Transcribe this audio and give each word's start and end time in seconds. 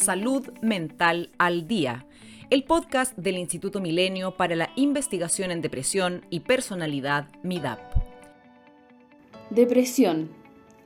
Salud 0.00 0.48
Mental 0.62 1.28
al 1.36 1.68
Día, 1.68 2.06
el 2.48 2.64
podcast 2.64 3.14
del 3.18 3.36
Instituto 3.36 3.82
Milenio 3.82 4.34
para 4.34 4.56
la 4.56 4.70
Investigación 4.74 5.50
en 5.50 5.60
Depresión 5.60 6.24
y 6.30 6.40
Personalidad 6.40 7.28
MIDAP. 7.42 7.78
Depresión, 9.50 10.30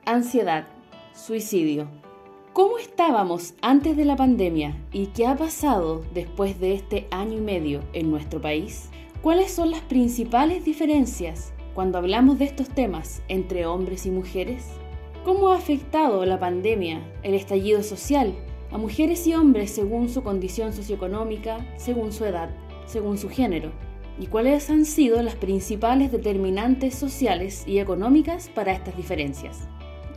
ansiedad, 0.04 0.66
suicidio. 1.14 1.88
¿Cómo 2.52 2.78
estábamos 2.78 3.54
antes 3.62 3.96
de 3.96 4.04
la 4.04 4.16
pandemia 4.16 4.76
y 4.90 5.06
qué 5.06 5.28
ha 5.28 5.36
pasado 5.36 6.04
después 6.12 6.58
de 6.58 6.74
este 6.74 7.06
año 7.12 7.38
y 7.38 7.40
medio 7.40 7.84
en 7.92 8.10
nuestro 8.10 8.40
país? 8.40 8.90
¿Cuáles 9.22 9.52
son 9.52 9.70
las 9.70 9.82
principales 9.82 10.64
diferencias 10.64 11.52
cuando 11.72 11.98
hablamos 11.98 12.40
de 12.40 12.46
estos 12.46 12.68
temas 12.68 13.22
entre 13.28 13.64
hombres 13.64 14.06
y 14.06 14.10
mujeres? 14.10 14.64
¿Cómo 15.24 15.50
ha 15.50 15.56
afectado 15.56 16.26
la 16.26 16.40
pandemia, 16.40 17.00
el 17.22 17.34
estallido 17.34 17.84
social, 17.84 18.34
a 18.74 18.78
mujeres 18.78 19.24
y 19.28 19.34
hombres 19.34 19.70
según 19.70 20.08
su 20.08 20.24
condición 20.24 20.72
socioeconómica, 20.72 21.64
según 21.76 22.12
su 22.12 22.24
edad, 22.24 22.50
según 22.86 23.18
su 23.18 23.28
género? 23.28 23.70
¿Y 24.18 24.26
cuáles 24.26 24.68
han 24.68 24.84
sido 24.84 25.22
las 25.22 25.36
principales 25.36 26.10
determinantes 26.10 26.96
sociales 26.96 27.62
y 27.68 27.78
económicas 27.78 28.48
para 28.48 28.72
estas 28.72 28.96
diferencias? 28.96 29.68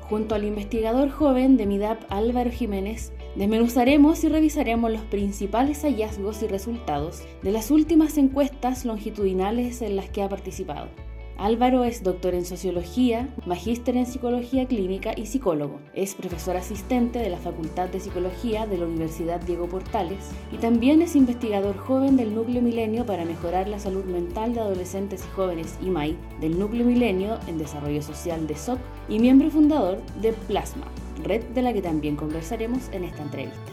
Junto 0.02 0.34
al 0.34 0.44
investigador 0.44 1.12
joven 1.12 1.56
de 1.56 1.68
MIDAP 1.68 2.02
Álvaro 2.10 2.50
Jiménez, 2.50 3.14
desmenuzaremos 3.36 4.24
y 4.24 4.30
revisaremos 4.30 4.92
los 4.92 5.02
principales 5.02 5.84
hallazgos 5.84 6.42
y 6.42 6.48
resultados 6.48 7.22
de 7.44 7.52
las 7.52 7.70
últimas 7.70 8.18
encuestas 8.18 8.86
longitudinales 8.86 9.84
en 9.84 9.96
las 9.96 10.10
que 10.10 10.24
ha 10.24 10.30
participado. 10.30 10.88
Álvaro 11.38 11.84
es 11.84 12.02
doctor 12.02 12.34
en 12.34 12.46
sociología, 12.46 13.30
magíster 13.46 13.96
en 13.96 14.08
psicología 14.08 14.66
clínica 14.66 15.14
y 15.16 15.28
psicólogo. 15.28 15.80
Es 15.94 16.16
profesor 16.16 16.58
asistente 16.58 17.20
de 17.20 17.30
la 17.30 17.38
Facultad 17.38 17.90
de 17.90 18.00
Psicología 18.00 18.66
de 18.66 18.80
la 18.80 18.86
Universidad 18.88 19.40
Diego 19.42 19.70
Portales 19.70 20.32
y 20.52 20.58
también 20.58 21.04
es 21.04 21.16
investigador 21.16 21.78
joven 21.78 22.18
del 22.18 22.34
Núcleo 22.34 22.64
Milenio 22.64 23.06
para 23.06 23.24
mejorar 23.24 23.68
la 23.68 23.78
salud 23.78 24.04
mental 24.06 24.56
de 24.56 24.62
adolescentes 24.62 25.24
y 25.24 25.36
jóvenes 25.36 25.78
IMAI 25.84 26.18
del 26.42 26.58
Núcleo 26.58 26.88
Milenio 26.88 27.40
en 27.46 27.60
Desarrollo 27.60 28.02
Social 28.02 28.48
de 28.48 28.56
SOC 28.56 28.80
y 29.08 29.20
miembro 29.20 29.52
fundador 29.52 30.02
de 30.20 30.34
Plasma, 30.34 30.88
red 31.24 31.44
de 31.50 31.62
la 31.62 31.72
que 31.72 31.84
también 31.84 32.16
conversaremos 32.16 32.90
en 32.94 33.04
esta 33.04 33.22
entrevista. 33.22 33.72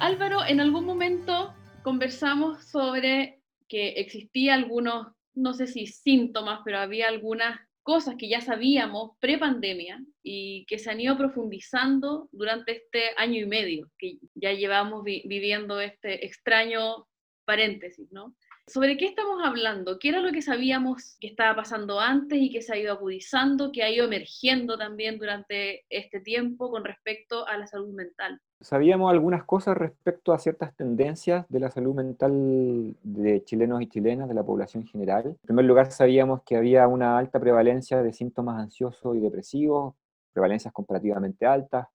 Álvaro, 0.00 0.44
en 0.44 0.58
algún 0.58 0.84
momento 0.84 1.54
conversamos 1.84 2.64
sobre 2.64 3.40
que 3.68 3.90
existía 4.00 4.54
algunos 4.54 5.06
no 5.34 5.54
sé 5.54 5.66
si 5.66 5.86
síntomas, 5.86 6.60
pero 6.64 6.78
había 6.78 7.08
algunas 7.08 7.60
cosas 7.82 8.14
que 8.16 8.28
ya 8.28 8.40
sabíamos 8.40 9.12
pre-pandemia 9.18 10.00
y 10.22 10.64
que 10.66 10.78
se 10.78 10.90
han 10.90 11.00
ido 11.00 11.16
profundizando 11.16 12.28
durante 12.32 12.76
este 12.76 13.10
año 13.16 13.40
y 13.40 13.46
medio 13.46 13.90
que 13.98 14.18
ya 14.34 14.52
llevamos 14.52 15.02
viviendo 15.04 15.80
este 15.80 16.24
extraño 16.24 17.08
paréntesis, 17.44 18.10
¿no? 18.12 18.36
¿Sobre 18.68 18.96
qué 18.96 19.06
estamos 19.06 19.42
hablando? 19.44 19.98
¿Qué 19.98 20.10
era 20.10 20.20
lo 20.20 20.30
que 20.30 20.40
sabíamos 20.40 21.16
que 21.18 21.26
estaba 21.26 21.56
pasando 21.56 21.98
antes 21.98 22.40
y 22.40 22.50
que 22.50 22.62
se 22.62 22.72
ha 22.72 22.78
ido 22.78 22.92
agudizando, 22.92 23.72
que 23.72 23.82
ha 23.82 23.90
ido 23.90 24.04
emergiendo 24.04 24.78
también 24.78 25.18
durante 25.18 25.84
este 25.88 26.20
tiempo 26.20 26.70
con 26.70 26.84
respecto 26.84 27.46
a 27.48 27.58
la 27.58 27.66
salud 27.66 27.92
mental? 27.92 28.40
Sabíamos 28.62 29.10
algunas 29.10 29.44
cosas 29.44 29.76
respecto 29.76 30.32
a 30.32 30.38
ciertas 30.38 30.74
tendencias 30.74 31.46
de 31.48 31.60
la 31.60 31.70
salud 31.70 31.94
mental 31.94 32.96
de 33.02 33.44
chilenos 33.44 33.82
y 33.82 33.88
chilenas, 33.88 34.28
de 34.28 34.34
la 34.34 34.44
población 34.44 34.86
general. 34.86 35.26
En 35.26 35.46
primer 35.46 35.64
lugar, 35.64 35.90
sabíamos 35.90 36.42
que 36.42 36.56
había 36.56 36.88
una 36.88 37.18
alta 37.18 37.40
prevalencia 37.40 38.02
de 38.02 38.12
síntomas 38.12 38.60
ansiosos 38.60 39.16
y 39.16 39.20
depresivos, 39.20 39.94
prevalencias 40.32 40.72
comparativamente 40.72 41.44
altas, 41.44 41.88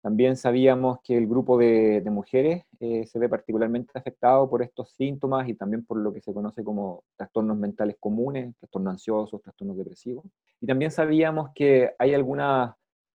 también 0.00 0.36
sabíamos 0.36 1.00
que 1.02 1.16
el 1.16 1.26
grupo 1.26 1.58
de, 1.58 2.02
mujeres 2.10 2.64
eh, 2.78 3.04
se 3.06 3.18
ve 3.18 3.28
particularmente 3.28 3.90
afectado 3.94 4.48
por 4.48 4.62
estos 4.62 4.92
síntomas 4.92 5.48
y 5.48 5.54
también 5.54 5.84
por 5.84 5.98
lo 5.98 6.12
que 6.12 6.20
se 6.20 6.32
conoce 6.32 6.62
como 6.62 7.02
trastornos 7.16 7.56
mentales 7.56 7.96
comunes, 7.98 8.54
trastornos 8.58 8.92
ansiosos, 8.92 9.42
trastornos 9.42 9.76
depresivos. 9.76 10.24
Y 10.60 10.66
también 10.66 10.92
sabíamos 10.92 11.50
que 11.54 11.94
hay 11.98 12.14
algunas 12.14 12.74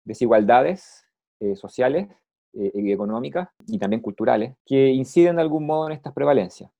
desigualdades 0.04 1.04
eh, 1.40 1.56
sociales 1.56 2.08
eh, 2.52 2.72
económicas 2.74 3.48
y 3.66 3.78
también 3.78 4.02
culturales 4.02 4.54
que 4.64 4.88
inciden 4.88 5.36
de 5.36 5.42
algún 5.42 5.66
modo 5.66 5.86
en 5.86 5.92
estas 5.92 6.12
prevalencias. 6.12 6.70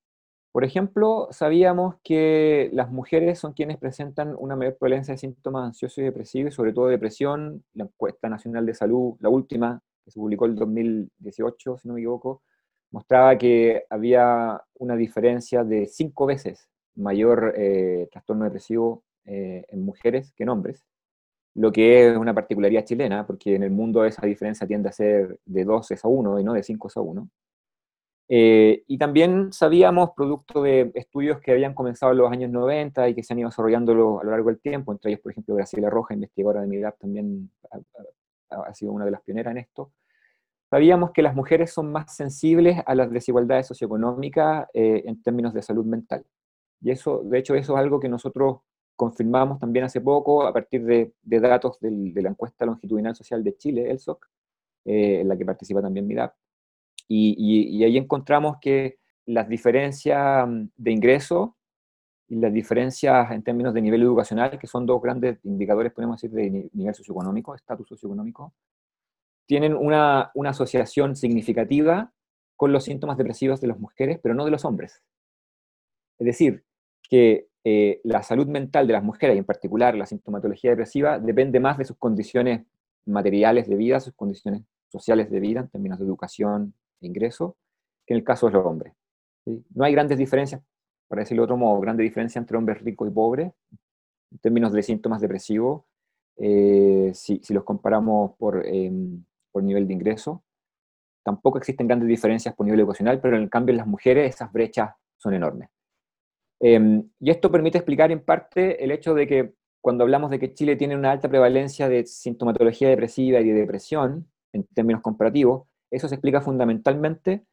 Por 0.53 0.65
ejemplo, 0.65 1.29
sabíamos 1.31 1.97
que 2.03 2.71
las 2.73 2.91
mujeres 2.91 3.39
son 3.39 3.53
quienes 3.53 3.79
presentan 3.79 4.35
una 4.39 4.57
mayor 4.57 4.77
prevalencia 4.79 5.13
de 5.13 5.19
síntomas 5.19 5.67
ansiosos 5.67 5.99
y 5.99 6.03
depresivos, 6.03 6.55
sobre 6.55 6.73
todo 6.73 6.89
depresión. 6.89 7.65
La 7.75 7.85
encuesta 7.85 8.29
nacional 8.29 8.67
de 8.67 8.75
salud, 8.75 9.15
la 9.21 9.29
última, 9.29 9.81
que 10.05 10.11
se 10.11 10.19
publicó 10.19 10.47
en 10.47 10.57
2018, 10.57 11.79
si 11.79 11.87
no 11.87 11.95
me 11.95 12.01
equivoco, 12.01 12.43
mostraba 12.91 13.37
que 13.37 13.85
había 13.91 14.61
una 14.75 14.97
diferencia 14.97 15.65
de 15.65 15.87
cinco 15.87 16.27
veces 16.27 16.69
mayor 16.95 17.55
eh, 17.57 18.09
trastorno 18.11 18.45
depresivo 18.45 19.05
eh, 19.25 19.65
en 19.69 19.85
mujeres 19.85 20.33
que 20.33 20.43
en 20.45 20.49
hombres, 20.49 20.85
lo 21.59 21.73
que 21.73 22.09
es 22.09 22.17
una 22.17 22.35
particularidad 22.35 22.85
chilena, 22.85 23.27
porque 23.27 23.57
en 23.57 23.65
el 23.65 23.73
mundo 23.73 24.05
esa 24.05 24.25
diferencia 24.25 24.67
tiende 24.67 24.91
a 24.91 24.93
ser 24.93 25.41
de 25.45 25.65
2 25.65 25.91
a 26.05 26.09
1 26.09 26.41
y 26.41 26.45
no 26.45 26.53
de 26.53 26.63
5 26.63 26.89
a 26.95 27.01
1. 27.01 27.29
Eh, 28.29 28.85
y 28.87 28.97
también 28.97 29.53
sabíamos, 29.53 30.11
producto 30.15 30.63
de 30.63 30.93
estudios 30.95 31.41
que 31.41 31.51
habían 31.51 31.75
comenzado 31.75 32.13
en 32.13 32.19
los 32.19 32.31
años 32.31 32.51
90 32.51 33.09
y 33.09 33.15
que 33.15 33.25
se 33.25 33.33
han 33.33 33.41
ido 33.41 33.49
desarrollando 33.49 33.93
a 33.93 34.25
lo 34.25 34.31
largo 34.31 34.51
del 34.51 34.61
tiempo, 34.61 34.93
entre 34.93 35.11
ellos, 35.11 35.21
por 35.21 35.33
ejemplo, 35.33 35.57
Graciela 35.57 35.91
Roja, 35.91 36.15
investigadora 36.15 36.61
de 36.61 36.69
mi 36.69 36.81
también 37.01 37.51
ha, 38.51 38.75
sido 38.75 38.93
una 38.93 39.05
de 39.05 39.11
las 39.11 39.23
pioneras 39.23 39.51
en 39.51 39.59
esto, 39.59 39.91
sabíamos 40.71 41.11
que 41.11 41.23
las 41.23 41.35
mujeres 41.35 41.73
son 41.73 41.91
más 41.91 42.15
sensibles 42.15 42.81
a 42.87 42.95
las 42.95 43.11
desigualdades 43.11 43.67
socioeconómicas 43.67 44.69
eh, 44.75 45.03
en 45.07 45.21
términos 45.23 45.53
de 45.55 45.63
salud 45.63 45.85
mental. 45.85 46.25
Y 46.81 46.93
eso, 46.93 47.23
de 47.25 47.39
hecho, 47.39 47.57
eso 47.57 47.73
es 47.73 47.79
algo 47.81 47.99
que 47.99 48.09
nosotros 48.09 48.59
confirmamos 48.99 49.61
también 49.61 49.85
hace 49.85 50.01
poco 50.01 50.45
a 50.45 50.53
partir 50.53 50.85
de, 50.85 51.13
datos 51.23 51.79
de 51.81 52.21
la 52.21 52.31
encuesta 52.31 52.67
longitudinal 52.67 53.15
social 53.15 53.45
de 53.45 53.57
Chile, 53.57 53.89
el 53.89 54.01
SOC, 54.01 54.27
eh, 54.85 55.21
en 55.21 55.29
la 55.29 55.37
que 55.39 55.45
participa 55.45 55.81
también 55.81 56.05
MIDAP. 56.05 56.35
Y, 57.07 57.85
ahí 57.85 57.97
encontramos 57.97 58.57
que 58.61 58.99
las 59.25 59.49
diferencias 59.49 60.49
mm, 60.49 60.71
de 60.77 60.91
ingreso 60.91 61.57
y 62.27 62.41
las 62.41 62.53
diferencias 62.53 63.31
en 63.31 63.45
términos 63.45 63.73
de 63.73 63.83
nivel 63.83 64.03
educacional, 64.03 64.59
que 64.59 64.67
son 64.67 64.85
dos 64.85 65.01
grandes 65.01 65.39
indicadores, 65.45 65.93
podemos 65.93 66.21
decir, 66.21 66.35
de 66.35 66.69
nivel 66.73 66.95
socioeconómico, 66.95 67.55
estatus 67.55 67.87
socioeconómico, 67.87 68.53
tienen 69.47 69.77
una, 69.77 70.33
una 70.35 70.51
asociación 70.51 71.15
significativa 71.15 72.13
con 72.57 72.73
los 72.73 72.83
síntomas 72.83 73.17
depresivos 73.17 73.61
de 73.61 73.69
las 73.69 73.79
mujeres, 73.79 74.19
pero 74.21 74.35
no 74.35 74.45
de 74.45 74.51
los 74.51 74.65
hombres. 74.65 75.05
Es 76.19 76.27
decir, 76.27 76.65
que 77.09 77.48
eh, 77.65 78.01
la 78.05 78.23
salud 78.23 78.47
mental 78.47 78.87
de 78.87 78.93
las 78.93 79.03
mujeres, 79.03 79.37
y 79.37 79.39
en 79.39 79.45
particular 79.45 79.95
la 79.95 80.07
sintomatología 80.07 80.71
depresiva, 80.71 81.19
depende 81.19 81.61
más 81.61 81.79
de 81.79 81.85
sus 81.85 81.97
condiciones 81.97 82.67
materiales 83.07 83.69
de 83.69 83.77
vida, 83.77 84.01
sus 84.01 84.15
condiciones 84.15 84.63
sociales 84.89 85.31
de 85.31 85.41
vida, 85.41 85.61
en 85.61 85.69
términos 85.69 85.99
de 85.99 86.05
educación, 86.05 86.75
ingreso 87.01 87.57
que 88.07 88.15
en 88.15 88.19
el 88.19 88.25
caso 88.25 88.47
de 88.47 88.53
los 88.55 88.67
hombres. 88.67 88.95
No 89.75 89.85
hay 89.85 89.93
grandes 89.93 90.19
diferencias, 90.19 90.63
para 91.09 91.21
decirlo 91.21 91.43
de 91.43 91.45
otro 91.45 91.57
modo, 91.57 91.81
grandes 91.81 92.05
diferencias 92.05 92.43
entre 92.43 92.57
hombres 92.57 92.83
ricos 92.83 93.09
y 93.09 93.11
pobres 93.11 93.53
en 94.31 94.39
términos 94.39 94.73
de 94.73 94.83
síntomas 94.83 95.21
depresivos, 95.21 95.85
eh, 96.37 97.11
si, 97.15 97.41
los 97.51 97.65
comparamos 97.65 98.33
por, 98.37 98.65
em, 98.67 99.25
por 99.51 99.63
nivel 99.63 99.87
de 99.87 99.95
ingreso. 99.95 100.43
Tampoco 101.25 101.59
existen 101.59 101.87
grandes 101.87 102.09
diferencias 102.09 102.55
por 102.55 102.67
nivel 102.67 102.81
educacional, 102.81 103.21
pero 103.21 103.37
en 103.37 103.49
cambio 103.49 103.73
en 103.73 103.79
las 103.79 103.87
mujeres 103.87 104.35
esas 104.35 104.53
brechas 104.53 104.95
son 105.17 105.35
enormes. 105.35 105.69
Em, 106.61 107.09
y 107.21 107.31
esto 107.31 107.51
permite 107.51 107.79
explicar 107.79 108.11
en 108.11 108.25
parte 108.25 108.83
el 108.83 108.91
hecho 108.91 109.15
de 109.15 109.27
que 109.27 109.55
cuando 109.81 110.05
hablamos 110.05 110.31
de 110.31 110.39
que 110.39 110.53
Chile 110.55 110.77
tiene 110.77 110.97
una 110.97 111.13
alta 111.13 111.29
prevalencia 111.29 111.89
de 111.89 112.05
sintomatología 112.05 112.89
depresiva 112.89 113.41
y 113.41 113.49
de 113.49 113.61
depresión, 113.61 114.29
en 114.53 114.65
términos 114.75 115.03
comparativos, 115.03 115.69
eso 115.91 116.09
se 116.09 116.17
explica 116.17 116.41
fundamentalmente 116.41 117.45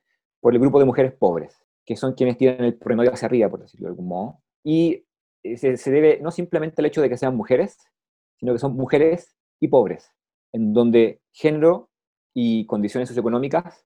por 0.41 0.53
el 0.53 0.59
grupo 0.59 0.79
de 0.79 0.85
mujeres 0.85 1.13
pobres, 1.13 1.63
que 1.85 1.95
son 1.95 2.13
quienes 2.13 2.37
tienen 2.37 2.63
el 2.63 2.75
promedio 2.75 3.13
hacia 3.13 3.27
arriba, 3.27 3.49
por 3.49 3.61
decirlo 3.61 3.87
de 3.87 3.91
algún 3.91 4.07
modo. 4.07 4.41
Y 4.63 5.05
eh, 5.43 5.57
se, 5.57 5.91
debe 5.91 6.19
no 6.21 6.31
simplemente 6.31 6.81
al 6.81 6.87
hecho 6.87 7.01
de 7.01 7.09
que 7.09 7.17
sean 7.17 7.35
mujeres, 7.35 7.77
sino 8.39 8.53
que 8.53 8.59
son 8.59 8.75
mujeres 8.75 9.35
y 9.59 9.67
pobres, 9.67 10.11
en 10.53 10.73
donde 10.73 11.21
género 11.31 11.89
y 12.33 12.65
condiciones 12.65 13.09
socioeconómicas 13.09 13.85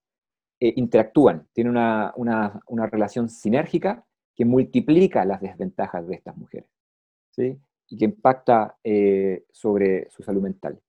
eh, 0.60 0.74
interactúan, 0.76 1.48
tienen 1.54 1.72
una, 1.72 2.14
una, 2.16 2.88
relación 2.88 3.30
sinérgica 3.30 4.06
que 4.40 4.46
multiplica 4.46 5.26
las 5.26 5.42
desventajas 5.42 6.08
de 6.08 6.16
estas 6.16 6.38
mujeres, 6.38 6.70
¿sí? 7.32 7.60
y 7.90 7.98
que 7.98 8.06
impacta 8.06 8.78
eh, 8.82 9.44
sobre 9.52 10.10
su 10.12 10.24
salud 10.24 10.42
mental. 10.42 10.80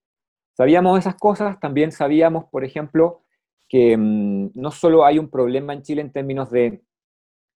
Sabíamos 0.56 0.96
esas 1.00 1.16
cosas, 1.16 1.58
también 1.58 1.90
sabíamos, 1.90 2.44
por 2.44 2.64
ejemplo, 2.64 3.24
que 3.68 3.96
mm, 3.96 4.50
no 4.54 4.70
solo 4.70 5.04
hay 5.04 5.18
un 5.18 5.28
problema 5.28 5.72
en 5.72 5.82
Chile 5.82 6.00
en 6.00 6.12
términos 6.12 6.48
de 6.52 6.80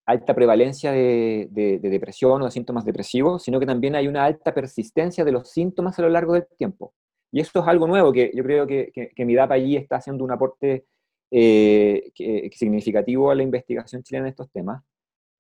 alta 0.05 0.35
prevalencia 0.35 0.91
de, 0.91 1.49
depresión 1.81 2.43
o 2.43 2.47
de 2.47 2.51
síntomas 2.51 2.85
depresivos, 2.85 3.45
sino 3.45 3.61
que 3.61 3.67
también 3.67 3.95
hay 3.95 4.09
una 4.09 4.25
alta 4.25 4.53
persistencia 4.53 5.25
de 5.25 5.31
los 5.31 5.49
síntomas 5.49 5.97
a 6.01 6.03
lo 6.03 6.09
largo 6.09 6.33
del 6.33 6.49
tiempo. 6.59 6.93
Y 7.31 7.39
esto 7.39 7.61
es 7.61 7.69
algo 7.69 7.87
nuevo 7.87 8.13
que 8.13 8.33
yo 8.35 8.43
creo 8.43 8.67
que, 8.67 8.91
que, 8.93 9.25
MIDAP 9.25 9.53
allí 9.53 9.77
está 9.77 9.99
haciendo 9.99 10.25
un 10.25 10.33
aporte 10.33 10.87
eh, 11.31 12.11
significativo 12.51 13.31
a 13.31 13.37
la 13.37 13.45
investigación 13.45 14.03
chilena 14.03 14.27
en 14.27 14.31
estos 14.31 14.51
temas, 14.51 14.83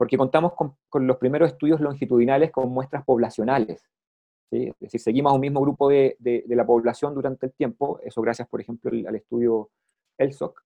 porque 0.04 0.18
contamos 0.18 0.52
con, 0.52 1.06
los 1.06 1.16
primeros 1.16 1.52
estudios 1.52 1.80
longitudinales 1.80 2.50
con 2.50 2.68
muestras 2.68 3.06
poblacionales. 3.06 3.88
Es 4.50 4.74
decir, 4.78 5.00
seguimos 5.00 5.32
a 5.32 5.34
un 5.34 5.40
mismo 5.40 5.62
grupo 5.62 5.88
de, 5.88 6.18
la 6.46 6.66
población 6.66 7.14
durante 7.14 7.46
el 7.46 7.54
tiempo, 7.54 7.98
eso 8.04 8.20
gracias, 8.20 8.46
por 8.46 8.60
ejemplo, 8.60 8.90
al, 8.90 9.16
estudio 9.16 9.70
ELSOC. 10.18 10.62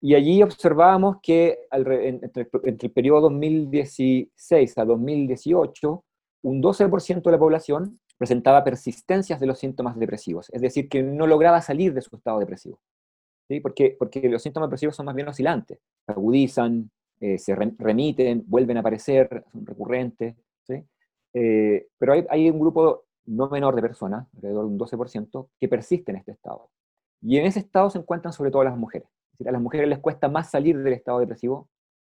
Y 0.00 0.14
allí 0.14 0.40
observábamos 0.40 1.16
que 1.20 1.66
entre, 1.72 2.08
entre, 2.10 2.48
el 2.62 2.92
periodo 2.92 3.22
2016 3.22 4.78
a 4.78 4.84
2018, 4.84 6.04
un 6.44 6.62
12% 6.62 7.22
de 7.22 7.32
la 7.32 7.38
población 7.40 7.98
presentaba 8.16 8.62
persistencias 8.62 9.40
de 9.40 9.46
los 9.46 9.58
síntomas 9.58 9.98
depresivos, 9.98 10.48
es 10.50 10.62
decir, 10.62 10.88
que 10.88 11.02
no 11.02 11.26
lograba 11.26 11.60
salir 11.60 11.92
de 11.92 12.02
su 12.02 12.14
estado 12.14 12.38
depresivo. 12.38 12.78
¿sí? 13.48 13.58
Porque, 13.58 13.96
porque 13.98 14.28
los 14.28 14.44
síntomas 14.44 14.68
depresivos 14.68 14.94
son 14.94 15.06
más 15.06 15.16
bien 15.16 15.26
oscilantes, 15.26 15.80
agudizan, 16.06 16.92
eh, 17.24 17.38
se 17.38 17.54
remiten, 17.54 18.44
vuelven 18.46 18.76
a 18.76 18.80
aparecer, 18.80 19.46
son 19.50 19.64
recurrentes. 19.64 20.36
¿sí? 20.66 20.84
Eh, 21.32 21.86
pero 21.96 22.12
hay, 22.12 22.26
hay, 22.28 22.50
un 22.50 22.60
grupo 22.60 23.04
no 23.24 23.48
menor 23.48 23.74
de 23.74 23.80
personas, 23.80 24.26
alrededor 24.36 24.66
de 24.66 24.72
un 24.72 24.78
12%, 24.78 25.48
que 25.58 25.66
persiste 25.66 26.12
en 26.12 26.18
este 26.18 26.32
estado. 26.32 26.68
Y 27.22 27.38
en 27.38 27.46
ese 27.46 27.60
estado 27.60 27.88
se 27.88 27.96
encuentran 27.96 28.34
sobre 28.34 28.50
todo 28.50 28.62
las 28.62 28.76
mujeres. 28.76 29.08
Es 29.08 29.38
decir, 29.38 29.48
a 29.48 29.52
las 29.52 29.62
mujeres 29.62 29.88
les 29.88 30.00
cuesta 30.00 30.28
más 30.28 30.50
salir 30.50 30.76
del 30.82 30.92
estado 30.92 31.18
depresivo 31.18 31.70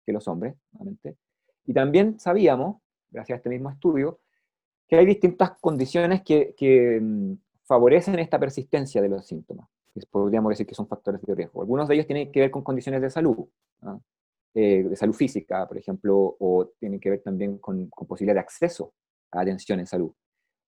que 0.06 0.14
los 0.14 0.28
hombres, 0.28 0.56
obviamente. 0.74 1.18
Y 1.66 1.74
también 1.74 2.20
sabíamos, 2.20 2.80
gracias 3.10 3.38
a 3.38 3.38
este 3.38 3.50
mismo 3.50 3.72
estudio, 3.72 4.20
que 4.88 4.96
hay 4.96 5.08
distintas 5.08 5.58
condiciones 5.60 6.22
que, 6.22 6.54
que 6.56 7.00
mm, 7.02 7.34
favorecen 7.64 8.20
esta 8.20 8.38
persistencia 8.38 9.02
de 9.02 9.10
los 9.10 9.26
síntomas. 9.26 9.68
Podríamos 10.12 10.52
decir 10.52 10.68
que 10.68 10.76
son 10.76 10.88
factores 10.88 11.20
de 11.24 11.34
riesgo. 11.34 11.62
Algunos 11.62 11.88
de 11.88 11.96
ellos 11.96 12.06
tienen 12.06 12.32
que 12.32 12.42
ver 12.42 12.52
con 12.52 12.64
condiciones 12.64 13.02
de 13.02 13.10
salud, 13.10 13.48
eh, 14.54 14.84
de 14.84 14.96
salud 14.96 15.14
física, 15.14 15.68
por 15.68 15.78
ejemplo, 15.78 16.36
o 16.40 16.72
tienen 16.80 17.00
que 17.00 17.10
ver 17.10 17.22
también 17.22 17.58
con, 17.60 17.88
con 17.90 18.08
posibilidad 18.08 18.36
de 18.36 18.42
acceso 18.42 18.94
a 19.32 19.42
atención 19.42 19.80
en 19.80 19.88
salud. 19.88 20.12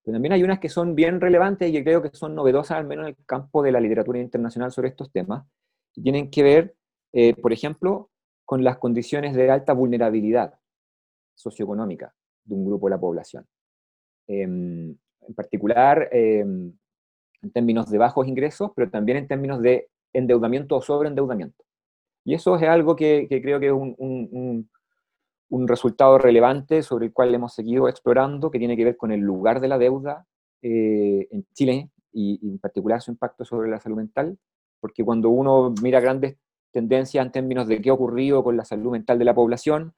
Pero 0.03 0.15
también 0.15 0.33
hay 0.33 0.43
unas 0.43 0.59
que 0.59 0.69
son 0.69 0.95
bien 0.95 1.21
relevantes 1.21 1.69
y 1.69 1.73
que 1.73 1.83
creo 1.83 2.01
que 2.01 2.09
son 2.13 2.35
novedosas, 2.35 2.77
al 2.77 2.85
menos 2.85 3.03
en 3.03 3.15
el 3.17 3.25
campo 3.25 3.61
de 3.61 3.71
la 3.71 3.79
literatura 3.79 4.19
internacional 4.19 4.71
sobre 4.71 4.89
estos 4.89 5.11
temas, 5.11 5.45
tienen 5.93 6.29
que 6.29 6.43
ver, 6.43 6.75
eh, 7.13 7.35
por 7.35 7.53
ejemplo, 7.53 8.09
con 8.45 8.63
las 8.63 8.77
condiciones 8.77 9.35
de 9.35 9.49
alta 9.49 9.73
vulnerabilidad 9.73 10.55
socioeconómica 11.35 12.13
de 12.43 12.55
un 12.55 12.65
grupo 12.65 12.87
de 12.87 12.91
la 12.91 12.99
población. 12.99 13.45
Em, 14.27 14.95
en 15.21 15.33
particular, 15.35 16.09
em, 16.11 16.73
en 17.41 17.51
términos 17.51 17.89
de 17.89 17.97
bajos 17.97 18.27
ingresos, 18.27 18.71
pero 18.75 18.89
también 18.89 19.17
en 19.17 19.27
términos 19.27 19.61
de 19.61 19.89
endeudamiento 20.13 20.77
o 20.77 20.81
sobreendeudamiento. 20.81 21.63
Y 22.23 22.33
eso 22.33 22.55
es 22.55 22.63
algo 22.63 22.95
que, 22.95 23.27
creo 23.29 23.59
que 23.59 23.67
es 23.67 23.73
un, 23.73 24.69
resultado 25.67 26.17
relevante 26.17 26.83
sobre 26.83 27.07
el 27.07 27.13
cual 27.13 27.33
hemos 27.33 27.53
seguido 27.53 27.89
explorando, 27.89 28.51
que 28.51 28.59
tiene 28.59 28.77
que 28.77 28.85
ver 28.85 28.97
con 28.97 29.11
el 29.11 29.19
lugar 29.21 29.59
de 29.59 29.67
la 29.67 29.77
deuda 29.77 30.25
eh, 30.61 31.27
en 31.31 31.45
Chile 31.53 31.89
y, 32.11 32.39
y, 32.41 32.51
en 32.51 32.59
particular 32.59 33.01
su 33.01 33.11
impacto 33.11 33.43
sobre 33.43 33.69
la 33.69 33.79
salud 33.79 33.97
mental, 33.97 34.37
porque 34.79 35.03
cuando 35.03 35.29
uno 35.29 35.73
mira 35.81 35.99
grandes 35.99 36.37
tendencias 36.71 37.25
en 37.25 37.31
términos 37.31 37.67
de 37.67 37.81
qué 37.81 37.89
ha 37.89 37.93
ocurrido 37.93 38.43
con 38.43 38.55
la 38.55 38.65
salud 38.65 38.91
mental 38.91 39.19
de 39.19 39.25
la 39.25 39.35
población, 39.35 39.93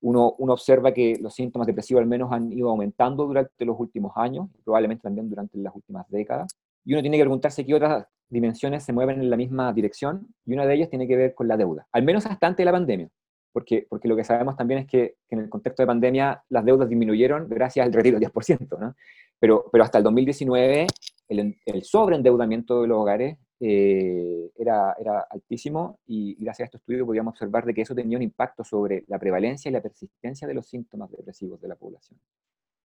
uno, 0.00 0.34
uno, 0.38 0.52
observa 0.52 0.92
que 0.92 1.16
los 1.20 1.34
síntomas 1.34 1.66
depresivos 1.66 2.00
al 2.00 2.08
menos 2.08 2.30
han 2.32 2.52
ido 2.52 2.70
aumentando 2.70 3.26
durante 3.26 3.64
los 3.64 3.78
últimos 3.78 4.12
años, 4.16 4.48
probablemente 4.64 5.02
también 5.02 5.28
durante 5.28 5.58
las 5.58 5.74
últimas 5.74 6.08
décadas 6.08 6.48
y 6.88 6.94
uno 6.94 7.02
tiene 7.02 7.18
que 7.18 7.24
preguntarse 7.24 7.66
qué 7.66 7.74
otras 7.74 8.06
dimensiones 8.28 8.84
se 8.84 8.92
mueven 8.92 9.20
en 9.20 9.30
la 9.30 9.36
misma 9.36 9.72
dirección, 9.72 10.28
y 10.44 10.54
una 10.54 10.66
de 10.66 10.74
ellas 10.74 10.90
tiene 10.90 11.06
que 11.06 11.16
ver 11.16 11.34
con 11.34 11.48
la 11.48 11.56
deuda, 11.56 11.86
al 11.92 12.02
menos 12.02 12.26
hasta 12.26 12.46
antes 12.46 12.58
de 12.58 12.64
la 12.64 12.72
pandemia, 12.72 13.08
porque, 13.52 13.86
porque 13.88 14.08
lo 14.08 14.16
que 14.16 14.24
sabemos 14.24 14.56
también 14.56 14.80
es 14.80 14.86
que, 14.86 15.16
en 15.30 15.40
el 15.40 15.48
contexto 15.48 15.82
de 15.82 15.86
pandemia 15.86 16.42
las 16.48 16.64
deudas 16.64 16.88
disminuyeron 16.88 17.48
gracias 17.48 17.86
al 17.86 17.92
retiro 17.92 18.18
del 18.18 18.30
10%, 18.30 18.78
¿no? 18.78 18.94
pero, 19.38 19.66
pero 19.70 19.84
hasta 19.84 19.98
el 19.98 20.04
2019 20.04 20.86
el, 21.28 21.56
el 21.64 21.82
sobreendeudamiento 21.84 22.82
de 22.82 22.88
los 22.88 22.98
hogares 22.98 23.38
eh, 23.60 24.50
era, 24.56 24.94
era 25.00 25.26
altísimo 25.28 25.98
y 26.06 26.36
gracias 26.36 26.60
a 26.60 26.66
este 26.66 26.76
estudio 26.76 27.04
podíamos 27.04 27.32
observar 27.32 27.64
de 27.64 27.74
que 27.74 27.82
eso 27.82 27.94
tenía 27.94 28.16
un 28.16 28.22
impacto 28.22 28.62
sobre 28.62 29.04
la 29.08 29.18
prevalencia 29.18 29.68
y 29.68 29.72
la 29.72 29.82
persistencia 29.82 30.46
de 30.46 30.54
los 30.54 30.68
síntomas 30.68 31.10
depresivos 31.10 31.60
de 31.60 31.68
la 31.68 31.74
población. 31.74 32.20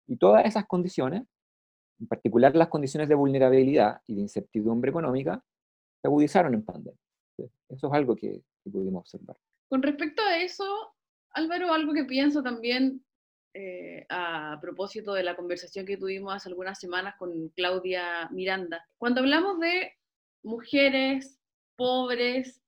Y 0.06 0.16
todas 0.16 0.44
esas 0.44 0.66
condiciones 0.66 1.22
en 2.00 2.06
particular 2.06 2.54
las 2.54 2.68
condiciones 2.68 3.08
de 3.08 3.14
vulnerabilidad 3.14 4.00
y 4.06 4.14
de 4.14 4.22
incertidumbre 4.22 4.90
económica, 4.90 5.42
se 6.00 6.08
agudizaron 6.08 6.54
en 6.54 6.64
pandemia. 6.64 7.00
Eso 7.68 7.86
es 7.88 7.92
algo 7.92 8.14
que, 8.14 8.42
pudimos 8.70 9.00
observar. 9.00 9.36
Con 9.68 9.82
respecto 9.82 10.22
a 10.22 10.38
eso, 10.38 10.94
Álvaro, 11.30 11.72
algo 11.72 11.92
que 11.92 12.04
pienso 12.04 12.42
también 12.42 13.04
eh, 13.52 14.06
a 14.08 14.58
propósito 14.60 15.12
de 15.12 15.22
la 15.22 15.36
conversación 15.36 15.84
que 15.84 15.96
tuvimos 15.96 16.34
hace 16.34 16.48
algunas 16.48 16.78
semanas 16.78 17.14
con 17.18 17.50
Claudia 17.50 18.28
Miranda. 18.30 18.86
Cuando 18.96 19.20
hablamos 19.20 19.60
de 19.60 19.92
mujeres 20.42 21.38
pobres, 21.76 22.62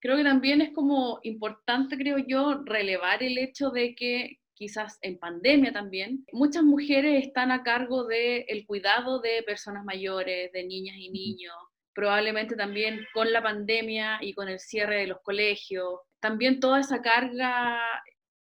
creo 0.00 0.16
que 0.16 0.24
también 0.24 0.60
es 0.60 0.72
como 0.72 1.18
importante, 1.22 1.96
creo 1.96 2.18
yo, 2.18 2.62
relevar 2.64 3.22
el 3.22 3.38
hecho 3.38 3.70
de 3.70 3.94
que 3.94 4.38
quizás 4.56 4.98
en 5.02 5.18
pandemia 5.18 5.72
también, 5.72 6.24
muchas 6.32 6.64
mujeres 6.64 7.26
están 7.26 7.52
a 7.52 7.62
cargo 7.62 8.04
del 8.04 8.66
cuidado 8.66 9.20
de 9.20 9.42
personas 9.44 9.84
mayores, 9.84 10.50
de 10.52 10.64
niñas 10.64 10.96
y 10.98 11.10
niños, 11.10 11.54
probablemente 11.94 12.56
también 12.56 13.00
con 13.12 13.32
la 13.32 13.42
pandemia 13.42 14.18
y 14.22 14.32
con 14.34 14.48
el 14.48 14.58
cierre 14.58 15.00
de 15.00 15.06
los 15.08 15.20
colegios, 15.20 16.00
también 16.20 16.58
toda 16.58 16.80
esa 16.80 17.02
carga 17.02 17.78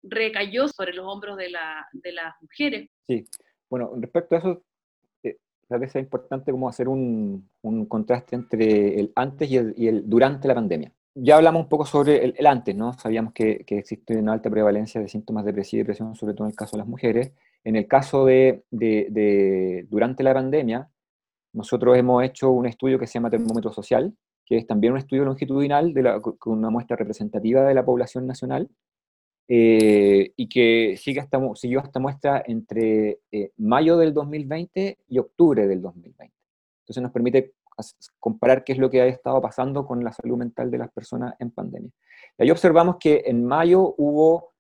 recayó 0.03 0.69
sobre 0.69 0.93
los 0.93 1.06
hombros 1.06 1.37
de, 1.37 1.50
la, 1.50 1.87
de 1.93 2.12
las 2.12 2.35
mujeres. 2.43 2.91
Sí, 3.06 3.25
bueno, 3.70 3.93
respecto 3.97 4.35
a 4.35 4.38
eso, 4.38 4.64
eh, 5.23 5.38
tal 5.67 5.81
vez 5.81 5.97
es 5.97 6.03
importante 6.03 6.53
como 6.53 6.69
hacer 6.69 6.88
un, 6.88 7.49
un 7.62 7.87
contraste 7.87 8.37
entre 8.37 9.00
el 9.00 9.12
antes 9.14 9.50
y 9.50 9.56
el, 9.56 9.75
y 9.76 9.88
el 9.88 10.09
durante 10.09 10.47
la 10.47 10.55
pandemia 10.55 10.93
ya 11.14 11.37
hablamos 11.37 11.62
un 11.62 11.69
poco 11.69 11.85
sobre 11.85 12.25
el, 12.25 12.47
antes, 12.47 12.75
¿no? 12.75 12.93
Sabíamos 12.94 13.32
que, 13.32 13.64
que, 13.67 13.79
existe 13.79 14.17
una 14.17 14.32
alta 14.32 14.50
prevalencia 14.50 15.00
de 15.00 15.09
síntomas 15.09 15.44
de 15.44 15.50
y 15.70 15.76
depresión, 15.79 16.14
sobre 16.17 16.35
todo 16.35 16.47
en 16.47 16.53
el 16.53 16.56
caso 16.56 16.76
de 16.76 16.79
las 16.79 16.88
mujeres. 16.88 17.32
En 17.64 17.76
el 17.76 17.87
caso 17.87 18.25
de, 18.26 18.64
de, 18.70 19.87
durante 19.88 20.23
la 20.23 20.35
pandemia, 20.35 20.91
nosotros 21.53 21.97
hemos 21.97 22.25
hecho 22.25 22.50
un 22.50 22.66
estudio 22.66 22.99
que 22.99 23.07
se 23.07 23.14
llama 23.14 23.31
termómetro 23.31 23.73
social, 23.73 24.14
que 24.45 24.57
es 24.57 24.66
también 24.66 24.95
un 24.95 24.99
estudio 24.99 25.25
longitudinal 25.25 25.92
de 25.95 26.21
con 26.38 26.59
una 26.59 26.71
muestra 26.71 26.97
representativa 26.97 27.62
de 27.64 27.75
la 27.75 27.85
población 27.85 28.26
nacional, 28.26 28.69
eh, 29.49 30.33
y 30.37 30.49
que 30.49 30.97
sigue 30.97 31.21
hasta, 31.21 31.38
siguió 31.57 31.81
esta 31.81 32.00
muestra 32.00 32.42
entre 32.47 33.21
eh, 33.31 33.52
mayo 33.59 33.97
del 33.97 34.14
2020 34.14 34.99
y 35.09 35.19
octubre 35.19 35.66
del 35.66 35.83
2020. 35.83 36.35
Entonces 36.83 37.02
nos 37.02 37.12
permite 37.12 37.52
comparar 38.19 38.64
qué 38.64 38.73
es 38.73 38.79
lo 38.79 38.91
que 38.91 39.00
ha 39.00 39.07
estado 39.07 39.41
pasando 39.41 39.87
con 39.87 40.02
la 40.02 40.12
salud 40.12 40.37
mental 40.37 40.71
de 40.71 40.79
las 40.79 40.91
personas 40.93 41.35
en 41.38 41.50
pandemia. 41.50 41.91
Y 42.38 42.43
ahí 42.43 42.50
observamos 42.50 42.97
que 42.99 43.23
en 43.26 43.45
mayo 43.45 43.95
hubo 43.99 44.52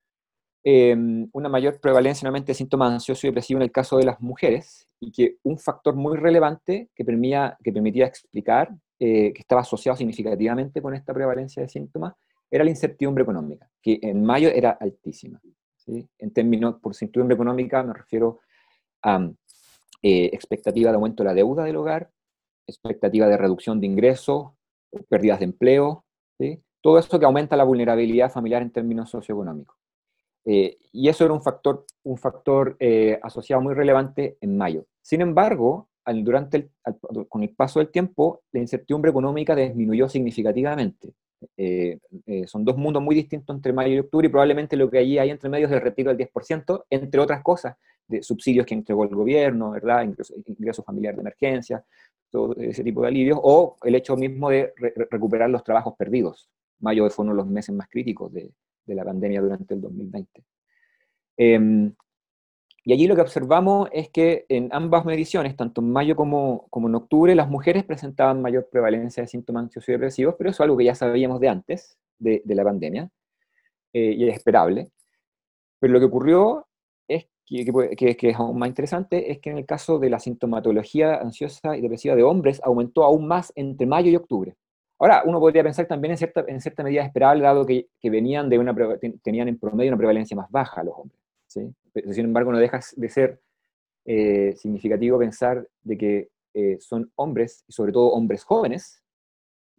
em, 0.64 1.28
una 1.32 1.48
mayor 1.48 1.80
prevalencia 1.80 2.24
nuevamente 2.24 2.52
de 2.52 2.56
síntomas 2.56 2.92
ansiosos 2.92 3.24
y 3.24 3.28
depresivos 3.28 3.60
en 3.60 3.64
el 3.64 3.72
caso 3.72 3.96
de 3.98 4.04
las 4.04 4.20
mujeres 4.20 4.88
y 5.00 5.10
que 5.10 5.36
un 5.42 5.58
factor 5.58 5.94
muy 5.94 6.16
relevante 6.16 6.90
que 6.94 7.04
que 7.04 7.72
permitía 7.72 8.06
explicar 8.06 8.72
eh, 9.04 9.32
que 9.32 9.40
estaba 9.40 9.62
asociado 9.62 9.96
significativamente 9.96 10.80
con 10.80 10.94
esta 10.94 11.12
prevalencia 11.12 11.60
de 11.60 11.68
síntomas 11.68 12.14
era 12.48 12.62
la 12.62 12.70
incertidumbre 12.70 13.24
económica, 13.24 13.68
que 13.82 13.98
en 14.00 14.24
mayo 14.24 14.48
era 14.48 14.70
altísima. 14.78 15.40
En 16.18 16.32
términos, 16.32 16.76
por 16.80 16.90
incertidumbre 16.92 17.34
económica 17.34 17.82
me 17.82 17.94
refiero 17.94 18.38
a 19.02 19.28
eh, 20.02 20.30
expectativa 20.32 20.90
de 20.90 20.94
aumento 20.94 21.24
de 21.24 21.30
la 21.30 21.34
deuda 21.34 21.64
del 21.64 21.76
hogar, 21.78 22.10
expectativa 22.66 23.26
de 23.26 23.36
reducción 23.36 23.80
de 23.80 23.86
ingresos, 23.86 24.52
pérdidas 25.08 25.38
de 25.40 25.46
empleo, 25.46 26.04
todo 26.82 26.98
eso 26.98 27.18
que 27.18 27.24
aumenta 27.24 27.56
la 27.56 27.64
vulnerabilidad 27.64 28.30
familiar 28.30 28.60
en 28.62 28.70
términos 28.70 29.08
socioeconómicos. 29.08 29.76
Eh, 30.44 30.78
y 30.92 31.08
eso 31.08 31.24
era 31.24 31.32
un 31.32 31.42
factor, 31.42 31.86
un 32.02 32.18
factor 32.18 32.76
eh, 32.80 33.18
asociado 33.22 33.62
muy 33.62 33.74
relevante 33.74 34.36
en 34.40 34.56
mayo. 34.56 34.86
Sin 35.00 35.20
embargo, 35.20 35.88
durante 36.04 36.70
con 37.28 37.44
el 37.44 37.50
paso 37.50 37.78
del 37.78 37.90
tiempo, 37.90 38.42
la 38.50 38.60
incertidumbre 38.60 39.10
económica 39.10 39.54
disminuyó 39.54 40.08
significativamente. 40.08 41.12
Eh, 41.56 41.98
son 42.46 42.64
dos 42.64 42.76
mundos 42.76 43.02
muy 43.02 43.14
distintos 43.14 43.54
entre 43.54 43.72
mayo 43.72 43.94
y 43.94 43.98
octubre 44.00 44.26
y 44.26 44.30
probablemente 44.30 44.76
lo 44.76 44.90
que 44.90 44.98
allí 44.98 45.18
hay 45.18 45.30
entre 45.30 45.48
medio 45.48 45.66
es 45.66 45.72
el 45.72 45.80
retiro 45.80 46.12
del 46.12 46.28
10%, 46.28 46.84
entre 46.90 47.20
otras 47.20 47.42
cosas, 47.42 47.76
de 48.06 48.22
subsidios 48.22 48.66
que 48.66 48.74
entregó 48.74 49.04
el 49.04 49.14
gobierno, 49.14 49.70
¿verdad? 49.70 50.02
Ingresos, 50.02 50.36
ingreso 50.46 50.82
familiar 50.82 51.14
de 51.14 51.20
emergencia, 51.20 51.84
todo 52.32 52.56
ese 52.56 52.82
tipo 52.82 53.02
de 53.02 53.08
alivios, 53.08 53.38
o 53.40 53.76
el 53.84 53.94
hecho 53.94 54.16
mismo 54.16 54.50
de 54.50 54.72
recuperar 55.10 55.50
los 55.50 55.62
trabajos 55.62 55.94
perdidos. 55.96 56.48
Mayo 56.80 57.08
fue 57.10 57.24
uno 57.24 57.34
de 57.34 57.36
los 57.36 57.46
meses 57.46 57.74
más 57.74 57.88
críticos 57.88 58.32
de, 58.32 58.50
la 58.86 59.04
pandemia 59.04 59.40
durante 59.40 59.74
el 59.74 59.80
2020. 59.80 60.42
Em, 61.36 61.94
Y 62.84 62.92
allí 62.92 63.06
lo 63.06 63.14
que 63.14 63.20
observamos 63.20 63.88
es 63.92 64.10
que 64.10 64.44
en 64.48 64.68
ambas 64.72 65.04
mediciones, 65.04 65.56
tanto 65.56 65.80
en 65.80 65.92
mayo 65.92 66.16
como, 66.16 66.68
en 66.74 66.94
octubre, 66.94 67.34
las 67.34 67.48
mujeres 67.48 67.84
presentaban 67.84 68.42
mayor 68.42 68.68
prevalencia 68.70 69.22
de 69.22 69.28
síntomas 69.28 69.64
ansioso-depresivos, 69.64 70.34
pero 70.36 70.50
eso 70.50 70.62
es 70.62 70.66
algo 70.66 70.76
que 70.76 70.84
ya 70.86 70.94
sabíamos 70.94 71.38
de 71.40 71.48
antes 71.48 71.98
de, 72.18 72.42
de 72.44 72.54
la 72.54 72.64
pandemia, 72.64 73.10
eh, 73.92 74.14
y 74.18 74.28
es 74.28 74.36
esperable. 74.36 74.90
Pero 75.78 75.92
lo 75.92 76.00
que 76.00 76.06
ocurrió 76.06 76.66
es 77.08 77.26
que, 77.46 77.64
que, 77.96 78.16
que, 78.16 78.28
es 78.30 78.36
aún 78.36 78.58
más 78.58 78.68
interesante, 78.68 79.30
es 79.30 79.38
que 79.40 79.50
en 79.50 79.58
el 79.58 79.66
caso 79.66 79.98
de 79.98 80.10
la 80.10 80.18
sintomatología 80.18 81.16
ansiosa 81.16 81.76
y 81.76 81.80
depresiva 81.80 82.14
de 82.14 82.22
hombres 82.22 82.60
aumentó 82.64 83.04
aún 83.04 83.26
más 83.26 83.52
entre 83.56 83.86
mayo 83.86 84.10
y 84.10 84.16
octubre. 84.16 84.54
Ahora, 84.98 85.22
uno 85.26 85.40
podría 85.40 85.64
pensar 85.64 85.86
también 85.86 86.12
en 86.12 86.18
cierta, 86.18 86.44
en 86.46 86.60
cierta 86.60 86.84
medida 86.84 87.02
esperable, 87.02 87.42
dado 87.42 87.66
que, 87.66 87.88
que 88.00 88.08
venían 88.08 88.48
de 88.48 88.58
una, 88.58 88.74
tenían 89.22 89.48
en 89.48 89.58
promedio 89.58 89.90
una 89.90 89.98
prevalencia 89.98 90.36
más 90.36 90.48
baja 90.50 90.84
los 90.84 90.94
hombres. 90.96 91.20
¿sí? 91.48 91.74
Sin 92.12 92.26
embargo, 92.26 92.52
no 92.52 92.58
deja 92.58 92.80
de 92.96 93.08
ser 93.08 93.40
eh, 94.04 94.54
significativo 94.56 95.18
pensar 95.18 95.66
de 95.82 95.98
que 95.98 96.28
eh, 96.54 96.76
son 96.80 97.10
hombres, 97.16 97.64
y 97.66 97.72
sobre 97.72 97.92
todo 97.92 98.12
hombres 98.12 98.44
jóvenes, 98.44 99.01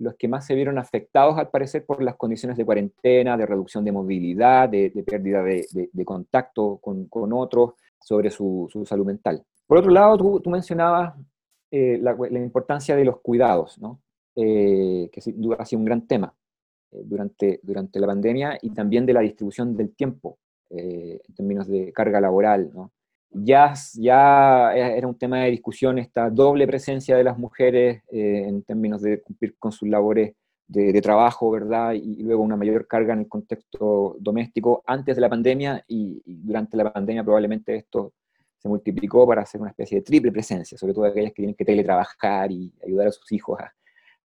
los 0.04 0.16
que 0.16 0.28
más 0.28 0.46
se 0.46 0.56
vieron 0.56 0.78
afectados, 0.78 1.38
al 1.38 1.50
parecer, 1.50 1.86
por 1.86 2.04
las 2.04 2.16
condiciones 2.16 2.58
de 2.58 2.66
cuarentena, 2.66 3.38
de 3.38 3.46
reducción 3.46 3.84
de 3.84 3.92
movilidad, 3.92 4.70
de, 4.70 4.92
pérdida 5.06 5.42
de, 5.42 6.06
contacto 6.06 6.80
con, 6.82 7.34
otros, 7.34 7.74
sobre 8.00 8.30
su, 8.30 8.70
salud 8.86 9.06
mental. 9.06 9.44
Por 9.66 9.78
otro 9.78 9.92
lado, 9.92 10.42
tú, 10.42 10.50
mencionabas 10.50 11.16
eh, 11.72 11.98
la, 12.02 12.16
importancia 12.40 12.96
de 12.96 13.06
los 13.06 13.20
cuidados, 13.22 13.80
¿no? 13.80 14.02
eh, 14.36 15.10
que 15.12 15.20
ha 15.20 15.66
sido 15.66 15.80
un 15.80 15.86
gran 15.86 16.06
tema 16.08 16.34
eh, 16.92 17.02
durante, 17.06 17.60
durante 17.64 18.00
la 18.00 18.08
pandemia, 18.08 18.58
y 18.62 18.72
también 18.72 19.06
de 19.06 19.14
la 19.14 19.22
distribución 19.22 19.76
del 19.76 19.96
tiempo 19.96 20.38
eh, 20.70 21.22
en 21.28 21.36
términos 21.36 21.68
de 21.68 21.94
carga 21.94 22.20
laboral. 22.20 22.72
¿no? 22.74 22.92
Ya, 23.34 23.74
ya 23.96 24.74
era 24.76 25.08
un 25.08 25.18
tema 25.18 25.40
de 25.40 25.52
discusión 25.52 25.98
esta 25.98 26.30
doble 26.30 26.68
presencia 26.68 27.18
de 27.18 27.24
las 27.24 27.38
mujeres 27.38 28.04
eh, 28.12 28.46
en 28.48 28.62
términos 28.64 29.02
de 29.02 29.22
cumplir 29.22 29.56
con 29.58 29.72
sus 29.72 29.90
labores 29.90 30.36
de, 30.68 30.94
de, 30.94 31.02
trabajo, 31.02 31.50
¿verdad? 31.50 31.94
Y, 31.94 32.20
y, 32.20 32.24
luego 32.24 32.44
una 32.44 32.56
mayor 32.56 32.88
carga 32.88 33.14
en 33.14 33.22
el 33.22 33.28
contexto 33.28 34.16
doméstico 34.20 34.84
antes 34.86 35.16
de 35.16 35.22
la 35.22 35.30
pandemia 35.30 35.84
y, 35.88 36.22
y 36.26 36.36
durante 36.44 36.78
la 36.78 36.94
pandemia 36.94 37.24
probablemente 37.24 37.76
esto 37.76 38.14
se 38.58 38.70
multiplicó 38.70 39.28
para 39.28 39.42
hacer 39.42 39.60
una 39.60 39.72
especie 39.72 39.98
de 39.98 40.04
triple 40.04 40.32
presencia, 40.32 40.78
sobre 40.78 40.94
todo 40.94 41.06
aquellas 41.06 41.32
que 41.32 41.42
tienen 41.42 41.56
que 41.56 41.66
teletrabajar 41.66 42.52
y 42.52 42.72
ayudar 42.86 43.08
a 43.08 43.12
sus 43.12 43.30
hijos 43.32 43.60
a, 43.60 43.74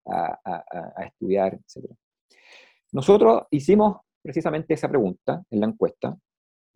a, 0.05 0.39
a, 0.43 0.93
a 0.97 1.03
estudiar, 1.05 1.53
etc. 1.53 1.89
Nosotros 2.91 3.43
hicimos 3.51 3.97
precisamente 4.21 4.73
esa 4.73 4.89
pregunta 4.89 5.43
en 5.49 5.59
la 5.59 5.67
encuesta, 5.67 6.17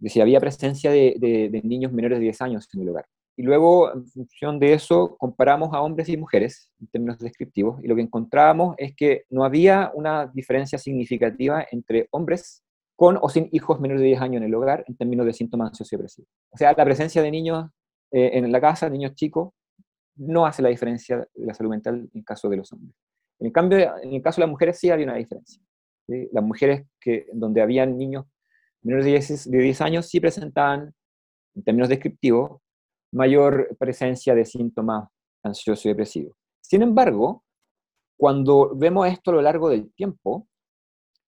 si 0.06 0.22
había 0.22 0.40
presencia 0.40 0.92
de, 0.92 1.62
niños 1.64 1.92
menores 1.92 2.20
de 2.20 2.24
10 2.24 2.42
años 2.42 2.70
en 2.74 2.82
el 2.82 2.90
hogar. 2.90 3.06
Y 3.36 3.44
luego, 3.44 3.94
en 3.94 4.06
función 4.08 4.60
de 4.60 4.74
eso, 4.74 5.16
comparamos 5.18 5.74
a 5.74 5.82
hombres 5.82 6.10
y 6.10 6.18
mujeres 6.18 6.72
en 6.80 6.88
términos 6.88 7.20
descriptivos, 7.20 7.82
y 7.84 7.88
lo 7.88 7.96
que 7.96 8.02
encontrábamos 8.02 8.76
es 8.78 8.96
que 8.96 9.24
no 9.30 9.44
había 9.44 9.92
una 9.94 10.28
diferencia 10.28 10.78
significativa 10.78 11.66
entre 11.72 12.08
hombres 12.12 12.64
con 12.96 13.18
o 13.22 13.30
sin 13.30 13.48
hijos 13.54 13.80
menores 13.80 14.02
de 14.02 14.08
10 14.08 14.22
años 14.22 14.42
en 14.42 14.44
el 14.44 14.56
hogar 14.56 14.84
en 14.88 14.98
términos 14.98 15.26
de 15.26 15.34
síntomas 15.34 15.70
ansiosos 15.70 15.94
y 15.94 15.96
depresivos. 15.96 16.30
O 16.52 16.58
sea, 16.58 16.74
la 16.78 16.84
presencia 16.84 17.22
de 17.22 17.32
niños 17.32 17.70
eh, 18.12 18.32
en 18.34 18.52
la 18.52 18.60
casa, 18.60 18.90
niños 18.90 19.16
chicos, 19.16 19.54
no 20.18 20.46
hace 20.46 20.62
la 20.62 20.70
diferencia 20.70 21.18
de 21.34 21.46
la 21.46 21.54
salud 21.54 21.70
mental 21.70 21.96
en 21.96 22.10
el 22.14 22.26
caso 22.26 22.50
de 22.50 22.58
los 22.58 22.72
hombres. 22.74 22.94
En 23.40 23.48
el 23.48 23.54
cambio, 23.54 23.98
en 24.04 24.14
el 24.14 24.22
caso 24.22 24.42
de 24.42 24.48
las 24.48 24.52
mujeres 24.52 24.78
sí 24.78 24.90
había 24.90 25.06
una 25.06 25.16
diferencia. 25.16 25.62
Las 26.08 26.44
mujeres 26.44 26.88
que, 27.00 27.28
donde 27.32 27.62
habían 27.62 27.98
niños 27.98 28.26
menores 28.82 29.06
de 29.06 29.12
10, 29.12 29.52
de 29.52 29.58
10 29.60 29.82
años 29.82 30.08
sí 30.08 30.20
presentaban, 30.20 30.94
en 31.56 31.64
términos 31.64 31.90
descriptivos, 31.90 32.62
mayor 33.12 33.76
presencia 33.80 34.36
de 34.36 34.46
síntomas 34.46 35.10
ansiosos 35.44 35.86
y 35.86 35.90
depresivos. 35.90 36.34
Sin 36.62 36.82
embargo, 36.82 37.44
cuando 38.18 38.76
vemos 38.76 39.08
esto 39.08 39.32
a 39.32 39.36
lo 39.36 39.42
largo 39.42 39.70
del 39.70 39.92
tiempo 39.94 40.48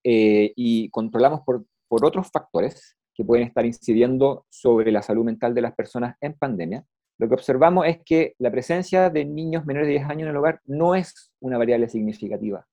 eh, 0.04 0.54
y 0.56 0.90
controlamos 0.90 1.42
por, 1.42 1.66
por 1.88 2.06
otros 2.06 2.30
factores 2.32 2.98
que 3.14 3.24
pueden 3.24 3.48
estar 3.48 3.66
incidiendo 3.66 4.46
sobre 4.50 4.92
la 4.92 5.02
salud 5.02 5.26
mental 5.26 5.54
de 5.54 5.62
las 5.62 5.74
personas 5.74 6.16
en 6.22 6.34
pandemia, 6.34 6.86
lo 7.18 7.28
que 7.28 7.36
observamos 7.36 7.86
es 7.86 8.00
que 8.04 8.36
la 8.40 8.52
presencia 8.52 9.10
de 9.10 9.26
niños 9.26 9.66
menores 9.66 9.88
de 9.88 9.94
10 9.94 10.06
años 10.06 10.22
en 10.24 10.30
el 10.30 10.38
hogar 10.38 10.60
no 10.66 10.96
es 10.96 11.32
una 11.40 11.58
variable 11.58 11.88
significativa 11.88 12.66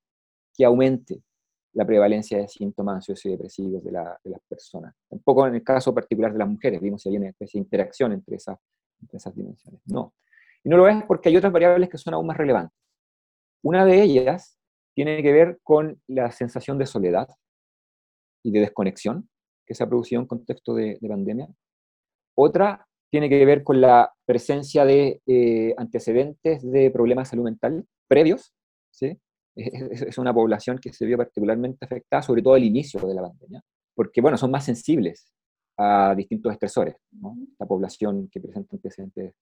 que 0.56 0.64
aumente 0.64 1.23
la 1.72 1.87
prevalencia 1.87 2.38
de 2.38 2.48
síntomas 2.48 2.96
ansiosos 2.96 3.38
de, 3.38 3.92
la, 3.92 4.18
de, 4.25 4.30
las 4.30 4.40
personas. 4.48 4.94
Tampoco 5.08 5.46
en 5.46 5.54
el 5.54 5.62
caso 5.62 5.94
particular 5.94 6.32
de 6.32 6.38
las 6.38 6.48
mujeres, 6.48 6.80
vimos 6.80 7.02
si 7.02 7.08
había 7.08 7.20
una 7.20 7.28
especie 7.28 7.58
de 7.58 7.64
interacción 7.64 8.12
entre 8.12 8.37
esas, 8.37 8.58
entre 9.00 9.18
esas 9.18 9.34
dimensiones. 9.34 9.80
No. 9.87 10.14
Y 10.64 10.68
no 10.68 10.76
lo 10.76 10.88
es 10.88 11.04
porque 11.04 11.28
hay 11.28 11.37
otras 11.37 11.52
variables 11.52 11.88
que 11.88 11.98
son 11.98 12.14
aún 12.14 12.26
más 12.26 12.37
relevantes. 12.37 12.76
Una 13.62 13.84
de 13.84 14.02
ellas 14.02 14.58
tiene 14.94 15.22
que 15.22 15.32
ver 15.32 15.60
con 15.62 16.00
la 16.06 16.30
sensación 16.30 16.78
de 16.78 16.87
soledad 16.87 17.28
y 18.42 18.50
de 18.50 18.60
desconexión 18.60 19.28
que 19.66 19.75
se 19.75 19.84
ha 19.84 19.88
producido 19.88 20.20
en 20.20 20.26
contexto 20.26 20.75
de, 20.75 20.98
de 21.00 21.08
pandemia. 21.08 21.48
Otra 22.34 22.88
tiene 23.10 23.28
que 23.28 23.44
ver 23.44 23.62
con 23.64 23.80
la 23.80 24.12
presencia 24.25 24.84
de 24.84 25.20
eh, 25.26 25.75
antecedentes 25.76 26.62
de 26.62 26.90
problemas 26.90 27.28
de 27.28 27.30
salud 27.30 27.44
mental 27.44 27.87
previos, 28.06 28.52
¿sí? 28.90 29.18
Es, 29.58 30.02
es, 30.02 30.18
una 30.18 30.32
población 30.32 30.78
que 30.78 30.92
se 30.92 31.04
vio 31.04 31.16
particularmente 31.16 31.84
afectada, 31.84 32.22
sobre 32.22 32.42
todo 32.42 32.54
al 32.54 32.62
inicio 32.62 33.00
de 33.00 33.14
la 33.14 33.22
pandemia, 33.22 33.60
porque, 33.94 34.20
bueno, 34.20 34.36
son 34.36 34.52
más 34.52 34.64
sensibles 34.64 35.32
a 35.76 36.14
distintos 36.16 36.52
estresores, 36.52 36.96
¿no? 37.12 37.36
La 37.58 37.66
población 37.66 38.28
que 38.30 38.40
presenta 38.40 38.76
antecedentes 38.76 39.34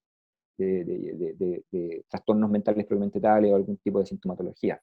de, 0.58 0.84
de, 0.84 1.34
de, 1.38 1.64
de, 1.70 2.04
trastornos 2.08 2.50
mentales 2.50 2.86
propiamente 2.86 3.20
tales 3.20 3.52
o 3.52 3.56
algún 3.56 3.76
tipo 3.78 3.98
de 3.98 4.06
sintomatología. 4.06 4.80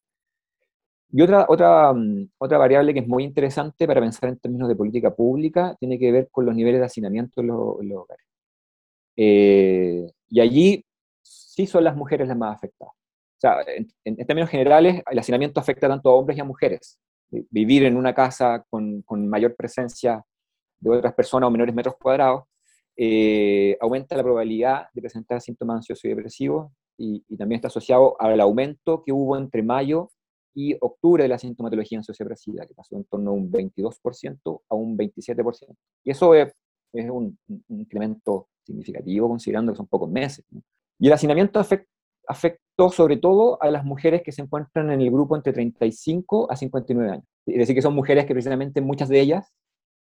Y 1.11 1.21
otra, 1.21 1.45
otra, 1.47 1.91
um, 1.91 2.27
otra 2.39 2.57
variable 2.57 2.93
que 2.93 3.01
es 3.01 3.07
muy 3.07 3.23
interesante 3.23 3.85
para 3.85 4.01
pensar 4.01 4.29
en 4.29 4.39
términos 4.39 4.67
de 4.67 4.75
política 4.75 5.13
pública 5.13 5.75
tiene 5.79 5.99
que 5.99 6.11
ver 6.11 6.29
con 6.31 6.45
los 6.45 6.55
niveles 6.55 6.79
de 6.79 6.85
hacinamiento 6.85 7.41
en 7.41 7.47
los, 7.47 7.81
en 7.81 7.89
los 7.89 7.97
hogares. 7.99 8.25
Eh, 9.15 10.07
y 10.29 10.39
allí 10.39 10.85
sí 11.21 11.67
son 11.67 11.83
las 11.83 11.95
mujeres 11.95 12.27
las 12.27 12.37
más 12.37 12.55
afectadas. 12.55 12.95
Sea, 13.43 13.57
en, 13.67 13.91
en, 14.05 14.25
términos 14.25 14.50
generales, 14.50 15.03
el 15.12 15.19
hacinamiento 15.19 15.59
afecta 15.59 15.89
tanto 15.89 16.09
a 16.09 16.13
hombres 16.13 16.38
y 16.38 16.41
a 16.41 16.45
mujeres. 16.45 16.97
Vivir 17.29 17.83
en 17.83 17.97
una 17.97 18.13
casa 18.13 18.65
con, 18.69 19.01
con 19.01 19.27
mayor 19.27 19.53
presencia 19.57 20.23
de 20.79 20.89
otras 20.89 21.13
personas 21.13 21.50
o 21.50 21.51
menores 21.51 21.75
metros 21.75 21.95
cuadrados 22.01 22.43
eh, 22.95 23.77
aumenta 23.81 24.15
la 24.15 24.23
probabilidad 24.23 24.85
de 24.93 25.01
presentar 25.01 25.41
síntomas 25.41 25.77
ansiosos 25.77 26.05
y 26.05 26.09
depresivos 26.09 26.71
y, 26.97 27.25
y, 27.27 27.35
también 27.35 27.57
está 27.57 27.67
asociado 27.67 28.15
al 28.17 28.39
aumento 28.39 29.03
que 29.03 29.12
hubo 29.12 29.35
entre 29.35 29.62
mayo 29.62 30.09
y 30.55 30.77
octubre 30.79 31.23
de 31.23 31.29
la 31.29 31.38
sintomatología 31.38 31.97
ansioso-depresiva, 31.97 32.65
que 32.65 32.73
pasó 32.73 32.95
en 32.95 33.03
torno 33.03 33.31
a 33.31 33.33
un 33.33 33.51
22% 33.51 34.62
a 34.69 34.75
un 34.75 34.97
27%. 34.97 35.75
Y 36.05 36.12
eso 36.12 36.33
es, 36.33 36.53
es 36.93 37.09
un, 37.09 37.38
un 37.50 37.79
incremento 37.81 38.47
significativo 38.63 39.27
considerando 39.27 39.73
que 39.73 39.77
son 39.77 39.88
pocos 39.88 40.09
meses. 40.09 40.45
¿no? 40.50 40.62
Y 40.97 41.07
el 41.07 41.13
hacinamiento 41.13 41.59
afect, 41.59 41.89
afectó 42.27 42.89
sobre 42.89 43.17
todo 43.17 43.61
a 43.61 43.69
las 43.69 43.83
mujeres 43.83 44.21
que 44.23 44.31
se 44.31 44.41
encuentran 44.41 44.91
en 44.91 45.01
el 45.01 45.11
grupo 45.11 45.35
entre 45.35 45.53
35 45.53 46.51
a 46.51 46.55
59 46.55 47.11
años. 47.11 47.25
Es 47.45 47.57
decir, 47.57 47.75
que 47.75 47.81
son 47.81 47.95
mujeres 47.95 48.25
que 48.25 48.33
precisamente 48.33 48.81
muchas 48.81 49.09
de 49.09 49.19
ellas 49.19 49.53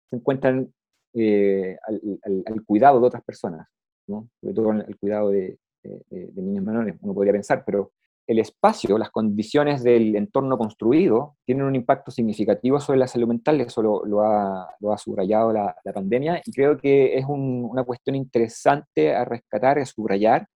se 0.09 0.15
encuentran 0.15 0.73
eh, 1.13 1.77
al, 1.87 2.01
al, 2.23 2.43
al, 2.45 2.65
cuidado 2.65 2.99
de 2.99 3.07
otras 3.07 3.23
personas, 3.23 3.67
¿no? 4.07 4.29
sobre 4.39 4.53
todo 4.53 4.71
el 4.71 4.97
cuidado 4.97 5.29
de, 5.29 5.57
de, 5.83 6.27
de, 6.31 6.41
niños 6.41 6.63
menores, 6.63 6.95
uno 7.01 7.13
podría 7.13 7.33
pensar, 7.33 7.63
pero 7.65 7.91
el 8.27 8.39
espacio, 8.39 8.97
las 8.97 9.09
condiciones 9.09 9.83
del 9.83 10.15
entorno 10.15 10.57
construido 10.57 11.37
tienen 11.45 11.65
un 11.65 11.75
impacto 11.75 12.11
significativo 12.11 12.79
sobre 12.79 12.99
la 12.99 13.07
salud 13.07 13.27
mental, 13.27 13.61
eso 13.61 13.81
lo, 13.81 14.05
lo, 14.05 14.21
ha, 14.21 14.69
lo 14.79 14.91
ha, 14.91 14.97
subrayado 14.97 15.53
la, 15.53 15.75
la, 15.83 15.93
pandemia, 15.93 16.41
y 16.45 16.51
creo 16.51 16.77
que 16.77 17.17
es 17.17 17.25
un, 17.25 17.65
una 17.69 17.83
cuestión 17.83 18.15
interesante 18.15 19.15
a 19.15 19.23
rescatar, 19.23 19.79
a 19.79 19.85
subrayar, 19.85 20.47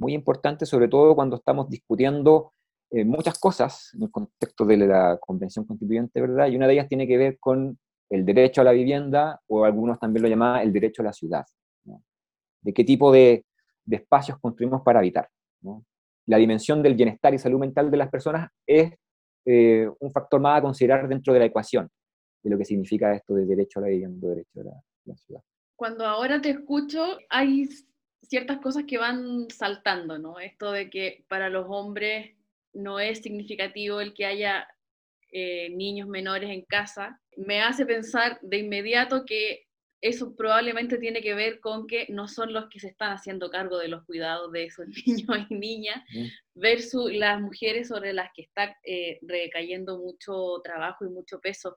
muy 0.00 0.14
importante, 0.14 0.66
sobre 0.66 0.88
todo 0.88 1.14
cuando 1.14 1.36
estamos 1.36 1.68
discutiendo 1.68 2.52
eh, 2.90 3.04
muchas 3.04 3.38
cosas 3.38 3.92
en 3.94 4.02
el 4.02 4.10
contexto 4.10 4.64
de 4.64 4.78
la 4.78 5.18
Convención 5.20 5.64
Constituyente, 5.64 6.20
¿verdad? 6.20 6.48
Y 6.48 6.56
una 6.56 6.66
de 6.66 6.72
ellas 6.72 6.88
tiene 6.88 7.06
que 7.06 7.16
ver 7.16 7.38
con 7.38 7.78
el 8.08 8.24
derecho 8.24 8.62
a 8.62 8.64
la 8.64 8.72
vivienda, 8.72 9.40
o 9.46 9.64
algunos 9.64 10.00
también 10.00 10.22
lo 10.22 10.28
llaman 10.28 10.62
el 10.62 10.72
derecho 10.72 11.02
a 11.02 11.04
la 11.04 11.12
ciudad. 11.12 11.44
¿no? 11.84 12.02
De 12.62 12.72
qué 12.72 12.82
tipo 12.82 13.12
de, 13.12 13.44
de 13.84 13.96
espacios 13.96 14.38
construimos 14.40 14.82
para 14.82 14.98
habitar. 14.98 15.28
¿no? 15.60 15.84
la 16.30 16.36
dimensión 16.36 16.82
del 16.82 16.94
bienestar 16.94 17.34
y 17.34 17.38
salud 17.38 17.58
mental 17.58 17.90
de 17.90 17.96
las 17.96 18.08
personas 18.08 18.50
es 18.64 18.92
eh, 19.44 19.88
un 19.98 20.12
factor 20.12 20.40
más 20.40 20.58
a 20.58 20.62
considerar 20.62 21.08
dentro 21.08 21.32
de 21.32 21.40
la 21.40 21.46
ecuación 21.46 21.88
de 22.42 22.50
lo 22.50 22.56
que 22.56 22.64
significa 22.64 23.12
esto 23.12 23.34
de 23.34 23.46
derecho 23.46 23.80
a 23.80 23.82
la 23.82 23.88
vivienda, 23.88 24.28
derecho 24.28 24.60
a 24.60 24.64
la, 24.64 24.70
a 24.70 24.82
la 25.04 25.16
ciudad. 25.16 25.42
Cuando 25.76 26.06
ahora 26.06 26.40
te 26.40 26.50
escucho, 26.50 27.18
hay 27.28 27.68
ciertas 28.30 28.58
cosas 28.58 28.84
que 28.86 28.96
van 28.96 29.50
saltando, 29.50 30.16
¿no? 30.16 30.38
Esto 30.38 30.70
de 30.70 30.88
que 30.88 31.24
para 31.28 31.50
los 31.50 31.66
hombres 31.68 32.36
no 32.72 33.00
es 33.00 33.18
significativo 33.18 34.00
el 34.00 34.14
que 34.14 34.24
haya 34.24 34.68
eh, 35.32 35.68
niños 35.70 36.08
menores 36.08 36.48
en 36.48 36.62
casa, 36.62 37.20
me 37.36 37.60
hace 37.60 37.84
pensar 37.84 38.38
de 38.40 38.58
inmediato 38.58 39.24
que 39.26 39.66
eso 40.00 40.34
probablemente 40.36 40.96
tiene 40.96 41.20
que 41.22 41.34
ver 41.34 41.58
con 41.58 41.88
que 41.88 42.06
no 42.08 42.28
son 42.28 42.52
los 42.52 42.68
que 42.68 42.78
se 42.78 42.86
están 42.86 43.12
haciendo 43.12 43.50
cargo 43.50 43.78
de 43.78 43.88
los 43.88 44.04
cuidados 44.04 44.52
de 44.52 44.64
esos 44.66 44.86
niños 45.06 45.46
y 45.50 45.54
niñas, 45.56 46.00
versus 46.54 47.12
las 47.12 47.40
mujeres 47.40 47.88
sobre 47.88 48.12
las 48.12 48.30
que 48.32 48.42
está 48.42 48.76
eh, 48.84 49.18
recayendo 49.22 49.98
mucho 49.98 50.60
trabajo 50.62 51.04
y 51.04 51.08
mucho 51.08 51.40
peso. 51.40 51.76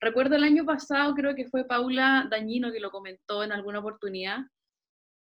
Recuerdo 0.00 0.36
el 0.36 0.44
año 0.44 0.64
pasado, 0.64 1.14
creo 1.14 1.34
que 1.34 1.46
fue 1.46 1.66
Paula 1.66 2.26
Dañino 2.30 2.72
que 2.72 2.80
lo 2.80 2.90
comentó 2.90 3.44
en 3.44 3.52
alguna 3.52 3.80
oportunidad, 3.80 4.38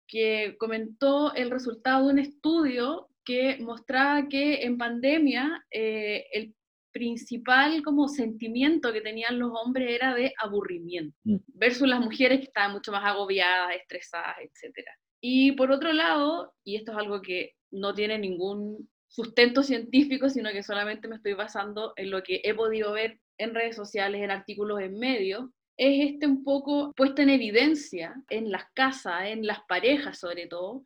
que 0.08 0.56
comentó 0.58 1.34
el 1.34 1.50
resultado 1.50 2.06
de 2.06 2.12
un 2.12 2.18
estudio 2.18 3.08
que 3.24 3.58
mostraba 3.60 4.28
que 4.28 4.62
en 4.62 4.78
pandemia 4.78 5.64
eh, 5.70 6.26
el 6.32 6.54
principal 6.92 7.82
como 7.82 8.08
sentimiento 8.08 8.90
que 8.90 9.02
tenían 9.02 9.38
los 9.38 9.50
hombres 9.52 9.90
era 9.90 10.14
de 10.14 10.32
aburrimiento, 10.38 11.14
mm. 11.24 11.36
versus 11.48 11.86
las 11.86 12.00
mujeres 12.00 12.38
que 12.38 12.46
estaban 12.46 12.72
mucho 12.72 12.90
más 12.90 13.04
agobiadas, 13.04 13.76
estresadas, 13.76 14.36
etc. 14.40 14.88
Y 15.20 15.52
por 15.52 15.70
otro 15.70 15.92
lado, 15.92 16.54
y 16.64 16.76
esto 16.76 16.92
es 16.92 16.98
algo 16.98 17.20
que 17.20 17.52
no 17.70 17.92
tiene 17.92 18.18
ningún 18.18 18.88
sustento 19.08 19.62
científico, 19.62 20.30
sino 20.30 20.50
que 20.52 20.62
solamente 20.62 21.08
me 21.08 21.16
estoy 21.16 21.34
basando 21.34 21.92
en 21.96 22.10
lo 22.10 22.22
que 22.22 22.40
he 22.44 22.54
podido 22.54 22.92
ver 22.92 23.20
en 23.38 23.54
redes 23.54 23.76
sociales, 23.76 24.22
en 24.22 24.30
artículos 24.30 24.80
en 24.80 24.98
medios, 24.98 25.50
es 25.76 26.12
este 26.12 26.26
un 26.26 26.42
poco 26.42 26.92
puesta 26.94 27.22
en 27.22 27.30
evidencia 27.30 28.14
en 28.28 28.50
las 28.50 28.64
casas, 28.72 29.26
en 29.26 29.46
las 29.46 29.60
parejas 29.68 30.18
sobre 30.18 30.46
todo, 30.46 30.84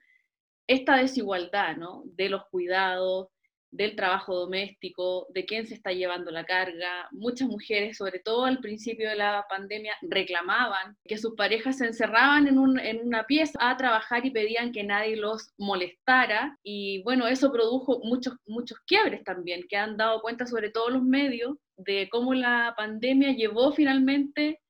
esta 0.66 0.96
desigualdad, 0.96 1.76
¿no? 1.76 2.02
De 2.06 2.28
los 2.28 2.44
cuidados, 2.50 3.28
del 3.72 3.94
trabajo 3.94 4.34
doméstico, 4.34 5.26
de 5.30 5.44
quién 5.44 5.66
se 5.66 5.74
está 5.74 5.92
llevando 5.92 6.30
la 6.30 6.44
carga. 6.44 7.08
Muchas 7.12 7.48
mujeres, 7.48 7.96
sobre 7.96 8.18
todo 8.18 8.44
al 8.44 8.58
principio 8.58 9.08
de 9.08 9.16
la 9.16 9.46
pandemia, 9.48 9.94
reclamaban 10.02 10.96
que 11.04 11.18
sus 11.18 11.34
parejas 11.34 11.78
se 11.78 11.86
encerraban 11.86 12.48
en, 12.48 12.58
una 12.58 13.24
pieza 13.24 13.58
a 13.60 13.76
trabajar 13.76 14.26
y 14.26 14.30
pedían 14.30 14.72
que 14.72 14.82
nadie 14.82 15.16
los 15.16 15.52
molestara. 15.56 16.58
Y 16.62 17.02
bueno, 17.02 17.28
eso 17.28 17.52
produjo 17.52 18.00
muchos, 18.02 18.34
muchos 18.46 18.78
quiebres 18.86 19.22
también, 19.24 19.62
que 19.68 19.76
han 19.76 19.96
dado 19.96 20.20
cuenta 20.20 20.46
sobre 20.46 20.70
todo 20.70 20.90
los 20.90 21.02
medios 21.02 21.56
de 21.76 22.08
cómo 22.10 22.34
la 22.34 22.74
pandemia 22.76 23.32
llevó 23.32 23.72
finalmente 23.72 24.60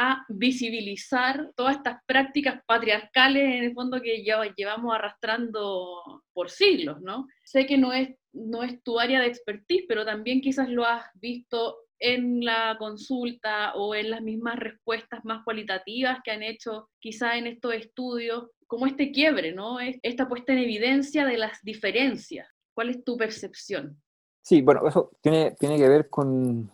a 0.00 0.24
visibilizar 0.28 1.50
todas 1.56 1.76
estas 1.76 1.98
prácticas 2.06 2.62
patriarcales 2.66 3.42
en 3.42 3.64
el 3.64 3.74
fondo 3.74 4.00
que 4.00 4.24
ya 4.24 4.40
llevamos 4.56 4.94
arrastrando 4.94 6.22
por 6.32 6.50
siglos, 6.50 7.00
¿no? 7.00 7.26
Sé 7.42 7.66
que 7.66 7.76
no 7.76 7.92
es, 7.92 8.10
no 8.32 8.62
es 8.62 8.80
tu 8.84 9.00
área 9.00 9.20
de 9.20 9.26
expertise, 9.26 9.86
pero 9.88 10.04
también 10.04 10.40
quizás 10.40 10.68
lo 10.68 10.84
has 10.84 11.04
visto 11.14 11.78
en 11.98 12.44
la 12.44 12.76
consulta 12.78 13.74
o 13.74 13.92
en 13.92 14.10
las 14.10 14.22
mismas 14.22 14.60
respuestas 14.60 15.24
más 15.24 15.42
cualitativas 15.42 16.20
que 16.22 16.30
han 16.30 16.44
hecho 16.44 16.88
quizás 17.00 17.34
en 17.34 17.48
estos 17.48 17.74
estudios, 17.74 18.50
como 18.68 18.86
este 18.86 19.10
quiebre, 19.10 19.52
¿no? 19.52 19.80
Esta 19.80 20.28
puesta 20.28 20.52
en 20.52 20.60
evidencia 20.60 21.26
de 21.26 21.38
las 21.38 21.58
diferencias. 21.64 22.46
¿Cuál 22.72 22.90
es 22.90 23.02
tu 23.02 23.16
percepción? 23.16 24.00
Sí, 24.42 24.62
bueno, 24.62 24.86
eso 24.86 25.10
tiene, 25.20 25.56
tiene 25.58 25.76
que 25.76 25.88
ver 25.88 26.08
con 26.08 26.70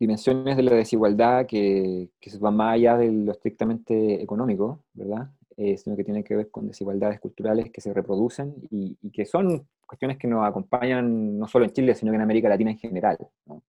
dimensiones 0.00 0.56
de 0.56 0.62
la 0.62 0.74
desigualdad 0.74 1.46
que, 1.46 2.08
que 2.18 2.38
van 2.38 2.56
más 2.56 2.74
allá 2.74 2.96
de 2.96 3.12
lo 3.12 3.32
estrictamente 3.32 4.22
económico, 4.22 4.82
¿verdad? 4.94 5.30
Eh, 5.58 5.76
sino 5.76 5.94
que 5.94 6.04
tienen 6.04 6.24
que 6.24 6.34
ver 6.34 6.50
con 6.50 6.66
desigualdades 6.66 7.20
culturales 7.20 7.70
que 7.70 7.82
se 7.82 7.92
reproducen 7.92 8.54
y, 8.70 8.96
que 9.10 9.26
son 9.26 9.68
cuestiones 9.86 10.16
que 10.16 10.26
nos 10.26 10.46
acompañan 10.46 11.38
no 11.38 11.46
solo 11.46 11.66
en 11.66 11.72
Chile, 11.72 11.94
sino 11.94 12.12
que 12.12 12.16
en 12.16 12.22
América 12.22 12.48
Latina 12.48 12.70
en 12.70 12.78
general. 12.78 13.18
¿no? 13.44 13.62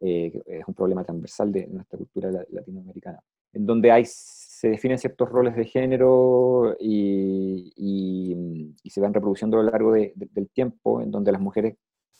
Eh, 0.00 0.40
es 0.46 0.64
un 0.68 0.74
problema 0.74 1.02
transversal 1.02 1.50
de 1.50 1.66
nuestra 1.66 1.98
cultura 1.98 2.30
latinoamericana, 2.50 3.20
en 3.52 3.66
donde 3.66 3.90
hay, 3.90 4.04
se 4.06 4.68
definen 4.68 4.98
ciertos 4.98 5.28
roles 5.28 5.56
de 5.56 5.64
género 5.64 6.76
y, 6.78 7.72
y, 7.76 8.88
se 8.88 9.00
van 9.00 9.12
reproduciendo 9.12 9.58
a 9.58 9.64
lo 9.64 9.70
largo 9.72 9.92
de, 9.92 10.12
del 10.14 10.48
tiempo, 10.50 11.00
en 11.00 11.10
donde 11.10 11.32
las 11.32 11.40
mujeres, 11.40 11.76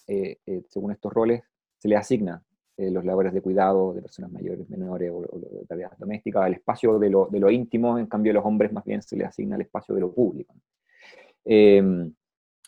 eh, 0.09 0.39
según 0.69 0.91
estos 0.91 1.13
roles, 1.13 1.45
se 1.79 1.87
les 1.87 2.01
asigna 2.01 2.43
eh, 2.77 2.91
los 2.91 3.05
labores 3.05 3.33
de 3.33 3.41
cuidado 3.41 3.95
de 3.95 4.03
personas 4.03 4.33
mayores, 4.33 4.69
menores 4.69 5.13
o, 5.13 5.39
de 5.39 5.65
tareas 5.67 5.97
domésticas, 5.99 6.47
el 6.47 6.55
espacio 6.55 6.99
de 6.99 7.09
lo, 7.09 7.27
de 7.27 7.39
lo, 7.39 7.51
íntimo, 7.51 7.99
en 7.99 8.07
cambio 8.07 8.33
a 8.33 8.35
los 8.35 8.45
hombres 8.45 8.73
más 8.73 8.85
bien 8.85 9.01
se 9.01 9.17
les 9.17 9.29
asigna 9.29 9.55
el 9.57 9.63
espacio 9.63 9.95
de 9.95 10.01
lo 10.01 10.13
público. 10.13 10.55
Em, 11.45 12.13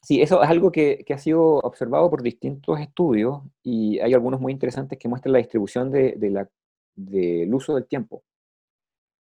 sí, 0.02 0.22
eso 0.22 0.42
es 0.42 0.48
algo 0.48 0.70
que, 0.70 1.02
que, 1.04 1.14
ha 1.14 1.18
sido 1.18 1.58
observado 1.58 2.08
por 2.08 2.22
distintos 2.22 2.78
estudios 2.78 3.42
y 3.62 3.98
hay 3.98 4.14
algunos 4.14 4.40
muy 4.40 4.52
interesantes 4.52 4.98
que 4.98 5.08
muestran 5.08 5.32
la 5.32 5.38
distribución 5.38 5.90
de, 5.90 6.14
de 6.16 6.30
la, 6.30 6.48
del 6.94 7.52
uso 7.52 7.74
del 7.74 7.86
tiempo. 7.86 8.22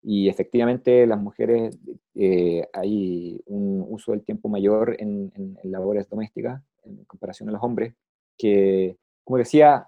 Y 0.01 0.27
efectivamente 0.27 1.07
las 1.07 1.21
mujeres 1.21 1.77
eh, 2.15 2.67
hay 2.73 3.41
un 3.45 3.85
uso 3.87 4.11
del 4.11 4.23
tiempo 4.25 4.49
mayor 4.49 4.97
en, 4.99 5.31
en, 5.35 5.57
en 5.63 5.71
labores 5.71 6.09
domésticas 6.09 6.61
en 6.83 7.05
comparación 7.05 7.47
a 7.47 7.53
los 7.53 7.63
hombres, 7.63 7.93
que, 8.37 8.97
como 9.23 9.37
decía, 9.37 9.87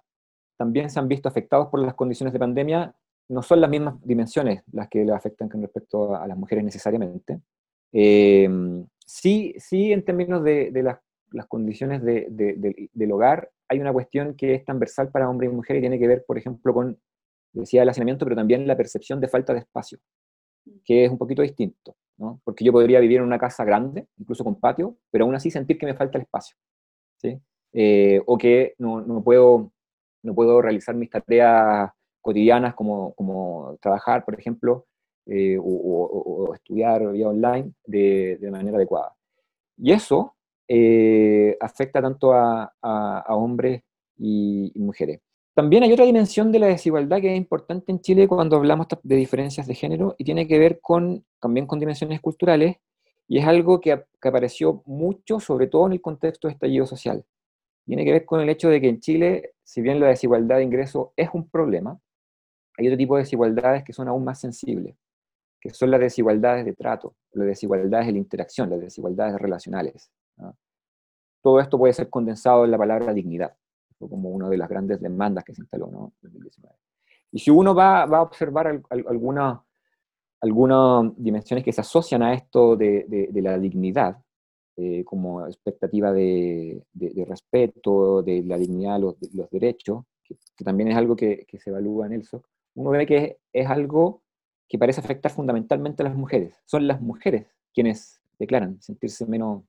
también 0.57 0.89
se 0.89 0.99
han 0.99 1.07
visto 1.07 1.29
afectados 1.29 1.67
por 1.67 1.79
las 1.79 1.95
condiciones 1.95 2.33
de 2.33 2.39
pandemia. 2.39 2.95
No 3.27 3.41
son 3.41 3.61
las 3.61 3.69
mismas 3.69 3.95
dimensiones 4.03 4.63
las 4.71 4.87
que 4.89 5.03
le 5.03 5.13
afectan 5.13 5.49
con 5.49 5.61
respecto 5.61 6.15
a, 6.15 6.27
las 6.27 6.37
mujeres 6.37 6.63
necesariamente. 6.63 7.39
Eh, 7.91 8.47
sí, 9.05 9.55
sí, 9.57 9.91
en 9.91 10.03
términos 10.03 10.43
de, 10.43 10.71
las, 10.83 10.99
condiciones 11.47 12.03
del 12.03 13.11
hogar, 13.11 13.51
hay 13.67 13.79
una 13.79 13.91
cuestión 13.93 14.35
que 14.35 14.53
es 14.53 14.63
transversal 14.63 15.09
para 15.09 15.29
hombres 15.29 15.51
y 15.51 15.55
mujeres 15.55 15.79
y 15.79 15.81
tiene 15.81 15.99
que 15.99 16.07
ver, 16.07 16.23
por 16.25 16.37
ejemplo, 16.37 16.73
con, 16.73 16.99
decía, 17.51 17.83
el 17.83 17.89
hacinamiento, 17.89 18.25
pero 18.25 18.35
también 18.35 18.67
la 18.67 18.77
percepción 18.77 19.19
de 19.19 19.27
falta 19.27 19.53
de 19.53 19.59
espacio, 19.59 19.99
que 20.83 21.05
es 21.05 21.11
un 21.11 21.17
poquito 21.17 21.41
distinto, 21.41 21.95
¿no? 22.17 22.41
Porque 22.43 22.63
yo 22.63 22.71
podría 22.71 22.99
vivir 22.99 23.17
en 23.17 23.23
una 23.23 23.39
casa 23.39 23.65
grande, 23.65 24.07
incluso 24.17 24.43
con 24.43 24.59
patio, 24.59 24.97
pero 25.09 25.25
aún 25.25 25.35
así 25.35 25.49
sentir 25.49 25.77
que 25.77 25.85
me 25.85 25.95
falta 25.95 26.17
el 26.17 26.23
espacio, 26.23 26.55
¿sí? 27.17 27.39
Eh, 27.73 28.21
o 28.25 28.37
que 28.37 28.75
no, 28.77 29.01
no 29.01 29.23
puedo 29.23 29.73
no 30.25 30.33
puedo 30.33 30.61
realizar 30.61 30.95
mis 30.95 31.09
tareas 31.09 31.91
cotidianas 32.21 32.73
como, 32.73 33.13
como 33.13 33.77
trabajar, 33.81 34.25
por 34.25 34.37
ejemplo, 34.39 34.85
eh, 35.27 35.57
o, 35.61 36.51
estudiar 36.53 37.11
vía 37.11 37.29
online 37.29 37.71
de, 37.85 38.37
de, 38.39 38.51
manera 38.51 38.77
adecuada. 38.77 39.15
Y 39.77 39.91
eso 39.91 40.35
eh, 40.67 41.55
afecta 41.59 42.01
tanto 42.01 42.33
a, 42.33 42.73
a, 42.81 43.35
hombres 43.35 43.83
y, 44.17 44.71
mujeres. 44.75 45.21
También 45.53 45.83
hay 45.83 45.93
otra 45.93 46.05
dimensión 46.05 46.51
de 46.51 46.59
la 46.59 46.67
desigualdad 46.67 47.21
que 47.21 47.31
es 47.31 47.37
importante 47.37 47.91
en 47.91 48.01
Chile 48.01 48.27
cuando 48.27 48.57
hablamos 48.57 48.87
de 49.03 49.15
diferencias 49.15 49.67
de 49.67 49.75
género 49.75 50.15
y 50.17 50.25
tiene 50.25 50.47
que 50.47 50.59
ver 50.59 50.79
con, 50.81 51.23
también 51.39 51.65
con 51.65 51.79
dimensiones 51.79 52.19
culturales 52.19 52.77
y 53.27 53.39
es 53.39 53.45
algo 53.45 53.79
que, 53.79 54.03
que 54.21 54.27
apareció 54.27 54.83
mucho, 54.85 55.39
sobre 55.39 55.67
todo 55.67 55.87
en 55.87 55.93
el 55.93 56.01
contexto 56.01 56.47
de 56.47 56.53
estallido 56.53 56.85
social 56.85 57.25
tiene 57.85 58.03
que 58.03 58.11
ver 58.11 58.25
con 58.25 58.41
el 58.41 58.49
hecho 58.49 58.69
de 58.69 58.81
que 58.81 58.89
en 58.89 58.99
Chile, 58.99 59.53
si 59.65 59.81
bien 59.81 59.99
la 59.99 60.07
desigualdad 60.07 60.57
de 60.57 60.63
ingreso 60.63 61.11
es 61.17 61.29
un 61.33 61.49
problema, 61.49 61.99
hay 62.77 62.87
otro 62.87 62.97
tipo 62.97 63.15
de 63.15 63.23
desigualdades 63.23 63.83
que 63.83 63.93
son 63.93 64.07
aún 64.07 64.23
más 64.23 64.39
sensibles, 64.39 64.95
que 65.59 65.71
son 65.71 65.89
las 65.89 65.99
desigualdades 65.99 66.65
de 66.65 66.73
trato, 66.73 67.15
las 67.31 67.47
desigualdades 67.47 68.05
de 68.05 68.13
la 68.13 68.19
interacción, 68.19 68.69
las 68.69 68.79
desigualdades 68.79 69.35
relacionales. 69.39 70.11
Todo 71.41 71.59
esto 71.59 71.79
puede 71.79 71.93
ser 71.93 72.09
condensado 72.09 72.63
en 72.63 72.71
la 72.71 72.77
palabra 72.77 73.11
dignidad, 73.11 73.55
como 73.97 74.29
una 74.29 74.49
de 74.49 74.57
las 74.57 74.69
grandes 74.69 75.01
demandas 75.01 75.43
que 75.43 75.55
se 75.55 75.61
instaló 75.61 75.87
¿no? 75.87 76.13
en 76.21 76.29
2019. 76.29 76.75
Y 77.31 77.39
si 77.39 77.49
uno 77.49 77.73
va, 77.73 78.03
a 78.03 78.21
observar 78.21 78.81
algunas 78.89 79.61
dimensiones 81.17 81.65
que 81.65 81.73
se 81.73 81.81
asocian 81.81 82.21
a 82.21 82.35
esto 82.35 82.75
de 82.75 83.29
la 83.33 83.57
dignidad, 83.57 84.17
eh, 84.77 85.03
como 85.05 85.45
expectativa 85.47 86.11
de, 86.11 86.83
respeto, 87.27 88.21
de 88.21 88.43
la 88.43 88.57
dignidad, 88.57 88.99
los, 88.99 89.15
los 89.33 89.49
derechos, 89.49 90.03
que, 90.23 90.35
también 90.63 90.89
es 90.89 90.97
algo 90.97 91.15
que, 91.15 91.47
se 91.57 91.69
evalúa 91.69 92.07
en 92.07 92.13
el 92.13 92.23
SOC, 92.23 92.45
uno 92.75 92.89
ve 92.89 93.05
que 93.05 93.37
es, 93.53 93.67
algo 93.67 94.21
que 94.67 94.77
parece 94.77 94.99
afectar 94.99 95.31
fundamentalmente 95.31 96.03
a 96.03 96.07
las 96.07 96.15
mujeres. 96.15 96.61
Son 96.65 96.87
las 96.87 97.01
mujeres 97.01 97.47
quienes 97.73 98.21
declaran 98.37 98.81
sentirse 98.81 99.25
menos 99.25 99.63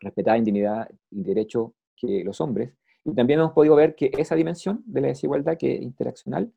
respetadas 0.00 0.38
en 0.38 0.44
dignidad 0.44 0.88
y 1.10 1.22
derecho 1.22 1.74
que 1.96 2.24
los 2.24 2.40
hombres. 2.40 2.72
Y 3.04 3.14
también 3.14 3.40
hemos 3.40 3.52
podido 3.52 3.76
ver 3.76 3.94
que 3.94 4.10
esa 4.16 4.36
dimensión 4.36 4.82
de 4.86 5.02
la 5.02 5.08
desigualdad 5.08 5.58
que 5.58 5.74
es 5.74 5.82
interaccional, 5.82 6.52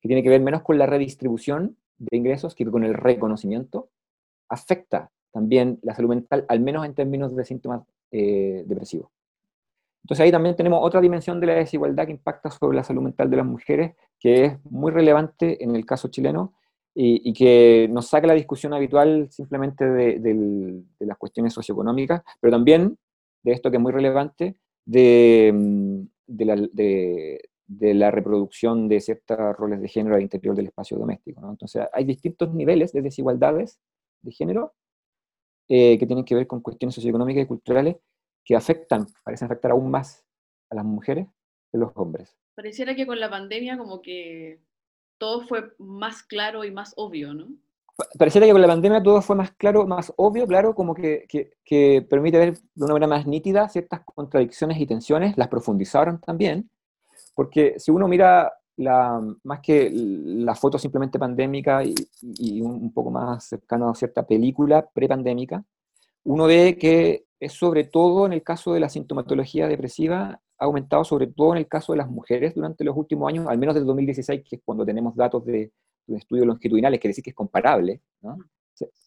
que 0.00 0.08
tiene 0.08 0.22
que 0.22 0.28
ver 0.28 0.40
menos 0.40 0.62
con 0.62 0.78
la 0.78 0.86
redistribución 0.86 1.76
de 1.98 2.16
ingresos 2.16 2.54
que 2.54 2.64
con 2.66 2.84
el 2.84 2.94
reconocimiento, 2.94 3.90
afecta 4.48 5.10
también 5.32 5.78
la 5.82 5.94
salud 5.94 6.10
mental, 6.10 6.44
al 6.48 6.60
menos 6.60 6.84
en 6.84 6.94
términos 6.94 7.34
de 7.34 7.44
síntomas 7.44 7.82
eh, 8.10 8.64
depresivos. 8.66 9.10
Entonces 10.04 10.24
ahí 10.24 10.32
también 10.32 10.56
tenemos 10.56 10.80
otra 10.82 11.00
dimensión 11.00 11.40
de 11.40 11.46
la 11.46 11.54
desigualdad 11.54 12.06
que 12.06 12.12
impacta 12.12 12.50
sobre 12.50 12.76
la 12.76 12.84
salud 12.84 13.02
mental 13.02 13.30
de 13.30 13.36
las 13.36 13.46
mujeres, 13.46 13.94
que 14.18 14.44
es 14.44 14.64
muy 14.64 14.90
relevante 14.92 15.62
en 15.62 15.76
el 15.76 15.84
caso 15.84 16.08
chileno 16.08 16.54
y, 16.94 17.32
que 17.32 17.88
nos 17.90 18.08
saca 18.08 18.26
la 18.26 18.34
discusión 18.34 18.74
habitual 18.74 19.28
simplemente 19.30 19.84
de, 19.86 20.82
las 20.98 21.18
cuestiones 21.18 21.52
socioeconómicas, 21.52 22.22
pero 22.40 22.50
también 22.50 22.98
de 23.42 23.52
esto 23.52 23.70
que 23.70 23.76
es 23.76 23.82
muy 23.82 23.92
relevante, 23.92 24.56
de, 24.84 26.08
de 26.26 27.94
la 27.94 28.10
reproducción 28.10 28.88
de 28.88 29.00
ciertos 29.00 29.38
roles 29.56 29.80
de 29.80 29.88
género 29.88 30.16
al 30.16 30.22
interior 30.22 30.56
del 30.56 30.66
espacio 30.66 30.98
doméstico. 30.98 31.48
Entonces, 31.48 31.86
hay 31.92 32.04
distintos 32.04 32.52
niveles 32.52 32.92
de 32.92 33.02
desigualdades 33.02 33.78
de 34.22 34.32
género 34.32 34.74
eh, 35.72 35.96
que 36.00 36.06
tienen 36.06 36.24
que 36.24 36.34
ver 36.34 36.48
con 36.48 36.60
cuestiones 36.60 36.96
socioeconómicas 36.96 37.44
y 37.44 37.46
culturales 37.46 37.96
que 38.44 38.56
afectan, 38.56 39.06
parecen 39.22 39.46
afectar 39.46 39.70
aún 39.70 39.88
más 39.88 40.24
a 40.68 40.74
las 40.74 40.84
mujeres 40.84 41.28
que 41.70 41.76
a 41.76 41.80
los 41.80 41.92
hombres. 41.94 42.36
Pareciera 42.56 42.96
que 42.96 43.06
con 43.06 43.20
la 43.20 43.30
pandemia 43.30 43.78
como 43.78 44.02
que 44.02 44.58
todo 45.16 45.46
fue 45.46 45.70
más 45.78 46.24
claro 46.24 46.64
y 46.64 46.72
más 46.72 46.92
obvio, 46.96 47.34
¿no? 47.34 47.46
Pareciera 48.18 48.48
que 48.48 48.52
con 48.52 48.60
la 48.60 48.66
pandemia 48.66 49.00
todo 49.00 49.22
fue 49.22 49.36
más 49.36 49.52
claro, 49.52 49.86
más 49.86 50.12
obvio, 50.16 50.44
claro, 50.48 50.74
como 50.74 50.92
que, 50.92 51.26
que, 51.28 51.52
que 51.64 52.04
permite 52.10 52.38
ver 52.38 52.54
de 52.54 52.84
una 52.84 52.94
manera 52.94 53.06
más 53.06 53.26
nítida 53.28 53.68
ciertas 53.68 54.00
contradicciones 54.04 54.76
y 54.80 54.86
tensiones, 54.86 55.38
las 55.38 55.46
profundizaron 55.46 56.18
también, 56.20 56.68
porque 57.36 57.78
si 57.78 57.92
uno 57.92 58.08
mira 58.08 58.52
la, 58.80 59.20
más 59.44 59.60
que 59.60 59.90
la 59.92 60.54
foto 60.54 60.78
simplemente 60.78 61.18
pandémica 61.18 61.84
y, 61.84 61.94
y 62.20 62.60
un 62.60 62.92
poco 62.92 63.10
más 63.10 63.44
cercano 63.44 63.90
a 63.90 63.94
cierta 63.94 64.26
película 64.26 64.88
prepandémica, 64.92 65.64
uno 66.24 66.46
ve 66.46 66.76
que 66.78 67.24
es 67.38 67.52
sobre 67.52 67.84
todo 67.84 68.26
en 68.26 68.32
el 68.32 68.42
caso 68.42 68.72
de 68.74 68.80
la 68.80 68.88
sintomatología 68.88 69.66
depresiva, 69.66 70.40
ha 70.58 70.64
aumentado 70.64 71.04
sobre 71.04 71.26
todo 71.26 71.52
en 71.52 71.58
el 71.58 71.68
caso 71.68 71.92
de 71.92 71.98
las 71.98 72.10
mujeres 72.10 72.54
durante 72.54 72.84
los 72.84 72.96
últimos 72.96 73.28
años, 73.28 73.46
al 73.48 73.58
menos 73.58 73.74
desde 73.74 73.86
2016, 73.86 74.42
que 74.48 74.56
es 74.56 74.62
cuando 74.64 74.84
tenemos 74.84 75.16
datos 75.16 75.44
de, 75.44 75.72
de 76.06 76.16
estudios 76.16 76.46
longitudinales, 76.46 77.00
que 77.00 77.08
decir 77.08 77.24
que 77.24 77.30
es 77.30 77.36
comparable. 77.36 78.02
¿no? 78.20 78.38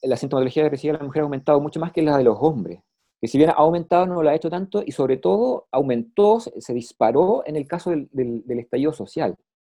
La 0.02 0.18
sintomatología 0.18 0.64
depresiva 0.64 0.94
de 0.94 1.00
las 1.00 1.06
mujeres 1.06 1.24
ha 1.24 1.26
aumentado 1.26 1.62
mucho 1.62 1.80
más 1.80 1.92
que 1.92 2.02
la 2.02 2.18
de 2.18 2.24
los 2.24 2.38
hombres, 2.40 2.80
que 3.22 3.28
si 3.28 3.38
bien 3.38 3.52
ha 3.52 3.54
aumentado 3.54 4.06
no 4.06 4.22
lo 4.22 4.30
ha 4.30 4.36
hecho 4.36 4.50
tanto 4.50 4.84
y 4.86 4.92
sobre 4.92 5.18
todo 5.18 5.68
aumentó, 5.72 6.40
se 6.40 6.74
disparó 6.74 7.44
en 7.46 7.56
el 7.56 7.68
caso 7.68 7.92
del, 7.92 8.10
del, 8.12 8.60
estallido 8.60 8.92
social. 8.92 9.38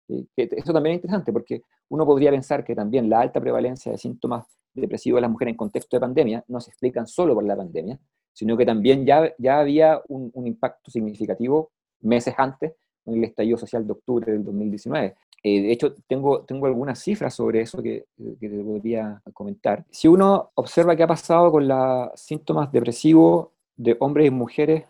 Eso 0.08 0.72
también 0.72 0.94
es 0.94 0.98
interesante 0.98 1.32
porque 1.32 1.62
uno 1.88 2.04
podría 2.04 2.30
pensar 2.30 2.64
que 2.64 2.74
también 2.74 3.08
la 3.08 3.20
alta 3.20 3.40
prevalencia 3.40 3.92
de 3.92 3.98
síntomas 3.98 4.46
depresivos 4.74 5.18
de 5.18 5.22
las 5.22 5.30
mujeres 5.30 5.52
en 5.52 5.56
contexto 5.56 5.96
de 5.96 6.00
pandemia 6.00 6.44
no 6.48 6.60
se 6.60 6.70
explican 6.70 7.06
solo 7.06 7.34
por 7.34 7.44
la 7.44 7.56
pandemia, 7.56 7.98
sino 8.32 8.56
que 8.56 8.66
también 8.66 9.06
ya, 9.06 9.32
ya 9.38 9.60
había 9.60 10.02
un, 10.08 10.30
un 10.34 10.46
impacto 10.46 10.90
significativo 10.90 11.70
meses 12.00 12.34
antes 12.36 12.74
con 13.04 13.14
el 13.14 13.24
estallido 13.24 13.58
social 13.58 13.86
de 13.86 13.92
octubre 13.92 14.32
del 14.32 14.44
2019. 14.44 15.14
Eh, 15.42 15.62
de 15.62 15.72
hecho, 15.72 15.94
tengo, 16.06 16.42
tengo 16.44 16.66
algunas 16.66 16.98
cifras 16.98 17.34
sobre 17.34 17.60
eso 17.60 17.82
que, 17.82 18.06
que, 18.40 18.48
te 18.48 18.64
podría 18.64 19.22
comentar. 19.34 19.84
Si 19.90 20.08
uno 20.08 20.50
observa 20.54 20.96
qué 20.96 21.02
ha 21.02 21.06
pasado 21.06 21.52
con 21.52 21.68
los 21.68 22.08
síntomas 22.14 22.72
depresivos 22.72 23.48
de 23.76 23.94
hombres 24.00 24.28
y 24.28 24.30
mujeres 24.30 24.84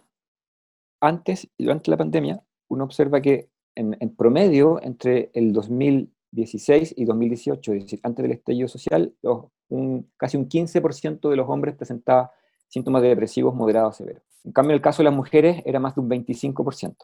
antes 1.01 1.49
y 1.59 1.65
durante 1.65 1.91
la 1.91 1.97
pandemia, 1.97 2.41
uno 2.69 2.85
observa 2.85 3.21
que 3.21 3.49
en, 3.75 4.17
promedio, 4.17 4.81
entre 4.83 5.31
el 5.35 5.53
2016 5.53 6.95
y 6.97 7.05
2018, 7.05 7.73
es 7.73 7.83
decir, 7.85 8.01
antes 8.03 8.23
del 8.23 8.33
estallido 8.33 8.69
social, 8.69 9.15
casi 10.17 10.37
un 10.37 10.49
15% 10.49 11.31
de 11.31 11.37
los 11.37 11.49
hombres 11.49 11.75
presentaba 11.75 12.33
síntomas 12.69 13.03
depresivos 13.03 13.55
moderados 13.55 13.97
severos. 13.97 14.23
En 14.45 14.53
cambio, 14.53 14.73
en 14.73 14.77
el 14.77 14.83
caso 14.83 15.03
de 15.03 15.05
las 15.05 15.15
mujeres 15.15 15.63
era 15.65 15.81
más 15.81 15.95
de 15.95 16.01
un 16.01 16.11
25%. 16.11 16.97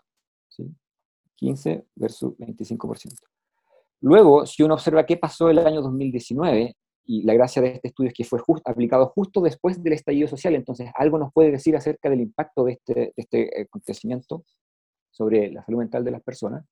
¿sí? 0.48 0.74
15 1.37 1.87
versus 1.94 2.37
25%. 2.38 3.14
Luego, 4.02 4.46
si 4.46 4.62
uno 4.62 4.74
observa 4.74 5.06
qué 5.06 5.16
pasó 5.16 5.50
el 5.50 5.59
año 5.59 5.83
2019, 5.83 6.76
y 7.04 7.22
la 7.22 7.35
gracia 7.35 7.61
de 7.61 7.72
este 7.72 7.88
estudio 7.88 8.09
es 8.09 8.14
que 8.14 8.24
fue 8.24 8.40
aplicado 8.64 9.09
justo 9.09 9.40
después 9.40 9.83
del 9.83 9.94
estallido 9.94 10.28
social, 10.28 10.54
entonces 10.54 10.90
algo 10.94 11.18
nos 11.18 11.33
puede 11.33 11.50
decir 11.50 11.74
acerca 11.74 12.09
del 12.09 12.20
impacto 12.20 12.64
de 12.64 12.72
este, 12.74 12.94
de 12.94 13.12
este 13.16 13.62
acontecimiento 13.62 14.44
sobre 15.20 15.52
la 15.52 15.62
salud 15.62 15.80
mental 15.80 16.02
de 16.02 16.12
las 16.12 16.22
personas, 16.22 16.64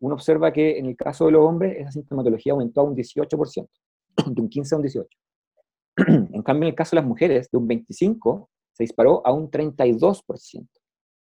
uno 0.00 0.14
observa 0.14 0.52
que 0.52 0.78
en 0.78 0.86
el 0.86 0.96
caso 0.96 1.26
de 1.26 1.32
los 1.32 1.44
hombres 1.44 1.76
esa 1.76 1.90
sintomatología 1.90 2.52
aumentó 2.52 2.82
a 2.82 2.84
un 2.84 2.94
18%, 2.94 3.68
de 4.26 4.42
un 4.42 4.48
15 4.48 4.74
a 4.74 4.78
un 4.78 4.84
18%. 4.84 5.08
En 6.36 6.42
cambio, 6.42 6.68
en 6.68 6.68
el 6.68 6.74
caso 6.76 6.94
de 6.94 7.02
las 7.02 7.08
mujeres, 7.08 7.50
de 7.50 7.58
un 7.58 7.66
25 7.66 8.48
se 8.74 8.84
disparó 8.84 9.26
a 9.26 9.32
un 9.32 9.50
32% 9.50 10.68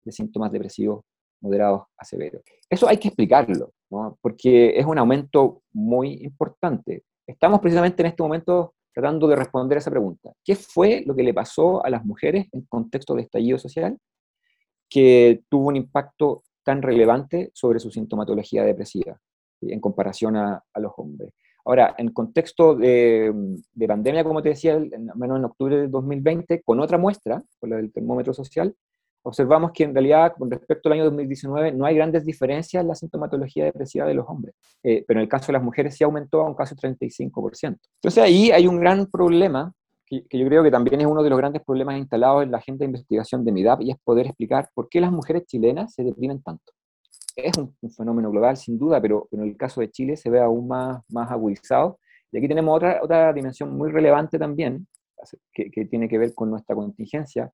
de 0.04 0.12
síntomas 0.12 0.50
depresivos 0.50 1.04
moderados 1.40 1.82
a 1.96 2.04
severos. 2.04 2.42
Eso 2.68 2.88
hay 2.88 2.96
que 2.96 3.08
explicarlo, 3.08 3.72
¿no? 3.90 4.18
porque 4.20 4.76
es 4.76 4.84
un 4.84 4.98
aumento 4.98 5.62
muy 5.72 6.24
importante. 6.24 7.04
Estamos 7.24 7.60
precisamente 7.60 8.02
en 8.02 8.06
este 8.06 8.22
momento 8.22 8.74
tratando 8.92 9.28
de 9.28 9.36
responder 9.36 9.78
a 9.78 9.80
esa 9.80 9.92
pregunta. 9.92 10.32
¿Qué 10.42 10.56
fue 10.56 11.04
lo 11.06 11.14
que 11.14 11.22
le 11.22 11.34
pasó 11.34 11.84
a 11.84 11.90
las 11.90 12.04
mujeres 12.04 12.48
en 12.50 12.62
contexto 12.62 13.14
de 13.14 13.22
estallido 13.22 13.58
social 13.58 13.96
que 14.88 15.42
tuvo 15.48 15.68
un 15.68 15.76
impacto 15.76 16.42
tan 16.64 16.82
relevante 16.82 17.50
sobre 17.54 17.78
su 17.78 17.90
sintomatología 17.90 18.64
depresiva 18.64 19.18
en 19.60 19.80
comparación 19.80 20.36
a, 20.36 20.64
a 20.72 20.80
los 20.80 20.92
hombres? 20.96 21.32
Ahora, 21.66 21.94
en 21.96 22.10
contexto 22.10 22.74
de, 22.74 23.32
de, 23.72 23.88
pandemia, 23.88 24.22
como 24.22 24.42
te 24.42 24.50
decía, 24.50 24.78
menos 25.14 25.38
en 25.38 25.44
octubre 25.44 25.76
de 25.76 25.88
2020, 25.88 26.62
con 26.62 26.78
otra 26.80 26.98
muestra, 26.98 27.42
con 27.58 27.70
la 27.70 27.76
del 27.76 27.90
termómetro 27.90 28.34
social, 28.34 28.74
observamos 29.24 29.72
que 29.72 29.84
en 29.84 29.94
realidad, 29.94 30.34
con 30.38 30.50
respecto 30.50 30.88
al 30.88 30.94
año 30.94 31.04
2019, 31.04 31.72
no 31.72 31.86
hay 31.86 31.96
grandes 31.96 32.24
diferencias 32.24 32.82
en 32.82 32.88
la 32.88 32.94
sintomatología 32.94 33.64
depresiva 33.64 34.04
de 34.06 34.14
los 34.14 34.28
hombres, 34.28 34.54
eh, 34.82 35.04
pero 35.08 35.20
en 35.20 35.22
el 35.22 35.28
caso 35.28 35.46
de 35.46 35.54
las 35.54 35.62
mujeres 35.62 35.96
sí 35.96 36.04
aumentó 36.04 36.42
a 36.42 36.46
un 36.46 36.54
casi 36.54 36.74
35%. 36.74 37.78
Entonces 37.94 38.22
ahí 38.22 38.50
hay 38.50 38.66
un 38.66 38.78
gran 38.78 39.06
problema, 39.06 39.72
que, 40.06 40.26
que, 40.26 40.38
yo 40.38 40.46
creo 40.46 40.62
que 40.62 40.70
también 40.70 41.00
es 41.00 41.06
uno 41.06 41.22
de 41.22 41.30
los 41.30 41.38
grandes 41.38 41.62
problemas 41.62 41.96
instalados 41.98 42.42
en 42.42 42.50
la 42.50 42.58
agenda 42.58 42.80
de 42.80 42.86
investigación 42.86 43.44
de 43.44 43.52
MIDAP, 43.52 43.82
y 43.82 43.90
es 43.90 43.96
poder 44.04 44.26
explicar 44.26 44.68
por 44.74 44.88
qué 44.88 45.00
las 45.00 45.12
mujeres 45.12 45.46
chilenas 45.46 45.94
se 45.94 46.04
deprimen 46.04 46.42
tanto 46.42 46.72
es 47.36 47.56
un, 47.58 47.76
un, 47.80 47.90
fenómeno 47.90 48.30
global, 48.30 48.56
sin 48.56 48.78
duda, 48.78 49.00
pero, 49.00 49.28
en 49.32 49.40
el 49.42 49.56
caso 49.56 49.80
de 49.80 49.90
Chile 49.90 50.16
se 50.16 50.30
ve 50.30 50.40
aún 50.40 50.68
más, 50.68 51.02
más 51.08 51.30
agudizado. 51.30 51.98
Y 52.30 52.38
aquí 52.38 52.48
tenemos 52.48 52.76
otra, 52.76 53.00
otra 53.02 53.32
dimensión 53.32 53.76
muy 53.76 53.90
relevante 53.90 54.38
también, 54.38 54.86
que, 55.52 55.70
que, 55.70 55.84
tiene 55.86 56.08
que 56.08 56.18
ver 56.18 56.34
con 56.34 56.50
nuestra 56.50 56.74
contingencia, 56.74 57.50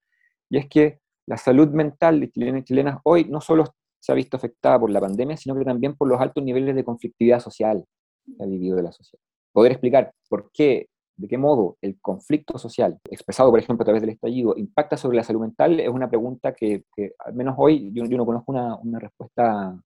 y 0.48 0.58
es 0.58 0.68
que 0.68 1.00
la 1.26 1.36
salud 1.36 1.68
mental 1.68 2.20
de 2.20 2.30
chilenos 2.30 2.62
y 2.62 2.64
chilenas 2.64 2.98
hoy 3.04 3.24
no 3.24 3.40
solo 3.40 3.64
se 4.00 4.10
ha 4.10 4.14
visto 4.14 4.36
afectada 4.36 4.80
por 4.80 4.90
la 4.90 5.00
pandemia, 5.00 5.36
sino 5.36 5.54
que 5.56 5.64
también 5.64 5.94
por 5.94 6.08
los 6.08 6.20
altos 6.20 6.42
niveles 6.42 6.74
de 6.74 6.84
conflictividad 6.84 7.38
social 7.38 7.84
que 8.26 8.42
ha 8.42 8.46
vivido 8.46 8.76
de 8.76 8.82
la 8.82 8.92
sociedad. 8.92 9.22
Poder 9.52 9.72
explicar 9.72 10.12
por 10.28 10.50
qué 10.52 10.88
de 11.20 11.28
qué 11.28 11.36
modo 11.36 11.76
el 11.82 12.00
conflicto 12.00 12.58
social, 12.58 12.98
expresado 13.10 13.50
por 13.50 13.58
ejemplo 13.58 13.82
a 13.82 13.84
través 13.84 14.00
del 14.00 14.10
estallido, 14.10 14.54
impacta 14.56 14.96
sobre 14.96 15.18
la 15.18 15.22
salud 15.22 15.42
mental, 15.42 15.78
es 15.78 15.88
una 15.88 16.08
pregunta 16.08 16.54
que, 16.54 16.84
al 17.18 17.34
menos 17.34 17.54
hoy 17.58 17.90
yo, 17.92 18.04
no 18.04 18.24
conozco 18.24 18.52
una, 18.52 18.98
respuesta 18.98 19.78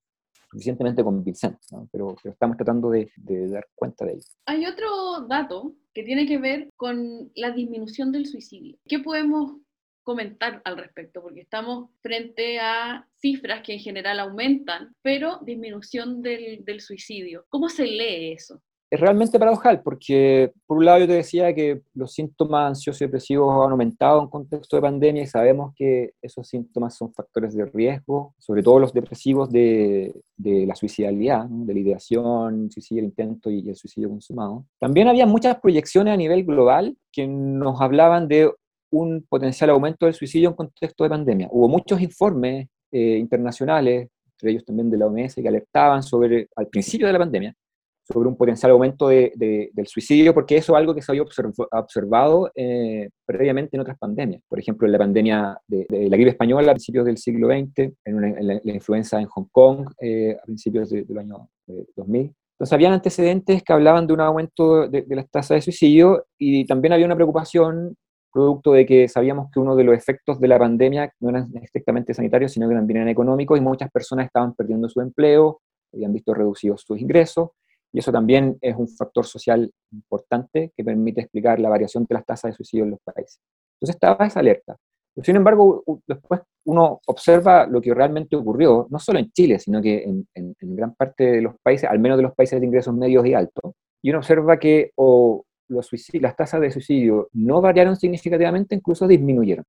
suficientemente 0.50 1.02
convincente, 1.02 1.58
pero, 1.90 2.14
estamos 2.22 2.56
tratando 2.56 2.90
de, 2.90 3.10
dar 3.48 3.66
cuenta 3.74 4.04
de 4.04 4.12
ello. 4.12 4.22
Hay 4.46 4.64
otro 4.64 5.26
dato 5.28 5.72
que 5.92 6.04
tiene 6.04 6.26
que 6.26 6.38
ver 6.38 6.70
con 6.76 7.32
la 7.34 7.50
disminución 7.50 8.12
del 8.12 8.26
suicidio. 8.26 8.78
¿Qué 8.86 9.00
podemos 9.00 9.56
comentar 10.04 10.62
al 10.64 10.76
respecto? 10.76 11.20
Porque 11.20 11.40
estamos 11.40 11.90
frente 12.00 12.60
a 12.60 13.08
cifras 13.16 13.62
que 13.62 13.74
en 13.74 13.80
general 13.80 14.20
aumentan, 14.20 14.94
pero 15.02 15.40
disminución 15.44 16.22
del 16.22 16.80
suicidio. 16.80 17.44
¿Cómo 17.48 17.68
se 17.68 17.86
lee 17.86 18.32
eso? 18.32 18.62
Es 18.94 19.00
realmente 19.00 19.38
paradojal, 19.38 19.82
porque 19.82 20.52
por 20.66 20.78
un 20.78 20.84
lado 20.84 21.00
yo 21.00 21.06
te 21.08 21.14
decía 21.14 21.52
que 21.52 21.82
los 21.94 22.12
síntomas 22.12 22.68
ansiosos 22.68 23.02
y 23.02 23.04
depresivos 23.06 23.52
han 23.64 23.72
aumentado 23.72 24.22
en 24.22 24.28
contexto 24.28 24.76
de 24.76 24.82
pandemia 24.82 25.22
y 25.24 25.26
sabemos 25.26 25.74
que 25.74 26.12
esos 26.22 26.46
síntomas 26.46 26.96
son 26.96 27.12
factores 27.12 27.54
de 27.54 27.64
riesgo, 27.64 28.34
sobre 28.38 28.62
todo 28.62 28.78
los 28.78 28.92
depresivos 28.92 29.50
de, 29.50 30.14
de 30.36 30.64
la 30.64 30.76
suicidalidad, 30.76 31.48
¿no? 31.48 31.64
de 31.64 31.74
la 31.74 31.80
ideación, 31.80 32.70
suicidio, 32.70 33.00
el 33.00 33.06
intento 33.06 33.50
y 33.50 33.68
el 33.68 33.74
suicidio 33.74 34.10
consumado. 34.10 34.64
También 34.78 35.08
había 35.08 35.26
muchas 35.26 35.58
proyecciones 35.60 36.14
a 36.14 36.16
nivel 36.16 36.44
global 36.44 36.96
que 37.10 37.26
nos 37.26 37.80
hablaban 37.80 38.28
de 38.28 38.48
un 38.90 39.26
potencial 39.28 39.70
aumento 39.70 40.06
del 40.06 40.14
suicidio 40.14 40.50
en 40.50 40.54
contexto 40.54 41.02
de 41.02 41.10
pandemia. 41.10 41.48
Hubo 41.50 41.68
muchos 41.68 42.00
informes 42.00 42.68
eh, 42.92 43.18
internacionales, 43.18 44.08
entre 44.34 44.50
ellos 44.52 44.64
también 44.64 44.88
de 44.88 44.98
la 44.98 45.06
OMS, 45.06 45.34
que 45.34 45.48
alertaban 45.48 46.00
sobre, 46.00 46.48
al 46.54 46.68
principio 46.68 47.08
de 47.08 47.12
la 47.12 47.18
pandemia, 47.18 47.56
sobre 48.06 48.28
un 48.28 48.36
potencial 48.36 48.70
aumento 48.72 49.08
de, 49.08 49.32
de, 49.34 49.70
del 49.72 49.86
suicidio, 49.86 50.34
porque 50.34 50.56
eso 50.56 50.72
es 50.74 50.78
algo 50.78 50.94
que 50.94 51.00
se 51.00 51.10
había 51.10 51.22
observ 51.22 51.54
observado 51.72 52.50
eh, 52.54 53.08
previamente 53.24 53.76
en 53.76 53.80
otras 53.80 53.98
pandemias. 53.98 54.42
Por 54.46 54.58
ejemplo, 54.58 54.86
en 54.86 54.92
la 54.92 54.98
pandemia 54.98 55.58
de, 55.66 55.86
la 55.88 56.16
gripe 56.16 56.30
española 56.30 56.70
a 56.70 56.74
principios 56.74 57.06
del 57.06 57.16
siglo 57.16 57.48
XX, 57.48 57.92
en, 58.04 58.46
la, 58.46 58.60
influenza 58.64 59.20
en 59.20 59.26
Hong 59.26 59.46
Kong 59.50 59.88
eh, 60.00 60.36
a 60.40 60.44
principios 60.44 60.90
de, 60.90 61.04
del 61.04 61.18
año 61.18 61.48
2000. 61.96 62.32
Entonces, 62.52 62.72
habían 62.72 62.92
antecedentes 62.92 63.62
que 63.62 63.72
hablaban 63.72 64.06
de 64.06 64.12
un 64.12 64.20
aumento 64.20 64.86
de, 64.86 65.02
de 65.02 65.16
las 65.16 65.28
tasas 65.30 65.56
de 65.56 65.62
suicidio 65.62 66.26
y 66.38 66.66
también 66.66 66.92
había 66.92 67.06
una 67.06 67.16
preocupación 67.16 67.96
producto 68.30 68.72
de 68.72 68.84
que 68.84 69.08
sabíamos 69.08 69.50
que 69.50 69.60
uno 69.60 69.76
de 69.76 69.84
los 69.84 69.96
efectos 69.96 70.40
de 70.40 70.48
la 70.48 70.58
pandemia 70.58 71.10
no 71.20 71.30
eran 71.30 71.50
estrictamente 71.62 72.12
sanitarios, 72.12 72.52
sino 72.52 72.68
que 72.68 72.74
también 72.74 72.98
eran 72.98 73.08
económicos 73.08 73.56
y 73.56 73.62
muchas 73.62 73.90
personas 73.90 74.26
estaban 74.26 74.54
perdiendo 74.54 74.88
su 74.88 75.00
empleo, 75.00 75.60
habían 75.92 76.12
visto 76.12 76.34
reducidos 76.34 76.82
sus 76.82 77.00
ingresos 77.00 77.50
y 77.94 78.00
eso 78.00 78.10
también 78.10 78.58
es 78.60 78.74
un 78.76 78.88
factor 78.88 79.24
social 79.24 79.72
importante 79.92 80.72
que 80.76 80.82
permite 80.82 81.20
explicar 81.20 81.60
la 81.60 81.68
variación 81.68 82.04
de 82.08 82.14
las 82.16 82.26
tasas 82.26 82.50
de 82.50 82.56
suicidio 82.56 82.84
en 82.84 82.90
los 82.90 83.00
países. 83.00 83.38
Entonces 83.76 83.94
estaba 83.94 84.26
esa 84.26 84.40
alerta. 84.40 84.76
sin 85.22 85.36
embargo, 85.36 85.84
después 86.04 86.40
uno 86.64 87.00
observa 87.06 87.68
lo 87.68 87.80
que 87.80 87.94
realmente 87.94 88.34
ocurrió, 88.34 88.88
no 88.90 88.98
solo 88.98 89.20
en 89.20 89.30
Chile, 89.30 89.60
sino 89.60 89.80
que 89.80 90.02
en, 90.02 90.56
gran 90.60 90.92
parte 90.96 91.24
de 91.24 91.42
los 91.42 91.54
países, 91.62 91.88
al 91.88 92.00
menos 92.00 92.18
de 92.18 92.24
los 92.24 92.34
países 92.34 92.58
de 92.58 92.66
ingresos 92.66 92.92
medios 92.92 93.24
y 93.26 93.34
altos, 93.34 93.74
y 94.02 94.10
uno 94.10 94.18
observa 94.18 94.58
que 94.58 94.90
o 94.96 95.44
los 95.68 95.88
las 96.14 96.34
tasas 96.34 96.60
de 96.60 96.72
suicidio 96.72 97.28
no 97.32 97.60
variaron 97.60 97.94
significativamente, 97.94 98.74
incluso 98.74 99.06
disminuyeron, 99.06 99.64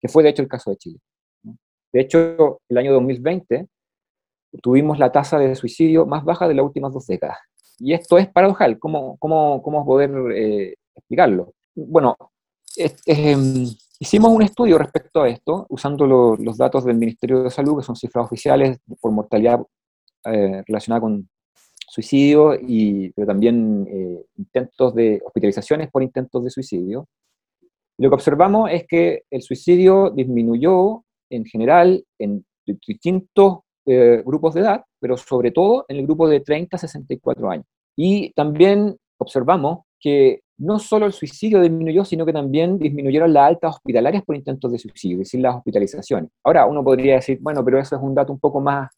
que 0.00 0.08
fue 0.08 0.24
de 0.24 0.30
hecho 0.30 0.42
el 0.42 0.48
caso 0.48 0.70
de 0.72 0.78
Chile. 0.78 0.98
De 1.92 2.00
hecho, 2.00 2.60
el 2.68 2.78
año 2.78 2.92
2020 2.92 3.68
tuvimos 4.60 4.98
la 4.98 5.12
tasa 5.12 5.38
de 5.38 5.54
suicidio 5.54 6.06
más 6.06 6.24
baja 6.24 6.48
de 6.48 6.54
las 6.54 6.64
últimas 6.64 6.92
dos 6.92 7.06
décadas. 7.06 7.38
Y 7.82 7.94
esto 7.94 8.16
es 8.16 8.28
paradojal, 8.28 8.78
¿cómo, 8.78 9.16
cómo, 9.18 9.60
cómo 9.60 9.84
poder 9.84 10.10
eh, 10.36 10.74
explicarlo? 10.94 11.52
Bueno, 11.74 12.16
em, 12.76 13.66
hicimos 13.98 14.30
un 14.30 14.42
estudio 14.42 14.78
respecto 14.78 15.22
a 15.22 15.28
esto, 15.28 15.66
usando 15.68 16.06
los 16.06 16.56
datos 16.56 16.84
del 16.84 16.96
Ministerio 16.96 17.42
de 17.42 17.50
Salud, 17.50 17.78
que 17.78 17.84
son 17.84 17.96
cifras 17.96 18.26
oficiales 18.26 18.78
por 19.00 19.10
mortalidad 19.10 19.60
eh, 20.26 20.62
relacionada 20.64 21.00
con 21.00 21.28
suicidio, 21.88 22.54
y, 22.54 23.10
pero 23.10 23.26
también 23.26 23.86
eh, 23.90 24.24
intentos 24.36 24.94
de 24.94 25.20
hospitalizaciones 25.24 25.90
por 25.90 26.04
intentos 26.04 26.44
de 26.44 26.50
suicidio. 26.50 27.08
Lo 27.98 28.08
que 28.08 28.14
observamos 28.14 28.70
es 28.70 28.86
que 28.86 29.24
el 29.28 29.42
suicidio 29.42 30.10
disminuyó 30.10 31.04
en 31.30 31.44
general 31.44 32.04
en 32.18 32.44
distintos 32.64 33.58
eh, 33.86 34.22
grupos 34.24 34.54
de 34.54 34.60
edad, 34.60 34.84
pero 35.02 35.16
sobre 35.16 35.50
todo 35.50 35.84
en 35.88 35.96
el 35.96 36.04
grupo 36.06 36.28
de 36.28 36.40
30 36.40 36.76
a 36.76 36.78
64 36.78 37.50
años. 37.50 37.66
Y 37.96 38.32
también 38.34 38.96
observamos 39.18 39.80
que 39.98 40.42
no 40.58 40.78
solo 40.78 41.06
el 41.06 41.12
suicidio 41.12 41.60
disminuyó, 41.60 42.04
sino 42.04 42.24
que 42.24 42.32
también 42.32 42.78
disminuyeron 42.78 43.32
las 43.32 43.48
altas 43.48 43.74
hospitalarias 43.74 44.22
por 44.24 44.36
intentos 44.36 44.70
de 44.70 44.78
suicidio, 44.78 45.16
es 45.16 45.28
decir, 45.28 45.40
las 45.40 45.56
hospitalizaciones. 45.56 46.30
Ahora, 46.44 46.66
uno 46.66 46.84
podría 46.84 47.16
decir, 47.16 47.38
bueno, 47.40 47.64
pero 47.64 47.80
eso 47.80 47.96
es 47.96 48.02
un 48.02 48.14
dato 48.14 48.32
un 48.32 48.38
poco 48.38 48.60
más 48.60 48.88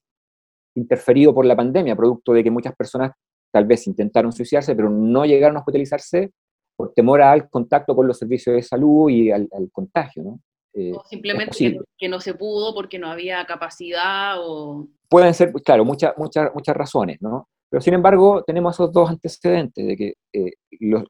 interferido 0.76 1.34
por 1.34 1.46
la 1.46 1.56
pandemia, 1.56 1.96
producto 1.96 2.34
de 2.34 2.44
que 2.44 2.50
muchas 2.50 2.76
personas 2.76 3.12
tal 3.50 3.64
vez 3.64 3.86
intentaron 3.86 4.30
suicidarse, 4.30 4.76
pero 4.76 4.90
no 4.90 5.24
llegaron 5.24 5.56
a 5.56 5.60
hospitalizarse 5.60 6.32
por 6.76 6.92
temor 6.92 7.22
al 7.22 7.48
contacto 7.48 7.96
con 7.96 8.06
los 8.06 8.18
servicios 8.18 8.56
de 8.56 8.62
salud 8.62 9.08
y 9.08 9.30
al, 9.30 9.48
contagio, 9.72 10.22
¿no? 10.22 10.40
Eh, 10.74 10.92
o 10.92 11.04
simplemente 11.04 11.78
que, 11.96 12.08
no 12.08 12.20
se 12.20 12.34
pudo 12.34 12.74
porque 12.74 12.98
no 12.98 13.08
había 13.08 13.46
capacidad 13.46 14.34
o... 14.38 14.88
Pueden 15.08 15.32
ser, 15.32 15.52
claro, 15.52 15.84
muchas, 15.84 16.14
muchas, 16.16 16.52
muchas 16.52 16.76
razones, 16.76 17.22
¿no? 17.22 17.48
Pero 17.70 17.80
sin 17.80 17.94
embargo, 17.94 18.42
tenemos 18.44 18.74
esos 18.74 18.92
dos 18.92 19.08
antecedentes 19.10 19.86
de 19.86 19.96
que 19.96 20.14
eh, 20.32 20.54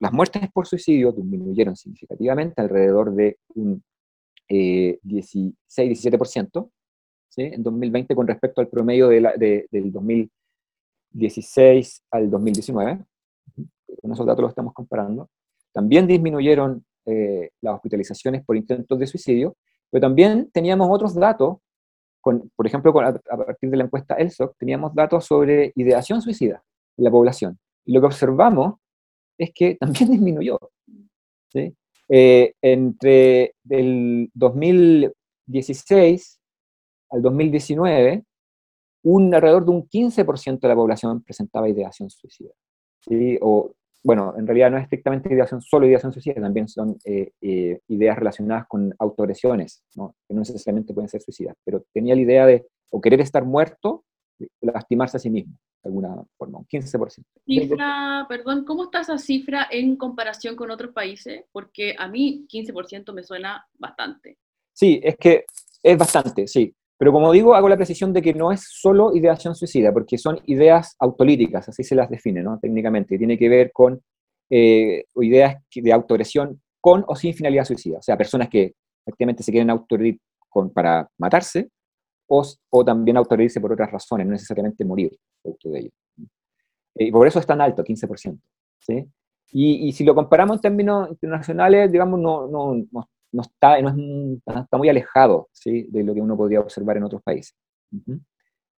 las 0.00 0.12
muertes 0.12 0.42
por 0.52 0.66
suicidio 0.66 1.12
disminuyeron 1.12 1.76
significativamente, 1.76 2.60
alrededor 2.60 3.14
de 3.14 3.38
un 3.54 3.82
16-17%, 4.48 6.70
en 7.36 7.62
2020 7.62 8.14
con 8.14 8.26
respecto 8.26 8.60
al 8.60 8.68
promedio 8.68 9.08
de 9.08 9.66
del 9.70 9.92
2016 9.92 12.02
al 12.10 12.30
2019. 12.30 13.04
Con 14.00 14.12
esos 14.12 14.26
datos 14.26 14.42
los 14.42 14.50
estamos 14.50 14.74
comparando. 14.74 15.30
También 15.72 16.06
disminuyeron 16.06 16.84
eh, 17.06 17.50
las 17.60 17.74
hospitalizaciones 17.74 18.44
por 18.44 18.56
intentos 18.56 18.98
de 18.98 19.06
suicidio, 19.06 19.56
pero 19.90 20.02
también 20.02 20.50
teníamos 20.50 20.88
otros 20.90 21.14
datos, 21.14 21.58
con, 22.20 22.50
por 22.56 22.66
ejemplo, 22.66 22.98
a, 23.00 23.12
partir 23.36 23.70
de 23.70 23.76
la 23.76 23.84
encuesta 23.84 24.14
ELSOC, 24.14 24.56
teníamos 24.58 24.94
datos 24.94 25.26
sobre 25.26 25.72
ideación 25.76 26.22
suicida 26.22 26.64
en 26.96 27.04
la 27.04 27.10
población. 27.10 27.58
Y 27.84 27.92
lo 27.92 28.00
que 28.00 28.06
observamos 28.06 28.76
es 29.38 29.52
que 29.54 29.74
también 29.80 30.10
disminuyó. 30.10 30.58
¿sí? 31.52 31.76
Eh, 32.08 32.54
entre 32.62 33.54
el 33.68 34.30
2016 34.34 36.40
al 37.10 37.22
2019, 37.22 38.24
un 39.04 39.34
alrededor 39.34 39.64
de 39.64 39.70
un 39.70 39.88
15% 39.88 40.60
de 40.60 40.68
la 40.68 40.74
población 40.74 41.22
presentaba 41.22 41.68
ideación 41.68 42.10
suicida. 42.10 42.50
¿sí? 43.00 43.38
O, 43.42 43.72
bueno, 44.04 44.34
en 44.36 44.46
realidad 44.46 44.70
no 44.70 44.76
es 44.76 44.84
estrictamente 44.84 45.32
ideación, 45.32 45.62
solo 45.62 45.86
ideación 45.86 46.12
suicida, 46.12 46.34
también 46.34 46.68
son 46.68 46.98
eh, 47.06 47.32
eh, 47.40 47.80
ideas 47.88 48.18
relacionadas 48.18 48.66
con 48.68 48.94
autoagresiones, 48.98 49.82
¿no? 49.94 50.14
que 50.28 50.34
no 50.34 50.40
necesariamente 50.40 50.92
pueden 50.92 51.08
ser 51.08 51.22
suicidas, 51.22 51.56
pero 51.64 51.84
tenía 51.92 52.14
la 52.14 52.20
idea 52.20 52.46
de 52.46 52.66
o 52.90 53.00
querer 53.00 53.22
estar 53.22 53.44
muerto, 53.44 54.04
lastimarse 54.60 55.16
a 55.16 55.20
sí 55.20 55.30
mismo, 55.30 55.54
de 55.82 55.88
alguna 55.88 56.22
forma, 56.36 56.58
un 56.58 56.66
15%. 56.66 57.24
Cifra, 57.46 58.26
perdón, 58.28 58.64
¿cómo 58.66 58.84
está 58.84 59.00
esa 59.00 59.16
cifra 59.16 59.68
en 59.70 59.96
comparación 59.96 60.54
con 60.54 60.70
otros 60.70 60.92
países? 60.92 61.44
Porque 61.50 61.96
a 61.98 62.06
mí 62.06 62.46
15% 62.52 63.12
me 63.14 63.22
suena 63.22 63.66
bastante. 63.78 64.36
Sí, 64.72 65.00
es 65.02 65.16
que 65.16 65.46
es 65.82 65.98
bastante, 65.98 66.46
sí. 66.46 66.74
Pero 66.98 67.12
como 67.12 67.32
digo, 67.32 67.54
hago 67.54 67.68
la 67.68 67.76
precisión 67.76 68.12
de 68.12 68.22
que 68.22 68.34
no 68.34 68.52
es 68.52 68.66
solo 68.68 69.14
ideación 69.14 69.54
suicida, 69.54 69.92
porque 69.92 70.16
son 70.16 70.40
ideas 70.46 70.96
autolíticas, 70.98 71.68
así 71.68 71.82
se 71.82 71.94
las 71.94 72.08
define 72.08 72.42
¿no? 72.42 72.58
técnicamente, 72.60 73.18
tiene 73.18 73.36
que 73.36 73.48
ver 73.48 73.72
con 73.72 74.00
eh, 74.50 75.04
ideas 75.16 75.56
de 75.74 75.92
autoagresión 75.92 76.60
con 76.80 77.04
o 77.08 77.16
sin 77.16 77.34
finalidad 77.34 77.64
suicida, 77.64 77.98
o 77.98 78.02
sea, 78.02 78.16
personas 78.16 78.48
que 78.48 78.74
efectivamente 79.06 79.42
se 79.42 79.50
quieren 79.50 79.70
autoagredir 79.70 80.18
para 80.72 81.08
matarse, 81.18 81.68
o, 82.28 82.42
o 82.70 82.84
también 82.84 83.16
autoagredirse 83.16 83.60
por 83.60 83.72
otras 83.72 83.90
razones, 83.90 84.26
no 84.26 84.32
necesariamente 84.32 84.84
morir 84.84 85.16
producto 85.42 85.70
de 85.70 85.80
ello. 85.80 85.90
Y 86.96 87.10
por 87.10 87.26
eso 87.26 87.38
es 87.38 87.46
tan 87.46 87.60
alto, 87.60 87.82
15%. 87.82 88.38
¿sí? 88.78 89.06
Y, 89.50 89.88
y, 89.88 89.92
si 89.92 90.04
lo 90.04 90.14
comparamos 90.14 90.56
en 90.56 90.60
términos 90.62 91.10
internacionales, 91.10 91.90
digamos, 91.90 92.20
no, 92.20 92.46
no, 92.46 92.74
no, 92.90 93.08
no 93.34 93.42
está, 93.42 93.80
no 93.82 94.60
está 94.60 94.78
muy 94.78 94.88
alejado 94.88 95.48
¿sí? 95.52 95.86
de 95.90 96.04
lo 96.04 96.14
que 96.14 96.20
uno 96.20 96.36
podría 96.36 96.60
observar 96.60 96.96
en 96.96 97.02
otros 97.02 97.20
países. 97.22 97.54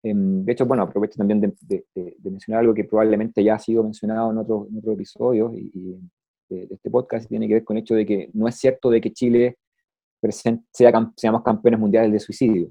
Em, 0.01 0.45
de 0.45 0.51
hecho, 0.53 0.65
bueno, 0.65 0.83
aprovecho 0.83 1.17
también 1.17 1.41
de, 1.41 1.85
mencionar 2.23 2.61
algo 2.61 2.73
que 2.73 2.85
probablemente 2.85 3.43
ya 3.43 3.55
ha 3.55 3.59
sido 3.59 3.83
mencionado 3.83 4.31
en 4.31 4.37
otros 4.37 4.67
otro 4.77 4.93
episodios 4.93 5.53
y, 5.55 5.97
de, 6.47 6.67
este 6.69 6.89
podcast, 6.89 7.27
tiene 7.27 7.47
que 7.47 7.55
ver 7.55 7.63
con 7.65 7.75
el 7.75 7.83
hecho 7.83 7.95
de 7.95 8.05
que 8.05 8.29
no 8.33 8.47
es 8.47 8.55
cierto 8.55 8.89
de 8.89 9.01
que 9.01 9.11
Chile 9.11 9.57
sea, 10.71 11.11
seamos 11.17 11.43
campeones 11.43 11.79
mundiales 11.79 12.11
de 12.11 12.19
suicidio. 12.19 12.69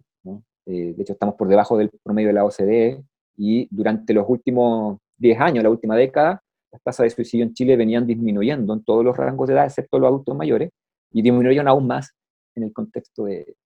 Eh, 0.66 0.94
de 0.96 1.02
hecho, 1.02 1.12
estamos 1.12 1.34
por 1.34 1.48
debajo 1.48 1.76
del 1.76 1.90
promedio 2.02 2.28
de 2.28 2.34
la 2.34 2.44
OCDE 2.44 3.04
y 3.36 3.68
durante 3.70 4.14
los 4.14 4.24
últimos 4.26 4.98
10 5.18 5.38
años, 5.38 5.62
la 5.62 5.70
última 5.70 5.96
década, 5.96 6.42
las 6.72 6.82
tasas 6.82 7.04
de 7.04 7.10
suicidio 7.10 7.44
en 7.44 7.52
Chile 7.52 7.76
venían 7.76 8.06
disminuyendo 8.06 8.72
en 8.72 8.82
todos 8.82 9.04
los 9.04 9.14
rangos 9.16 9.48
de 9.48 9.54
edad, 9.54 9.66
excepto 9.66 9.98
los 9.98 10.08
adultos 10.08 10.34
mayores, 10.34 10.70
y 11.14 11.22
disminuyeron 11.22 11.68
aún 11.68 11.86
más 11.86 12.12
en 12.54 12.64
el 12.64 12.72
contexto 12.72 13.24
de, 13.24 13.56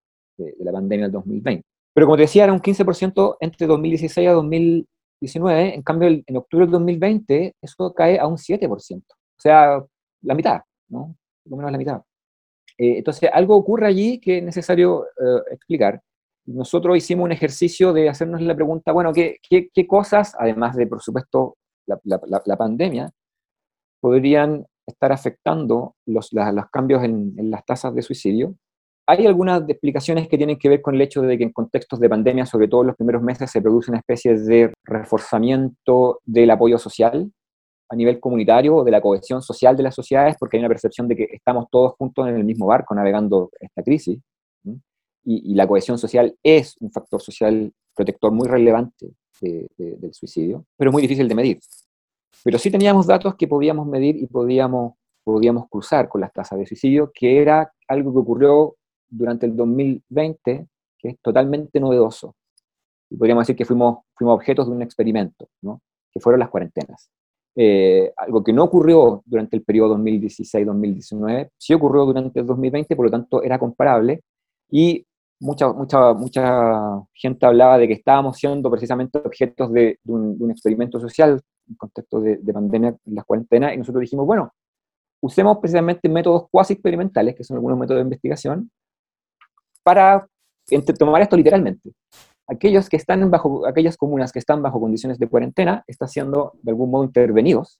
la 0.60 0.70
pandemia 0.70 1.06
del 1.06 1.12
2020. 1.12 1.64
Pero 1.92 2.06
como 2.06 2.16
te 2.16 2.22
decía, 2.22 2.44
era 2.44 2.52
un 2.52 2.60
15% 2.60 3.38
entre 3.40 3.66
2016 3.66 4.28
a 4.28 4.32
2019, 4.32 5.74
en 5.74 5.82
cambio 5.82 6.08
en 6.24 6.36
octubre 6.36 6.66
del 6.66 6.72
2020 6.72 7.56
eso 7.60 7.92
cae 7.92 8.20
a 8.20 8.26
un 8.28 8.36
7%, 8.36 8.70
o 8.70 9.14
sea, 9.36 9.84
la 10.22 10.34
mitad, 10.34 10.60
¿no? 10.88 11.16
Por 11.42 11.50
lo 11.50 11.56
menos 11.56 11.72
la 11.72 11.78
mitad. 11.78 12.02
Eh, 12.76 12.98
entonces, 12.98 13.28
algo 13.32 13.56
ocurre 13.56 13.88
allí 13.88 14.20
que 14.20 14.38
es 14.38 14.44
necesario 14.44 15.06
eh, 15.06 15.42
explicar. 15.50 16.00
Nosotros 16.46 16.96
hicimos 16.96 17.24
un 17.24 17.32
ejercicio 17.32 17.92
de 17.92 18.08
hacernos 18.08 18.40
la 18.42 18.54
pregunta, 18.54 18.92
bueno, 18.92 19.12
¿qué, 19.12 19.38
qué, 19.48 19.68
qué 19.74 19.86
cosas, 19.86 20.34
además 20.38 20.76
de, 20.76 20.86
por 20.86 21.02
supuesto, 21.02 21.56
la, 21.86 21.98
la, 22.04 22.20
la 22.44 22.56
pandemia, 22.56 23.10
podrían 24.00 24.64
estar 24.88 25.12
afectando 25.12 25.94
los, 26.06 26.32
los 26.32 26.66
cambios 26.72 27.04
en, 27.04 27.34
las 27.50 27.64
tasas 27.64 27.94
de 27.94 28.02
suicidio. 28.02 28.54
Hay 29.06 29.26
algunas 29.26 29.62
explicaciones 29.68 30.28
que 30.28 30.36
tienen 30.36 30.58
que 30.58 30.68
ver 30.68 30.82
con 30.82 30.94
el 30.94 31.00
hecho 31.00 31.22
de 31.22 31.38
que 31.38 31.44
en 31.44 31.52
contextos 31.52 31.98
de 32.00 32.08
pandemia, 32.08 32.44
sobre 32.44 32.68
todo 32.68 32.82
en 32.82 32.88
los 32.88 32.96
primeros 32.96 33.22
meses, 33.22 33.50
se 33.50 33.62
produce 33.62 33.90
una 33.90 34.00
especie 34.00 34.36
de 34.36 34.72
reforzamiento 34.84 36.20
del 36.24 36.50
apoyo 36.50 36.78
social 36.78 37.30
a 37.90 37.96
nivel 37.96 38.20
comunitario 38.20 38.76
o 38.76 38.84
de 38.84 38.90
la 38.90 39.00
cohesión 39.00 39.40
social 39.40 39.76
de 39.76 39.82
las 39.82 39.94
sociedades, 39.94 40.36
porque 40.38 40.58
hay 40.58 40.60
una 40.60 40.68
percepción 40.68 41.08
de 41.08 41.16
que 41.16 41.28
estamos 41.32 41.66
todos 41.70 41.94
juntos 41.96 42.28
en 42.28 42.36
el 42.36 42.44
mismo 42.44 42.66
barco 42.66 42.94
navegando 42.94 43.50
esta 43.60 43.82
crisis. 43.82 44.20
Y, 45.24 45.54
la 45.54 45.66
cohesión 45.66 45.98
social 45.98 46.34
es 46.42 46.74
un 46.80 46.90
factor 46.90 47.20
social 47.20 47.70
protector 47.94 48.32
muy 48.32 48.48
relevante 48.48 49.10
del 49.40 50.14
suicidio, 50.14 50.64
pero 50.76 50.92
muy 50.92 51.02
difícil 51.02 51.28
de 51.28 51.34
medir. 51.34 51.58
Pero 52.44 52.58
sí 52.58 52.70
teníamos 52.70 53.06
datos 53.06 53.34
que 53.34 53.48
podíamos 53.48 53.86
medir 53.86 54.16
y 54.16 54.26
podíamos, 54.26 54.94
podíamos 55.24 55.68
cruzar 55.68 56.08
con 56.08 56.20
las 56.20 56.32
tasas 56.32 56.58
de 56.58 56.66
suicidio, 56.66 57.10
que 57.12 57.40
era 57.40 57.72
algo 57.86 58.12
que 58.12 58.18
ocurrió 58.18 58.76
durante 59.08 59.46
el 59.46 59.56
2020, 59.56 60.66
que 60.98 61.08
es 61.08 61.16
totalmente 61.20 61.80
novedoso. 61.80 62.34
Y 63.10 63.16
podríamos 63.16 63.42
decir 63.42 63.56
que 63.56 63.64
fuimos, 63.64 64.00
fuimos 64.14 64.36
objetos 64.36 64.66
de 64.66 64.72
un 64.72 64.82
experimento, 64.82 65.48
¿no? 65.62 65.80
que 66.10 66.20
fueron 66.20 66.40
las 66.40 66.50
cuarentenas. 66.50 67.10
Eh, 67.56 68.12
algo 68.16 68.44
que 68.44 68.52
no 68.52 68.64
ocurrió 68.64 69.22
durante 69.26 69.56
el 69.56 69.64
periodo 69.64 69.96
2016-2019, 69.98 71.50
sí 71.56 71.74
ocurrió 71.74 72.04
durante 72.04 72.40
el 72.40 72.46
2020, 72.46 72.94
por 72.94 73.06
lo 73.06 73.10
tanto 73.10 73.42
era 73.42 73.58
comparable, 73.58 74.22
y 74.70 75.04
mucha, 75.40 75.72
mucha, 75.72 76.14
mucha 76.14 77.00
gente 77.14 77.46
hablaba 77.46 77.78
de 77.78 77.88
que 77.88 77.94
estábamos 77.94 78.36
siendo 78.36 78.70
precisamente 78.70 79.18
objetos 79.18 79.72
de, 79.72 79.98
un, 80.06 80.50
experimento 80.50 81.00
social 81.00 81.40
en 81.68 81.74
contexto 81.76 82.20
de, 82.20 82.38
pandemia 82.52 82.88
en 82.88 83.14
las 83.14 83.24
cuarentenas, 83.24 83.74
y 83.74 83.78
nosotros 83.78 84.00
dijimos, 84.00 84.26
bueno, 84.26 84.52
usemos 85.20 85.58
precisamente 85.58 86.08
métodos 86.08 86.48
cuasi 86.50 86.74
experimentales, 86.74 87.34
que 87.34 87.44
son 87.44 87.56
algunos 87.56 87.78
métodos 87.78 87.98
de 87.98 88.04
investigación, 88.04 88.70
para 89.82 90.26
tomar 90.98 91.22
esto 91.22 91.36
literalmente. 91.36 91.92
Aquellos 92.46 92.88
que 92.88 92.96
están 92.96 93.30
bajo, 93.30 93.66
aquellas 93.66 93.96
comunas 93.96 94.32
que 94.32 94.38
están 94.38 94.62
bajo 94.62 94.80
condiciones 94.80 95.18
de 95.18 95.28
cuarentena 95.28 95.84
están 95.86 96.08
siendo 96.08 96.52
de 96.62 96.70
algún 96.70 96.90
modo 96.90 97.04
intervenidos 97.04 97.78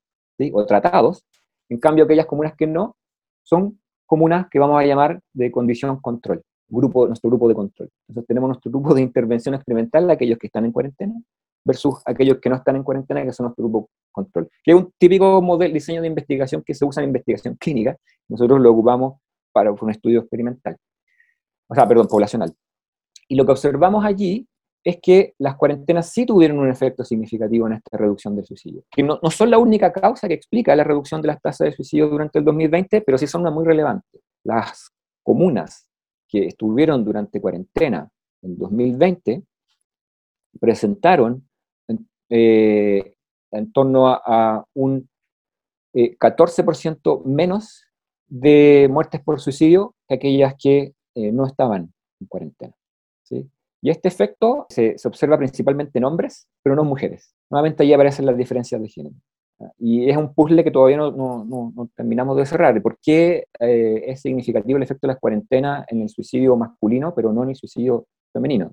o 0.53 0.67
tratados, 0.67 1.25
en 1.69 1.79
cambio 1.79 2.05
aquellas 2.05 2.27
comunas 2.27 2.55
que 2.57 2.67
no 2.67 2.97
son 3.43 3.81
comunas 4.07 4.47
que 4.51 4.59
vamos 4.59 4.81
a 4.81 4.85
llamar 4.85 5.21
de 5.33 5.51
condición 5.51 6.01
control, 6.01 6.43
grupo, 6.69 7.07
nuestro 7.07 7.31
grupo 7.31 7.49
de 7.49 7.55
control. 7.55 7.91
Entonces 8.09 8.27
tenemos 8.27 8.49
nuestro 8.49 8.71
grupo 8.71 8.95
de 8.95 9.03
intervención 9.03 9.55
experimental, 9.55 10.11
aquellos 10.11 10.39
que 10.39 10.47
están 10.47 10.65
en 10.65 10.73
cuarentena, 10.73 11.15
versus 11.69 12.01
aquellos 12.07 12.39
que 12.39 12.49
no 12.49 12.57
están 12.57 12.77
en 12.77 12.83
cuarentena, 12.83 13.23
que 13.23 13.33
son 13.33 13.45
nuestro 13.45 13.65
grupo 13.69 13.91
control. 14.11 14.49
Que 14.65 14.73
es 14.73 14.77
un 14.77 14.91
típico 14.97 15.43
modelo, 15.43 15.75
diseño 15.75 16.01
de 16.01 16.09
investigación 16.09 16.63
que 16.65 16.75
se 16.75 16.85
usa 16.85 17.03
en 17.03 17.11
investigación 17.11 17.55
clínica, 17.61 17.97
nosotros 18.29 18.59
lo 18.61 18.73
ocupamos 18.73 19.21
para 19.53 19.71
un 19.71 19.91
estudio 19.91 20.21
experimental, 20.21 20.77
o 21.69 21.75
sea, 21.75 21.87
perdón, 21.87 22.07
poblacional. 22.07 22.55
Y 23.29 23.37
lo 23.37 23.45
que 23.45 23.53
observamos 23.53 24.05
allí 24.05 24.47
es 24.85 24.99
que 25.03 25.35
las 25.39 25.57
cuarentenas 25.57 26.11
sí 26.11 26.25
tuvieron 26.25 26.59
un 26.59 26.71
efecto 26.71 27.05
significativo 27.05 27.67
en 27.67 27.75
esta 27.75 27.99
reducción 27.99 28.35
del 28.37 28.47
suicidio, 28.47 28.85
que 28.91 29.03
no, 29.03 29.19
no, 29.23 29.31
son 29.31 29.51
la 29.51 29.59
única 29.59 29.93
causa 29.93 30.29
que 30.29 30.35
explica 30.35 30.75
la 30.75 30.85
reducción 30.85 31.21
de 31.21 31.29
las 31.29 31.43
tasas 31.43 31.67
de 31.67 31.73
suicidio 31.73 32.09
durante 32.09 32.39
el 32.39 32.45
2020, 32.45 33.03
pero 33.03 33.19
sí 33.19 33.27
son 33.27 33.43
una 33.43 33.51
muy 33.51 33.67
relevante. 33.67 34.21
Las 34.45 34.91
comunas 35.23 35.89
que 36.29 36.47
estuvieron 36.47 37.05
durante 37.05 37.41
cuarentena 37.41 38.09
en 38.43 38.57
2020 38.57 39.43
presentaron 40.61 41.48
eh, 42.31 43.15
en 43.51 43.73
torno 43.73 44.09
a, 44.09 44.65
un 44.75 45.09
14% 45.95 46.97
eh, 46.97 47.23
menos 47.25 47.85
de 48.27 48.89
muertes 48.91 49.23
por 49.23 49.41
suicidio 49.41 49.95
que 50.07 50.15
aquellas 50.15 50.55
que 50.59 50.93
eh, 51.15 51.33
no 51.33 51.47
estaban 51.47 51.93
en 52.21 52.27
cuarentena. 52.27 52.75
Y 53.81 53.91
este 53.91 54.09
efecto 54.09 54.67
se, 54.71 54.99
se, 54.99 55.07
observa 55.07 55.39
principalmente 55.39 55.99
en 55.99 56.05
hombres, 56.05 56.49
pero 56.65 56.75
no 56.75 56.83
en 56.83 56.89
mujeres. 56.89 57.33
Nuevamente 57.49 57.85
ahí 57.85 57.93
aparecen 57.93 58.27
las 58.27 58.37
diferencias 58.37 58.83
de 58.83 58.89
género. 58.89 59.15
Y 59.79 60.11
es 60.11 60.17
un 60.17 60.35
puzzle 60.35 60.65
que 60.65 60.73
todavía 60.73 60.97
no, 60.97 61.89
terminamos 61.95 62.37
de 62.37 62.47
cerrar. 62.47 62.81
¿Por 62.83 62.99
qué 63.01 63.47
es 63.61 64.21
significativo 64.21 64.77
el 64.77 64.83
efecto 64.83 65.07
de 65.07 65.13
las 65.13 65.21
cuarentenas 65.21 65.85
en 65.89 66.03
el 66.03 66.09
suicidio 66.09 66.57
masculino, 66.57 67.15
pero 67.15 67.33
no 67.33 67.45
en 67.45 67.51
el 67.51 67.57
suicidio 67.57 68.07
femenino? 68.33 68.73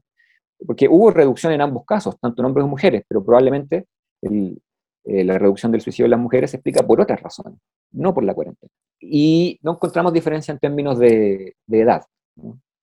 Porque 0.65 0.87
hubo 0.87 1.11
reducción 1.11 1.53
en 1.53 1.61
ambos 1.61 1.85
casos, 1.85 2.19
tanto 2.19 2.41
en 2.41 2.45
hombres 2.47 2.63
como 2.63 2.71
mujeres, 2.71 3.03
pero 3.07 3.23
probablemente 3.23 3.85
eh, 4.21 5.23
la 5.23 5.37
reducción 5.37 5.71
del 5.71 5.81
suicidio 5.81 6.05
en 6.05 6.11
las 6.11 6.19
mujeres 6.19 6.51
se 6.51 6.57
explica 6.57 6.85
por 6.85 6.99
otras 7.01 7.21
razones, 7.21 7.59
no 7.91 8.13
por 8.13 8.23
la 8.23 8.33
cuarentena. 8.33 8.71
Y 8.99 9.59
no 9.61 9.73
encontramos 9.73 10.13
diferencia 10.13 10.51
en 10.51 10.59
términos 10.59 10.97
de, 10.97 11.55
edad, 11.67 12.03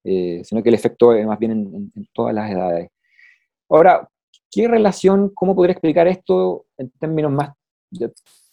eh, 0.04 0.42
sino 0.44 0.62
que 0.62 0.68
el 0.68 0.74
efecto 0.74 1.14
es 1.14 1.26
más 1.26 1.38
bien 1.38 1.52
en, 1.52 2.08
todas 2.12 2.34
las 2.34 2.50
edades. 2.50 2.90
Ahora, 3.68 4.08
¿qué 4.50 4.68
relación, 4.68 5.30
cómo 5.34 5.54
podría 5.54 5.72
explicar 5.72 6.06
esto 6.06 6.66
en 6.76 6.90
términos 6.90 7.32
más 7.32 7.50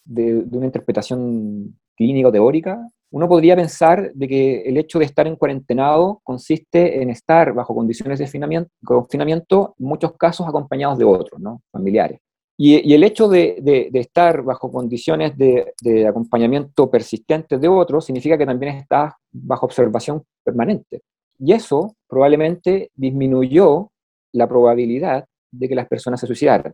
de 0.05 0.43
una 0.51 0.65
interpretación 0.65 1.77
clínica 1.95 2.29
o 2.29 2.31
teórica? 2.31 2.89
Uno 3.11 3.27
podría 3.27 3.55
pensar 3.55 4.11
de 4.13 4.27
que 4.27 4.61
el 4.61 4.77
hecho 4.77 4.99
de 4.99 5.05
estar 5.05 5.25
en 5.25 5.35
cuarentenado 5.35 6.21
consiste 6.23 7.01
en 7.01 7.09
estar 7.09 7.53
bajo 7.53 7.73
condiciones 7.73 8.19
de 8.19 8.69
confinamiento, 8.83 9.75
en 9.79 9.85
muchos 9.85 10.13
casos 10.17 10.47
acompañados 10.47 10.97
de 10.97 11.05
otros, 11.05 11.39
¿no? 11.39 11.61
familiares. 11.71 12.19
Y, 12.61 12.93
el 12.93 13.03
hecho 13.03 13.29
de, 13.29 13.89
estar 13.93 14.43
bajo 14.43 14.69
condiciones 14.69 15.37
de, 15.37 15.73
acompañamiento 16.07 16.91
persistente 16.91 17.57
de 17.57 17.67
otros 17.69 18.05
significa 18.05 18.37
que 18.37 18.45
también 18.45 18.75
estás 18.75 19.13
bajo 19.31 19.65
observación 19.65 20.23
permanente. 20.43 21.01
Y 21.39 21.53
eso 21.53 21.95
probablemente 22.07 22.91
disminuyó 22.93 23.89
la 24.33 24.47
probabilidad 24.47 25.25
de 25.51 25.69
que 25.69 25.75
las 25.75 25.87
personas 25.87 26.19
se 26.19 26.27
suicidaran 26.27 26.73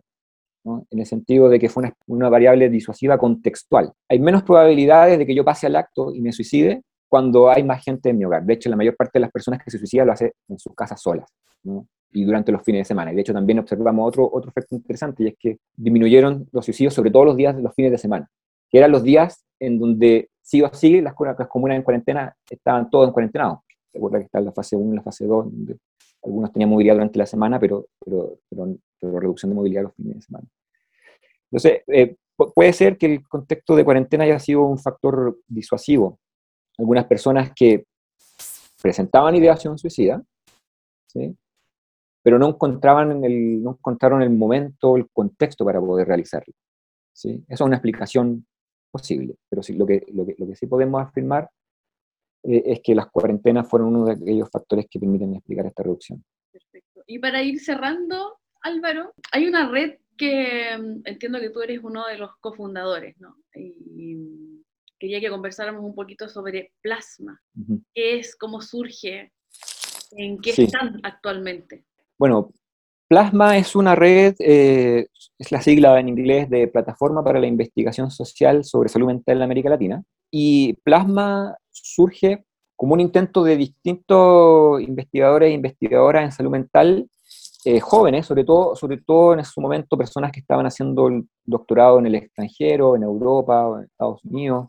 en 0.90 0.98
el 0.98 1.06
sentido 1.06 1.48
de 1.48 1.58
que 1.58 1.68
fue 1.68 1.92
una, 2.06 2.28
variable 2.28 2.68
disuasiva 2.68 3.18
contextual. 3.18 3.92
Hay 4.08 4.18
menos 4.18 4.42
probabilidades 4.42 5.18
de 5.18 5.26
que 5.26 5.34
yo 5.34 5.44
pase 5.44 5.66
al 5.66 5.76
acto 5.76 6.12
y 6.14 6.20
me 6.20 6.32
suicide 6.32 6.82
cuando 7.08 7.50
hay 7.50 7.62
más 7.62 7.84
gente 7.84 8.10
en 8.10 8.18
mi 8.18 8.24
hogar. 8.24 8.44
De 8.44 8.54
hecho, 8.54 8.68
la 8.68 8.76
mayor 8.76 8.96
parte 8.96 9.12
de 9.14 9.20
las 9.20 9.30
personas 9.30 9.62
que 9.62 9.70
se 9.70 9.78
suicidan 9.78 10.06
lo 10.06 10.12
hace 10.12 10.32
en 10.48 10.58
sus 10.58 10.74
casas 10.74 11.00
solas 11.00 11.28
y 12.12 12.24
durante 12.24 12.52
los 12.52 12.62
fines 12.62 12.80
de 12.80 12.84
semana. 12.84 13.12
Y 13.12 13.14
de 13.14 13.20
hecho, 13.20 13.32
también 13.32 13.58
observamos 13.58 14.08
otro, 14.08 14.28
otro 14.32 14.50
efecto 14.50 14.74
interesante 14.74 15.24
y 15.24 15.26
es 15.28 15.34
que 15.38 15.58
disminuyeron 15.76 16.48
los 16.52 16.64
suicidios 16.64 16.94
sobre 16.94 17.10
todo 17.10 17.24
los 17.24 17.36
días 17.36 17.56
de 17.56 17.62
los 17.62 17.74
fines 17.74 17.92
de 17.92 17.98
semana, 17.98 18.28
que 18.70 18.78
eran 18.78 18.90
los 18.90 19.02
días 19.02 19.44
en 19.60 19.78
donde 19.78 20.30
sí 20.42 20.62
o 20.62 20.72
sí 20.72 21.00
las, 21.00 21.14
comunas 21.14 21.76
en 21.76 21.82
cuarentena 21.82 22.34
estaban 22.48 22.88
todos 22.90 23.08
en 23.08 23.12
cuarentena. 23.12 23.58
Recuerda 23.92 24.18
que 24.18 24.24
está 24.24 24.40
la 24.40 24.52
fase 24.52 24.76
1 24.76 24.92
y 24.92 24.96
la 24.96 25.02
fase 25.02 25.26
2, 25.26 25.44
donde 25.44 25.76
algunos 26.22 26.52
tenían 26.52 26.70
movilidad 26.70 26.94
durante 26.94 27.18
la 27.18 27.26
semana, 27.26 27.58
pero, 27.60 27.86
pero, 28.04 28.38
pero, 28.48 29.20
reducción 29.20 29.50
de 29.50 29.56
movilidad 29.56 29.84
los 29.84 29.94
fines 29.94 30.16
de 30.16 30.22
semana. 30.22 30.46
Entonces, 31.50 31.82
eh, 31.86 32.16
puede 32.54 32.72
ser 32.72 32.98
que 32.98 33.06
el 33.06 33.28
contexto 33.28 33.76
de 33.76 33.84
cuarentena 33.84 34.24
haya 34.24 34.38
sido 34.38 34.62
un 34.62 34.78
factor 34.78 35.38
disuasivo. 35.46 36.18
Algunas 36.78 37.06
personas 37.06 37.52
que 37.54 37.86
presentaban 38.82 39.34
ideación 39.36 39.78
suicida, 39.78 40.22
¿sí? 41.06 41.36
pero 42.22 42.38
no 42.38 42.48
encontraban 42.48 43.24
el, 43.24 43.62
no 43.62 43.70
encontraron 43.70 44.22
el 44.22 44.30
momento, 44.30 44.96
el 44.96 45.08
contexto 45.10 45.64
para 45.64 45.80
poder 45.80 46.08
realizarlo. 46.08 46.52
¿sí? 47.12 47.44
Eso 47.48 47.64
es 47.64 47.66
una 47.66 47.76
explicación 47.76 48.46
posible, 48.90 49.36
pero 49.48 49.62
sí, 49.62 49.74
lo, 49.74 49.86
que, 49.86 50.04
lo, 50.12 50.26
que, 50.26 50.34
lo 50.38 50.46
que 50.46 50.56
sí 50.56 50.66
podemos 50.66 51.02
afirmar 51.02 51.48
eh, 52.42 52.62
es 52.66 52.80
que 52.82 52.94
las 52.94 53.10
cuarentenas 53.10 53.68
fueron 53.68 53.94
uno 53.94 54.06
de 54.06 54.12
aquellos 54.12 54.50
factores 54.50 54.86
que 54.90 55.00
permiten 55.00 55.34
explicar 55.34 55.66
esta 55.66 55.82
reducción. 55.82 56.24
Perfecto. 56.52 57.02
Y 57.06 57.18
para 57.18 57.42
ir 57.42 57.60
cerrando, 57.60 58.38
Álvaro, 58.62 59.12
hay 59.32 59.46
una 59.46 59.68
red 59.68 59.98
que 60.16 60.76
mm, 60.78 61.02
entiendo 61.04 61.40
que 61.40 61.50
tú 61.50 61.62
eres 61.62 61.80
uno 61.82 62.06
de 62.06 62.18
los 62.18 62.30
cofundadores, 62.40 63.18
¿no? 63.20 63.36
Y 63.54 64.62
quería 64.98 65.20
que 65.20 65.30
conversáramos 65.30 65.84
un 65.84 65.94
poquito 65.94 66.28
sobre 66.28 66.72
Plasma. 66.80 67.40
¿Qué 67.94 68.18
es? 68.18 68.36
¿Cómo 68.36 68.60
surge? 68.60 69.32
¿En 70.12 70.38
qué 70.38 70.50
están 70.50 71.00
actualmente? 71.02 71.84
Bueno, 72.18 72.52
Plasma 73.08 73.56
es 73.56 73.76
una 73.76 73.94
red, 73.94 74.34
eh, 74.40 75.06
es 75.38 75.52
la 75.52 75.60
sigla 75.60 76.00
en 76.00 76.08
inglés 76.08 76.50
de 76.50 76.66
Plataforma 76.68 77.22
para 77.22 77.38
la 77.38 77.46
Investigación 77.46 78.10
Social 78.10 78.64
sobre 78.64 78.88
Salud 78.88 79.08
Mental 79.08 79.36
en 79.36 79.42
América 79.42 79.70
Latina. 79.70 80.02
Y 80.30 80.74
Plasma 80.82 81.56
surge 81.82 82.44
como 82.74 82.94
un 82.94 83.00
intento 83.00 83.42
de 83.42 83.56
distintos 83.56 84.80
investigadores 84.82 85.50
e 85.50 85.54
investigadoras 85.54 86.24
en 86.24 86.32
salud 86.32 86.50
mental, 86.50 87.08
eh, 87.64 87.80
jóvenes, 87.80 88.26
sobre 88.26 88.44
todo, 88.44 88.76
sobre 88.76 88.98
todo 88.98 89.34
en 89.34 89.44
su 89.44 89.60
momento 89.60 89.96
personas 89.96 90.30
que 90.30 90.40
estaban 90.40 90.66
haciendo 90.66 91.08
el 91.08 91.28
doctorado 91.44 91.98
en 91.98 92.06
el 92.06 92.14
extranjero, 92.14 92.94
en 92.94 93.02
Europa, 93.02 93.66
o 93.66 93.78
en 93.78 93.84
Estados 93.84 94.24
Unidos, 94.24 94.68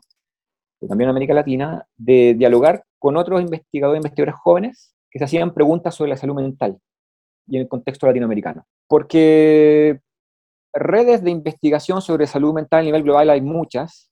también 0.80 1.08
en 1.08 1.10
América 1.10 1.34
Latina, 1.34 1.86
de 1.96 2.34
dialogar 2.34 2.84
con 2.98 3.16
otros 3.16 3.40
investigadores 3.40 3.98
e 3.98 4.02
investigadores 4.02 4.40
jóvenes 4.40 4.94
que 5.10 5.18
se 5.18 5.24
hacían 5.24 5.54
preguntas 5.54 5.94
sobre 5.94 6.10
la 6.10 6.16
salud 6.16 6.34
mental 6.34 6.78
y 7.46 7.56
en 7.56 7.62
el 7.62 7.68
contexto 7.68 8.06
latinoamericano. 8.06 8.66
Porque 8.86 10.00
redes 10.72 11.22
de 11.22 11.30
investigación 11.30 12.02
sobre 12.02 12.26
salud 12.26 12.54
mental 12.54 12.80
a 12.80 12.84
nivel 12.84 13.02
global 13.02 13.30
hay 13.30 13.40
muchas, 13.40 14.07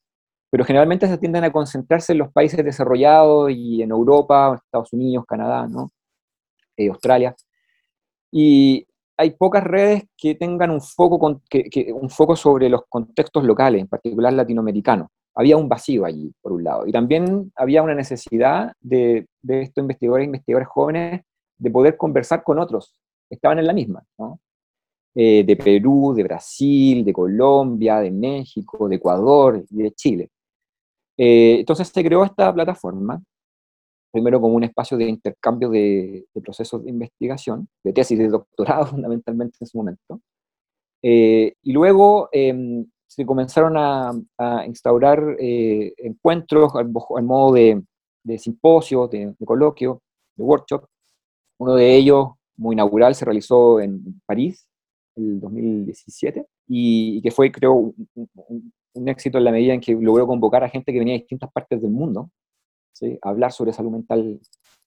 pero 0.49 0.63
generalmente 0.63 1.07
se 1.07 1.17
tienden 1.17 1.43
a 1.43 1.51
concentrarse 1.51 2.13
en 2.13 2.19
los 2.19 2.31
países 2.31 2.63
desarrollados 2.63 3.51
y 3.51 3.81
en 3.81 3.91
Europa, 3.91 4.59
Estados 4.63 4.93
Unidos, 4.93 5.25
Canadá, 5.27 5.67
¿no? 5.67 5.91
Eh, 6.77 6.89
Australia. 6.89 7.35
Y 8.31 8.85
hay 9.17 9.31
pocas 9.31 9.63
redes 9.63 10.03
que 10.15 10.35
tengan 10.35 10.71
un 10.71 10.81
foco, 10.81 11.19
con, 11.19 11.41
que, 11.49 11.91
un 11.93 12.09
foco 12.09 12.35
sobre 12.35 12.69
los 12.69 12.81
contextos 12.87 13.43
locales, 13.43 13.81
en 13.81 13.87
particular 13.87 14.33
latinoamericanos. 14.33 15.07
Había 15.35 15.57
un 15.57 15.69
vacío 15.69 16.05
allí, 16.05 16.31
por 16.41 16.53
un 16.53 16.63
lado. 16.63 16.87
Y 16.87 16.91
también 16.91 17.51
había 17.55 17.83
una 17.83 17.95
necesidad 17.95 18.73
de, 18.79 19.27
de 19.41 19.61
estos 19.61 19.81
investigadores 19.81 20.23
e 20.23 20.27
investigadores 20.27 20.67
jóvenes 20.67 21.21
de 21.57 21.71
poder 21.71 21.97
conversar 21.97 22.43
con 22.43 22.59
otros 22.59 22.95
que 23.27 23.35
estaban 23.35 23.59
en 23.59 23.67
la 23.67 23.73
misma, 23.73 24.03
¿no? 24.17 24.39
Eh, 25.19 25.43
de 25.43 25.55
Perú, 25.55 26.13
de 26.15 26.23
Brasil, 26.23 27.03
de 27.03 27.11
Colombia, 27.11 27.99
de 27.99 28.11
México, 28.11 28.87
de 28.87 28.97
Ecuador 28.97 29.63
y 29.67 29.81
de 29.81 29.91
Chile. 29.91 30.29
Eh, 31.17 31.59
entonces 31.59 31.87
se 31.87 32.03
creó 32.03 32.23
esta 32.23 32.53
plataforma, 32.53 33.21
primero 34.11 34.39
como 34.39 34.55
un 34.55 34.63
espacio 34.63 34.97
de 34.97 35.05
intercambio 35.05 35.69
de, 35.69 36.25
procesos 36.43 36.83
de 36.83 36.91
investigación, 36.91 37.67
de 37.83 37.93
tesis 37.93 38.17
de 38.17 38.29
doctorado 38.29 38.85
fundamentalmente 38.87 39.57
en 39.61 39.67
su 39.67 39.77
momento, 39.77 40.21
eh, 41.03 41.53
y 41.61 41.73
luego 41.73 42.29
em, 42.31 42.85
se 43.07 43.25
comenzaron 43.25 43.75
a, 43.77 44.13
instaurar 44.67 45.37
eh, 45.39 45.93
encuentros 45.97 46.73
al, 46.75 46.89
modo 46.89 47.53
de, 47.53 47.83
de 48.23 48.37
simposios, 48.37 49.09
de, 49.09 49.33
de 49.37 49.45
coloquios, 49.45 49.99
de 50.35 50.43
workshops. 50.43 50.87
Uno 51.59 51.75
de 51.75 51.95
ellos, 51.95 52.29
muy 52.57 52.73
inaugural, 52.73 53.15
se 53.15 53.25
realizó 53.25 53.79
en 53.79 54.21
París, 54.25 54.67
el 55.15 55.39
2017, 55.39 56.45
y, 56.67 57.21
que 57.21 57.31
fue, 57.31 57.51
creo, 57.51 57.73
un 57.73 58.73
éxito 58.93 59.37
en 59.37 59.43
la 59.43 59.51
medida 59.51 59.73
en 59.73 59.81
que 59.81 59.93
logró 59.93 60.25
convocar 60.27 60.63
a 60.63 60.69
gente 60.69 60.91
que 60.91 60.99
venía 60.99 61.13
de 61.13 61.19
distintas 61.19 61.51
partes 61.51 61.81
del 61.81 61.91
mundo, 61.91 62.31
hablar 63.21 63.51
sobre 63.51 63.73
salud 63.73 63.91
mental, 63.91 64.39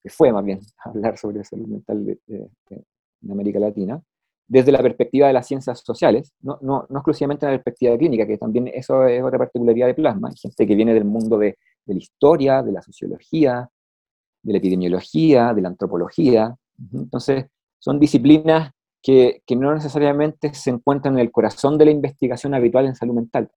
que 0.03 0.09
fue 0.09 0.31
más 0.31 0.43
bien 0.43 0.59
hablar 0.83 1.17
sobre 1.17 1.43
salud 1.43 1.67
mental 1.67 2.19
en 2.27 3.31
América 3.31 3.59
Latina, 3.59 4.01
desde 4.47 4.71
la 4.71 4.81
perspectiva 4.81 5.27
de 5.27 5.33
las 5.33 5.47
ciencias 5.47 5.79
sociales, 5.79 6.33
no, 6.41 6.57
no, 6.61 6.85
no 6.89 6.99
exclusivamente 6.99 7.45
en 7.45 7.53
la 7.53 7.57
perspectiva 7.57 7.97
clínica, 7.97 8.27
que 8.27 8.37
también 8.37 8.67
eso 8.67 9.05
es 9.05 9.23
otra 9.23 9.37
particularidad 9.37 9.87
de 9.87 9.93
Plasma, 9.93 10.27
hay 10.27 10.35
gente 10.35 10.67
que 10.67 10.75
viene 10.75 10.93
del 10.93 11.05
mundo 11.05 11.37
de, 11.37 11.57
de 11.85 11.93
la 11.93 11.99
historia, 11.99 12.61
de 12.61 12.73
la 12.73 12.81
sociología, 12.81 13.69
de 14.43 14.51
la 14.51 14.57
epidemiología, 14.57 15.53
de 15.53 15.61
la 15.61 15.69
antropología, 15.69 16.55
entonces 16.93 17.45
son 17.79 17.99
disciplinas 17.99 18.71
que, 19.01 19.41
que, 19.45 19.55
no 19.55 19.73
necesariamente 19.73 20.53
se 20.53 20.71
encuentran 20.71 21.13
en 21.13 21.21
el 21.21 21.31
corazón 21.31 21.77
de 21.77 21.85
la 21.85 21.91
investigación 21.91 22.53
habitual 22.53 22.87
en 22.87 22.95
salud 22.95 23.13
mental, 23.13 23.49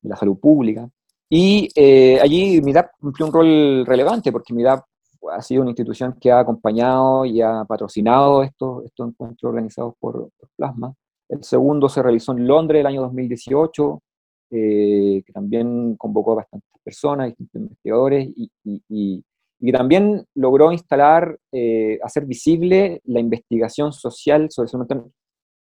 de 0.00 0.08
la 0.08 0.16
salud 0.16 0.38
pública. 0.38 0.88
Y 1.28 1.68
eh, 1.74 2.18
allí 2.20 2.60
MIDAP 2.60 2.92
cumplió 3.00 3.26
un 3.26 3.32
rol 3.32 3.86
relevante, 3.86 4.32
porque 4.32 4.52
MIDAP 4.52 4.84
ha 5.32 5.42
sido 5.42 5.62
una 5.62 5.70
institución 5.70 6.16
que 6.20 6.32
ha 6.32 6.40
acompañado 6.40 7.24
y 7.24 7.40
ha 7.40 7.64
patrocinado 7.64 8.42
estos, 8.42 8.84
estos 8.84 9.08
encuentros 9.08 9.48
organizados 9.48 9.94
por, 10.00 10.30
Plasma. 10.56 10.94
El 11.28 11.44
segundo 11.44 11.88
se 11.88 12.02
realizó 12.02 12.32
en 12.32 12.46
Londres 12.46 12.80
el 12.80 12.86
año 12.86 13.02
2018, 13.02 14.02
eh, 14.50 15.22
que 15.24 15.32
también 15.32 15.96
convocó 15.96 16.32
a 16.32 16.36
bastantes 16.36 16.68
personas, 16.82 17.28
distintos 17.28 17.60
investigadores, 17.60 18.28
y, 18.36 18.50
y, 18.64 19.24
y 19.60 19.72
también 19.72 20.26
logró 20.34 20.72
instalar, 20.72 21.38
eh, 21.52 21.98
hacer 22.02 22.24
visible 22.24 23.00
la 23.04 23.20
investigación 23.20 23.92
social 23.92 24.50
sobre 24.50 24.68
salud 24.68 24.86
mental 24.88 25.12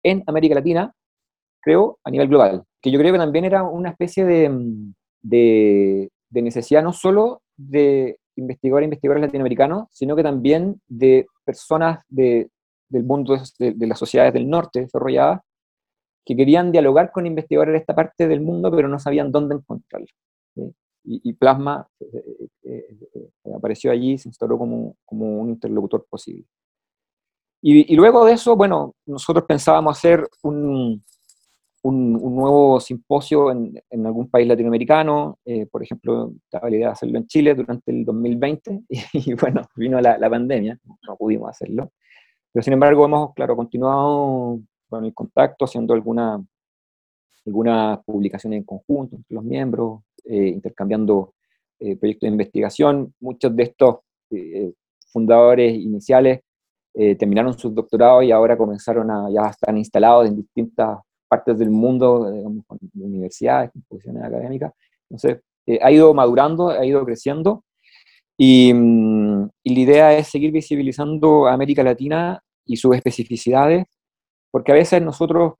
en 0.02 0.22
América 0.26 0.56
Latina, 0.56 0.92
creo, 1.60 1.98
a 2.02 2.10
nivel 2.10 2.28
global, 2.28 2.64
que 2.84 2.90
yo 2.90 2.98
creo 2.98 3.14
que 3.14 3.18
también 3.18 3.46
era 3.46 3.62
una 3.62 3.88
especie 3.88 4.26
de, 4.26 4.50
de, 5.22 6.10
de 6.28 6.42
necesidad 6.42 6.82
no 6.82 6.92
solo 6.92 7.40
de 7.56 8.18
investigadores 8.36 8.84
e 8.84 8.88
investigadores 8.88 9.22
latinoamericanos, 9.22 9.88
sino 9.90 10.14
que 10.14 10.22
también 10.22 10.82
de 10.86 11.26
personas 11.46 12.04
de, 12.10 12.50
del 12.90 13.04
mundo 13.04 13.38
de, 13.58 13.86
las 13.86 13.98
sociedades 13.98 14.34
del 14.34 14.50
norte 14.50 14.80
desarrolladas 14.80 15.40
que 16.26 16.36
querían 16.36 16.72
dialogar 16.72 17.10
con 17.10 17.24
investigadores 17.24 17.72
de 17.72 17.78
esta 17.78 17.94
parte 17.94 18.28
del 18.28 18.42
mundo, 18.42 18.70
pero 18.70 18.86
no 18.86 18.98
sabían 18.98 19.32
dónde 19.32 19.54
encontrarlos. 19.54 20.14
Y, 21.04 21.32
Plasma 21.32 21.88
eh, 22.00 22.48
eh, 22.64 22.98
eh, 23.14 23.54
apareció 23.56 23.92
allí 23.92 24.12
y 24.12 24.18
se 24.18 24.28
instaló 24.28 24.58
como, 24.58 24.94
como 25.06 25.40
un 25.40 25.48
interlocutor 25.48 26.04
posible. 26.06 26.44
Y, 27.62 27.90
y, 27.90 27.96
luego 27.96 28.26
de 28.26 28.34
eso, 28.34 28.56
bueno, 28.56 28.94
nosotros 29.06 29.46
pensábamos 29.48 29.96
hacer 29.96 30.28
un, 30.42 31.02
un, 31.84 32.12
nuevo 32.12 32.80
simposio 32.80 33.50
en, 33.50 33.80
en, 33.90 34.06
algún 34.06 34.30
país 34.30 34.48
latinoamericano, 34.48 35.38
eh, 35.44 35.66
por 35.66 35.82
ejemplo, 35.82 36.32
estaba 36.42 36.70
la 36.70 36.76
idea 36.76 36.86
de 36.88 36.92
hacerlo 36.92 37.18
en 37.18 37.26
Chile 37.26 37.54
durante 37.54 37.90
el 37.90 38.06
2020, 38.06 38.84
y, 39.12 39.34
bueno, 39.34 39.62
vino 39.76 40.00
la, 40.00 40.16
la, 40.16 40.30
pandemia, 40.30 40.78
no 41.06 41.16
pudimos 41.16 41.50
hacerlo. 41.50 41.92
Pero 42.52 42.62
sin 42.62 42.72
embargo, 42.72 43.04
hemos, 43.04 43.34
claro, 43.34 43.54
continuado 43.54 44.60
con 44.88 45.04
el 45.04 45.12
contacto, 45.12 45.66
haciendo 45.66 45.92
alguna, 45.92 46.42
algunas 47.44 48.02
publicaciones 48.04 48.58
en 48.60 48.64
conjunto 48.64 49.16
entre 49.16 49.34
los 49.34 49.44
miembros, 49.44 50.00
eh, 50.24 50.48
intercambiando 50.48 51.34
eh, 51.80 51.96
proyectos 51.96 52.28
de 52.28 52.32
investigación. 52.32 53.14
Muchos 53.20 53.54
de 53.54 53.62
estos 53.62 53.96
fundadores 55.12 55.74
iniciales 55.74 56.40
terminaron 56.92 57.56
sus 57.56 57.72
doctorados 57.72 58.24
y 58.24 58.32
ahora 58.32 58.56
comenzaron 58.56 59.10
a, 59.10 59.30
ya 59.30 59.48
están 59.48 59.78
instalados 59.78 60.26
en 60.26 60.36
distintas 60.36 60.98
partes 61.28 61.58
del 61.58 61.70
mundo, 61.70 62.30
digamos, 62.30 62.64
con 62.66 62.78
universidades, 62.94 63.70
con 63.88 64.22
académicas. 64.22 64.72
Entonces, 65.10 65.42
eh, 65.66 65.78
ha 65.82 65.90
ido 65.90 66.12
madurando, 66.14 66.70
ha 66.70 66.84
ido 66.84 67.04
creciendo, 67.04 67.64
y, 68.36 68.72
mm, 68.74 69.42
la 69.64 69.80
idea 69.80 70.18
es 70.18 70.28
seguir 70.28 70.50
visibilizando 70.52 71.46
a 71.46 71.52
América 71.52 71.82
Latina 71.82 72.42
y 72.66 72.76
sus 72.76 72.96
especificidades, 72.96 73.86
porque 74.50 74.72
a 74.72 74.74
veces 74.74 75.02
nosotros 75.02 75.54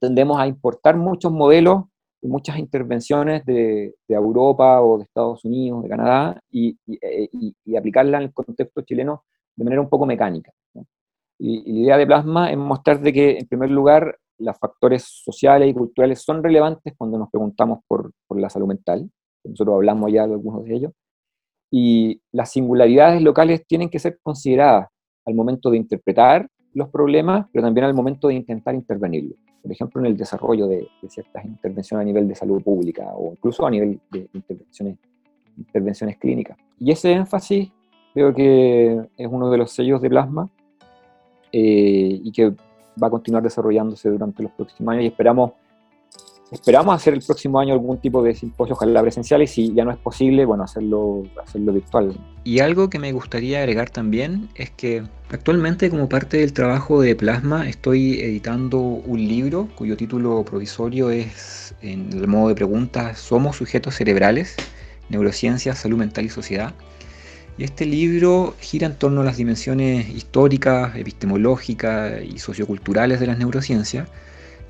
tendemos 0.00 0.38
a 0.38 0.46
importar 0.46 0.96
muchos 0.96 1.32
modelos 1.32 1.84
y 2.22 2.28
muchas 2.28 2.58
intervenciones 2.58 3.44
de, 3.46 3.94
Europa 4.08 4.82
o 4.82 4.98
de 4.98 5.04
Estados 5.04 5.44
Unidos, 5.44 5.82
de 5.82 5.88
Canadá, 5.88 6.40
y, 6.50 6.76
y, 6.86 6.98
eh, 7.00 7.28
y, 7.64 7.76
aplicarla 7.76 8.18
en 8.18 8.24
el 8.24 8.32
contexto 8.32 8.82
chileno 8.82 9.24
de 9.56 9.64
manera 9.64 9.82
un 9.82 9.88
poco 9.88 10.06
mecánica. 10.06 10.52
Y, 11.38 11.72
la 11.72 11.80
idea 11.80 11.98
de 11.98 12.06
Plasma 12.06 12.50
es 12.50 12.58
mostrar 12.58 13.00
de 13.00 13.12
que, 13.12 13.38
en 13.38 13.46
primer 13.46 13.70
lugar, 13.70 14.18
los 14.38 14.58
factores 14.58 15.04
sociales 15.24 15.70
y 15.70 15.74
culturales 15.74 16.22
son 16.22 16.42
relevantes 16.42 16.94
cuando 16.96 17.18
nos 17.18 17.30
preguntamos 17.30 17.80
por, 17.86 18.12
por, 18.26 18.40
la 18.40 18.50
salud 18.50 18.68
mental. 18.68 19.10
Nosotros 19.44 19.74
hablamos 19.74 20.12
ya 20.12 20.26
de 20.26 20.34
algunos 20.34 20.64
de 20.64 20.74
ellos. 20.74 20.92
Y 21.70 22.20
las 22.32 22.52
singularidades 22.52 23.22
locales 23.22 23.66
tienen 23.66 23.88
que 23.88 23.98
ser 23.98 24.18
consideradas 24.22 24.88
al 25.24 25.34
momento 25.34 25.70
de 25.70 25.78
interpretar 25.78 26.48
los 26.74 26.88
problemas, 26.88 27.46
pero 27.52 27.64
también 27.64 27.86
al 27.86 27.94
momento 27.94 28.28
de 28.28 28.34
intentar 28.34 28.74
intervenirlos. 28.74 29.38
Por 29.62 29.72
ejemplo, 29.72 30.00
en 30.00 30.06
el 30.06 30.16
desarrollo 30.16 30.68
de, 30.68 30.88
ciertas 31.08 31.44
intervenciones 31.44 32.02
a 32.02 32.04
nivel 32.04 32.28
de 32.28 32.34
salud 32.34 32.62
pública 32.62 33.12
o 33.14 33.32
incluso 33.32 33.66
a 33.66 33.70
nivel 33.70 33.98
de 34.12 34.28
intervenciones, 34.32 34.98
intervenciones 35.56 36.18
clínicas. 36.18 36.56
Y 36.78 36.92
ese 36.92 37.12
énfasis 37.12 37.72
creo 38.14 38.34
que 38.34 39.08
es 39.16 39.28
uno 39.28 39.50
de 39.50 39.58
los 39.58 39.72
sellos 39.72 40.00
de 40.02 40.10
plasma 40.10 40.48
eh, 41.50 42.20
y 42.22 42.30
que 42.30 42.54
va 43.02 43.08
a 43.08 43.10
continuar 43.10 43.42
desarrollándose 43.42 44.08
durante 44.08 44.42
los 44.42 44.52
próximos 44.52 44.92
años 44.92 45.04
y 45.04 45.06
esperamos, 45.08 45.52
esperamos 46.50 46.94
hacer 46.94 47.14
el 47.14 47.22
próximo 47.22 47.58
año 47.58 47.74
algún 47.74 47.98
tipo 47.98 48.22
de 48.22 48.34
simposio, 48.34 48.74
ojalá 48.74 49.02
presencial, 49.02 49.42
y 49.42 49.46
si 49.46 49.74
ya 49.74 49.84
no 49.84 49.90
es 49.90 49.98
posible, 49.98 50.44
bueno, 50.44 50.64
hacerlo, 50.64 51.24
hacerlo 51.42 51.72
virtual. 51.72 52.16
Y 52.44 52.60
algo 52.60 52.88
que 52.88 52.98
me 52.98 53.12
gustaría 53.12 53.58
agregar 53.58 53.90
también 53.90 54.48
es 54.54 54.70
que 54.70 55.02
actualmente 55.30 55.90
como 55.90 56.08
parte 56.08 56.38
del 56.38 56.52
trabajo 56.52 57.00
de 57.00 57.16
Plasma 57.16 57.68
estoy 57.68 58.20
editando 58.20 58.78
un 58.78 59.18
libro 59.18 59.68
cuyo 59.74 59.96
título 59.96 60.44
provisorio 60.44 61.10
es, 61.10 61.74
en 61.82 62.12
el 62.12 62.28
modo 62.28 62.48
de 62.48 62.54
preguntas, 62.54 63.18
¿Somos 63.18 63.56
sujetos 63.56 63.94
cerebrales? 63.94 64.56
Neurociencia, 65.08 65.74
Salud 65.74 65.98
Mental 65.98 66.24
y 66.24 66.28
Sociedad 66.28 66.74
y 67.58 67.64
este 67.64 67.86
libro 67.86 68.54
gira 68.60 68.86
en 68.86 68.96
torno 68.96 69.22
a 69.22 69.24
las 69.24 69.38
dimensiones 69.38 70.08
históricas, 70.10 70.94
epistemológicas 70.96 72.22
y 72.22 72.38
socioculturales 72.38 73.18
de 73.18 73.26
las 73.26 73.38
neurociencias. 73.38 74.08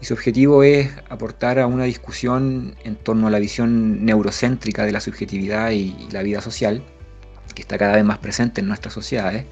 Y 0.01 0.05
su 0.05 0.15
objetivo 0.15 0.63
es 0.63 0.91
aportar 1.09 1.59
a 1.59 1.67
una 1.67 1.85
discusión 1.85 2.77
en 2.85 2.97
torno 2.97 3.27
a 3.27 3.31
la 3.31 3.39
visión 3.39 4.05
neurocéntrica 4.05 4.85
de 4.85 4.93
la 4.93 5.01
subjetividad 5.01 5.71
y 5.73 5.97
la 6.13 6.23
vida 6.23 6.41
social, 6.41 6.83
que 7.55 7.63
está 7.63 7.77
cada 7.79 7.97
vez 7.97 8.05
más 8.05 8.19
presente 8.19 8.61
en 8.61 8.69
nuestras 8.69 8.95
sociedades. 8.95 9.47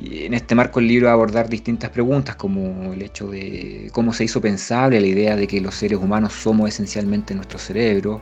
Y 0.00 0.24
en 0.24 0.34
este 0.34 0.54
marco 0.54 0.80
el 0.80 0.88
libro 0.88 1.06
va 1.06 1.12
a 1.12 1.14
abordar 1.14 1.48
distintas 1.48 1.90
preguntas 1.90 2.34
como 2.36 2.92
el 2.92 3.02
hecho 3.02 3.28
de 3.28 3.88
cómo 3.92 4.12
se 4.12 4.24
hizo 4.24 4.40
pensable 4.40 5.00
la 5.00 5.06
idea 5.06 5.36
de 5.36 5.46
que 5.46 5.60
los 5.60 5.74
seres 5.74 5.98
humanos 5.98 6.32
somos 6.32 6.68
esencialmente 6.68 7.34
nuestro 7.34 7.58
cerebro, 7.58 8.20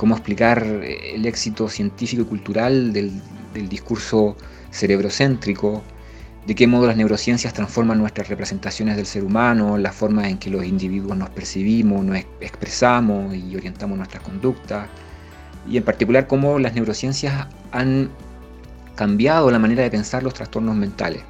cómo 0.00 0.14
explicar 0.14 0.64
eh, 0.64 1.16
el 1.16 1.26
éxito 1.26 1.68
científico 1.68 2.22
y 2.22 2.24
cultural 2.24 2.94
del, 2.94 3.20
discurso 3.68 4.34
cerebrocéntrico, 4.70 5.82
de 6.46 6.54
qué 6.54 6.66
modo 6.66 6.86
las 6.86 6.96
neurociencias 6.96 7.52
transforman 7.52 7.98
nuestras 7.98 8.28
representaciones 8.30 8.96
del 8.96 9.04
ser 9.04 9.24
humano, 9.24 9.76
la 9.76 9.92
forma 9.92 10.26
en 10.30 10.38
que 10.38 10.48
los 10.48 10.64
individuos 10.64 11.18
nos 11.18 11.28
percibimos, 11.28 12.02
nos 12.02 12.16
expresamos 12.40 13.34
y 13.34 13.54
orientamos 13.54 13.98
nuestras 13.98 14.22
conductas, 14.22 14.88
y 15.68 15.76
en 15.76 15.82
particular 15.82 16.26
cómo 16.26 16.58
las 16.58 16.72
neurociencias 16.72 17.46
han 17.70 18.08
cambiado 18.94 19.50
la 19.50 19.58
manera 19.58 19.82
de 19.82 19.90
pensar 19.90 20.22
los 20.22 20.32
trastornos 20.32 20.76
mentales. 20.76 21.20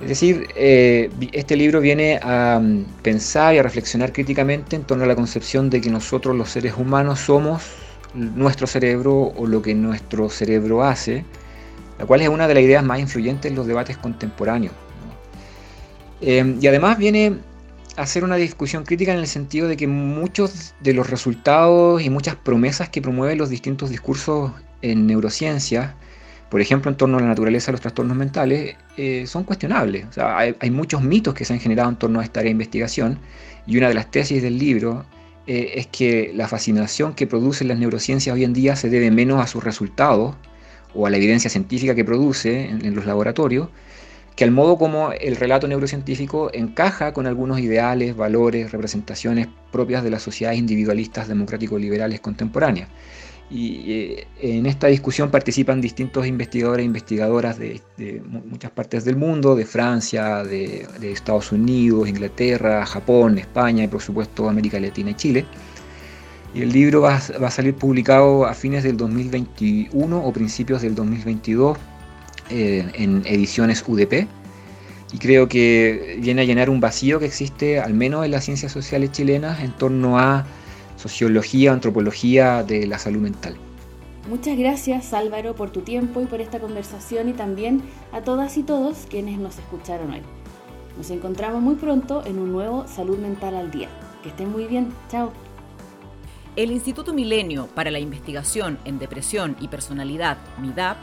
Es 0.00 0.08
decir, 0.08 0.46
eh, 0.54 1.10
este 1.32 1.56
libro 1.56 1.80
viene 1.80 2.20
a 2.22 2.60
mm, 2.62 2.84
pensar 3.02 3.54
y 3.54 3.58
a 3.58 3.62
reflexionar 3.62 4.12
críticamente 4.12 4.76
en 4.76 4.84
torno 4.84 5.04
a 5.04 5.06
la 5.06 5.16
concepción 5.16 5.70
de 5.70 5.80
que 5.80 5.90
nosotros 5.90 6.36
los 6.36 6.50
seres 6.50 6.74
humanos 6.76 7.20
somos 7.20 7.62
nuestro 8.14 8.66
cerebro 8.66 9.32
o 9.36 9.46
lo 9.46 9.60
que 9.60 9.74
nuestro 9.74 10.30
cerebro 10.30 10.84
hace, 10.84 11.24
la 11.98 12.06
cual 12.06 12.20
es 12.22 12.28
una 12.28 12.46
de 12.46 12.54
las 12.54 12.62
ideas 12.62 12.84
más 12.84 13.00
influyentes 13.00 13.50
en 13.50 13.56
los 13.56 13.66
debates 13.66 13.96
contemporáneos. 13.96 14.72
Eh, 16.20 16.56
y 16.60 16.66
además 16.66 16.96
viene 16.96 17.38
a 17.96 18.02
hacer 18.02 18.22
una 18.22 18.36
discusión 18.36 18.84
crítica 18.84 19.12
en 19.12 19.18
el 19.18 19.26
sentido 19.26 19.66
de 19.66 19.76
que 19.76 19.88
muchos 19.88 20.74
de 20.80 20.94
los 20.94 21.10
resultados 21.10 22.02
y 22.02 22.10
muchas 22.10 22.36
promesas 22.36 22.88
que 22.88 23.02
promueven 23.02 23.36
los 23.36 23.50
distintos 23.50 23.90
discursos 23.90 24.52
en 24.80 25.08
neurociencia, 25.08 25.96
por 26.48 26.60
ejemplo, 26.60 26.90
en 26.90 26.96
torno 26.96 27.18
a 27.18 27.20
la 27.20 27.26
naturaleza 27.26 27.66
de 27.66 27.72
los 27.72 27.80
trastornos 27.80 28.16
mentales, 28.16 28.76
eh, 28.96 29.26
son 29.26 29.44
cuestionables. 29.44 30.06
hay, 30.18 30.70
muchos 30.70 31.02
mitos 31.02 31.34
que 31.34 31.44
se 31.44 31.52
han 31.52 31.60
generado 31.60 31.90
en 31.90 31.96
torno 31.96 32.20
a 32.20 32.24
esta 32.24 32.40
área 32.40 32.48
de 32.48 32.52
investigación 32.52 33.18
y 33.66 33.76
una 33.76 33.88
de 33.88 33.94
las 33.94 34.10
tesis 34.10 34.42
del 34.42 34.58
libro 34.58 35.04
eh, 35.46 35.72
es 35.76 35.86
que 35.86 36.32
la 36.34 36.48
fascinación 36.48 37.14
que 37.14 37.26
producen 37.26 37.68
las 37.68 37.78
neurociencias 37.78 38.34
hoy 38.34 38.44
en 38.44 38.52
día 38.54 38.76
se 38.76 38.88
debe 38.88 39.10
menos 39.10 39.42
a 39.42 39.46
sus 39.46 39.62
resultados 39.62 40.36
o 40.94 41.06
a 41.06 41.10
la 41.10 41.18
evidencia 41.18 41.50
científica 41.50 41.94
que 41.94 42.04
produce 42.04 42.66
en, 42.66 42.94
los 42.94 43.04
laboratorios, 43.04 43.68
que 44.34 44.44
al 44.44 44.50
modo 44.50 44.78
como 44.78 45.12
el 45.12 45.36
relato 45.36 45.68
neurocientífico 45.68 46.50
encaja 46.54 47.12
con 47.12 47.26
algunos 47.26 47.60
ideales, 47.60 48.16
valores, 48.16 48.72
representaciones 48.72 49.48
propias 49.70 50.02
de 50.02 50.10
las 50.10 50.22
sociedades 50.22 50.58
individualistas 50.58 51.28
democrático-liberales 51.28 52.20
contemporáneas. 52.20 52.88
Y 53.50 53.92
eh, 53.92 54.26
en 54.42 54.66
esta 54.66 54.88
discusión 54.88 55.30
participan 55.30 55.80
distintos 55.80 56.26
investigadores 56.26 56.82
e 56.82 56.86
investigadoras 56.86 57.58
de, 57.58 57.80
muchas 58.26 58.70
partes 58.70 59.04
del 59.04 59.16
mundo, 59.16 59.56
de 59.56 59.64
Francia, 59.64 60.44
de, 60.44 60.86
Estados 61.00 61.50
Unidos, 61.52 62.08
Inglaterra, 62.08 62.84
Japón, 62.84 63.38
España 63.38 63.84
y 63.84 63.88
por 63.88 64.02
supuesto 64.02 64.48
América 64.48 64.78
Latina 64.78 65.10
y 65.10 65.14
Chile. 65.14 65.46
Y 66.54 66.62
el 66.62 66.72
libro 66.72 67.02
va, 67.02 67.16
a 67.16 67.50
salir 67.50 67.74
publicado 67.74 68.46
a 68.46 68.54
fines 68.54 68.82
del 68.82 68.96
2021 68.96 70.18
o 70.18 70.32
principios 70.32 70.82
del 70.82 70.94
2022 70.94 71.78
eh, 72.50 72.90
en 72.94 73.22
ediciones 73.26 73.82
UDP. 73.86 74.26
Y 75.10 75.18
creo 75.18 75.48
que 75.48 76.18
viene 76.20 76.42
a 76.42 76.44
llenar 76.44 76.68
un 76.68 76.80
vacío 76.80 77.18
que 77.18 77.24
existe, 77.24 77.80
al 77.80 77.94
menos 77.94 78.26
en 78.26 78.30
las 78.30 78.44
ciencias 78.44 78.72
sociales 78.72 79.10
chilenas, 79.12 79.62
en 79.62 79.72
torno 79.72 80.18
a 80.18 80.46
sociología, 80.98 81.72
antropología 81.72 82.62
de 82.62 82.86
la 82.86 82.98
salud 82.98 83.20
mental. 83.20 83.56
Muchas 84.28 84.58
gracias 84.58 85.14
Álvaro 85.14 85.54
por 85.54 85.70
tu 85.70 85.80
tiempo 85.80 86.20
y 86.20 86.26
por 86.26 86.42
esta 86.42 86.60
conversación 86.60 87.30
y 87.30 87.32
también 87.32 87.80
a 88.12 88.20
todas 88.20 88.58
y 88.58 88.62
todos 88.62 89.06
quienes 89.08 89.38
nos 89.38 89.58
escucharon 89.58 90.10
hoy. 90.10 90.20
Nos 90.98 91.10
encontramos 91.10 91.62
muy 91.62 91.76
pronto 91.76 92.26
en 92.26 92.38
un 92.38 92.52
nuevo 92.52 92.86
Salud 92.88 93.18
Mental 93.18 93.54
al 93.54 93.70
Día. 93.70 93.88
Que 94.22 94.30
estén 94.30 94.50
muy 94.50 94.64
bien. 94.64 94.92
Chao. 95.08 95.32
El 96.56 96.72
Instituto 96.72 97.14
Milenio 97.14 97.68
para 97.68 97.92
la 97.92 98.00
Investigación 98.00 98.78
en 98.84 98.98
Depresión 98.98 99.56
y 99.60 99.68
Personalidad, 99.68 100.38
MIDAP, 100.60 100.98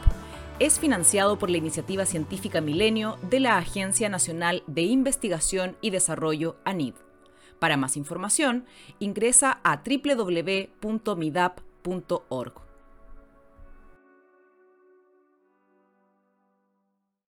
es 0.58 0.78
financiado 0.78 1.38
por 1.38 1.48
la 1.48 1.56
iniciativa 1.56 2.04
científica 2.04 2.60
Milenio 2.60 3.16
de 3.22 3.40
la 3.40 3.56
Agencia 3.56 4.10
Nacional 4.10 4.62
de 4.66 4.82
Investigación 4.82 5.76
y 5.80 5.90
Desarrollo, 5.90 6.56
ANID. 6.64 6.94
Para 7.58 7.76
más 7.76 7.96
información, 7.96 8.64
ingresa 8.98 9.60
a 9.64 9.82
www.midap.org. 9.82 10.76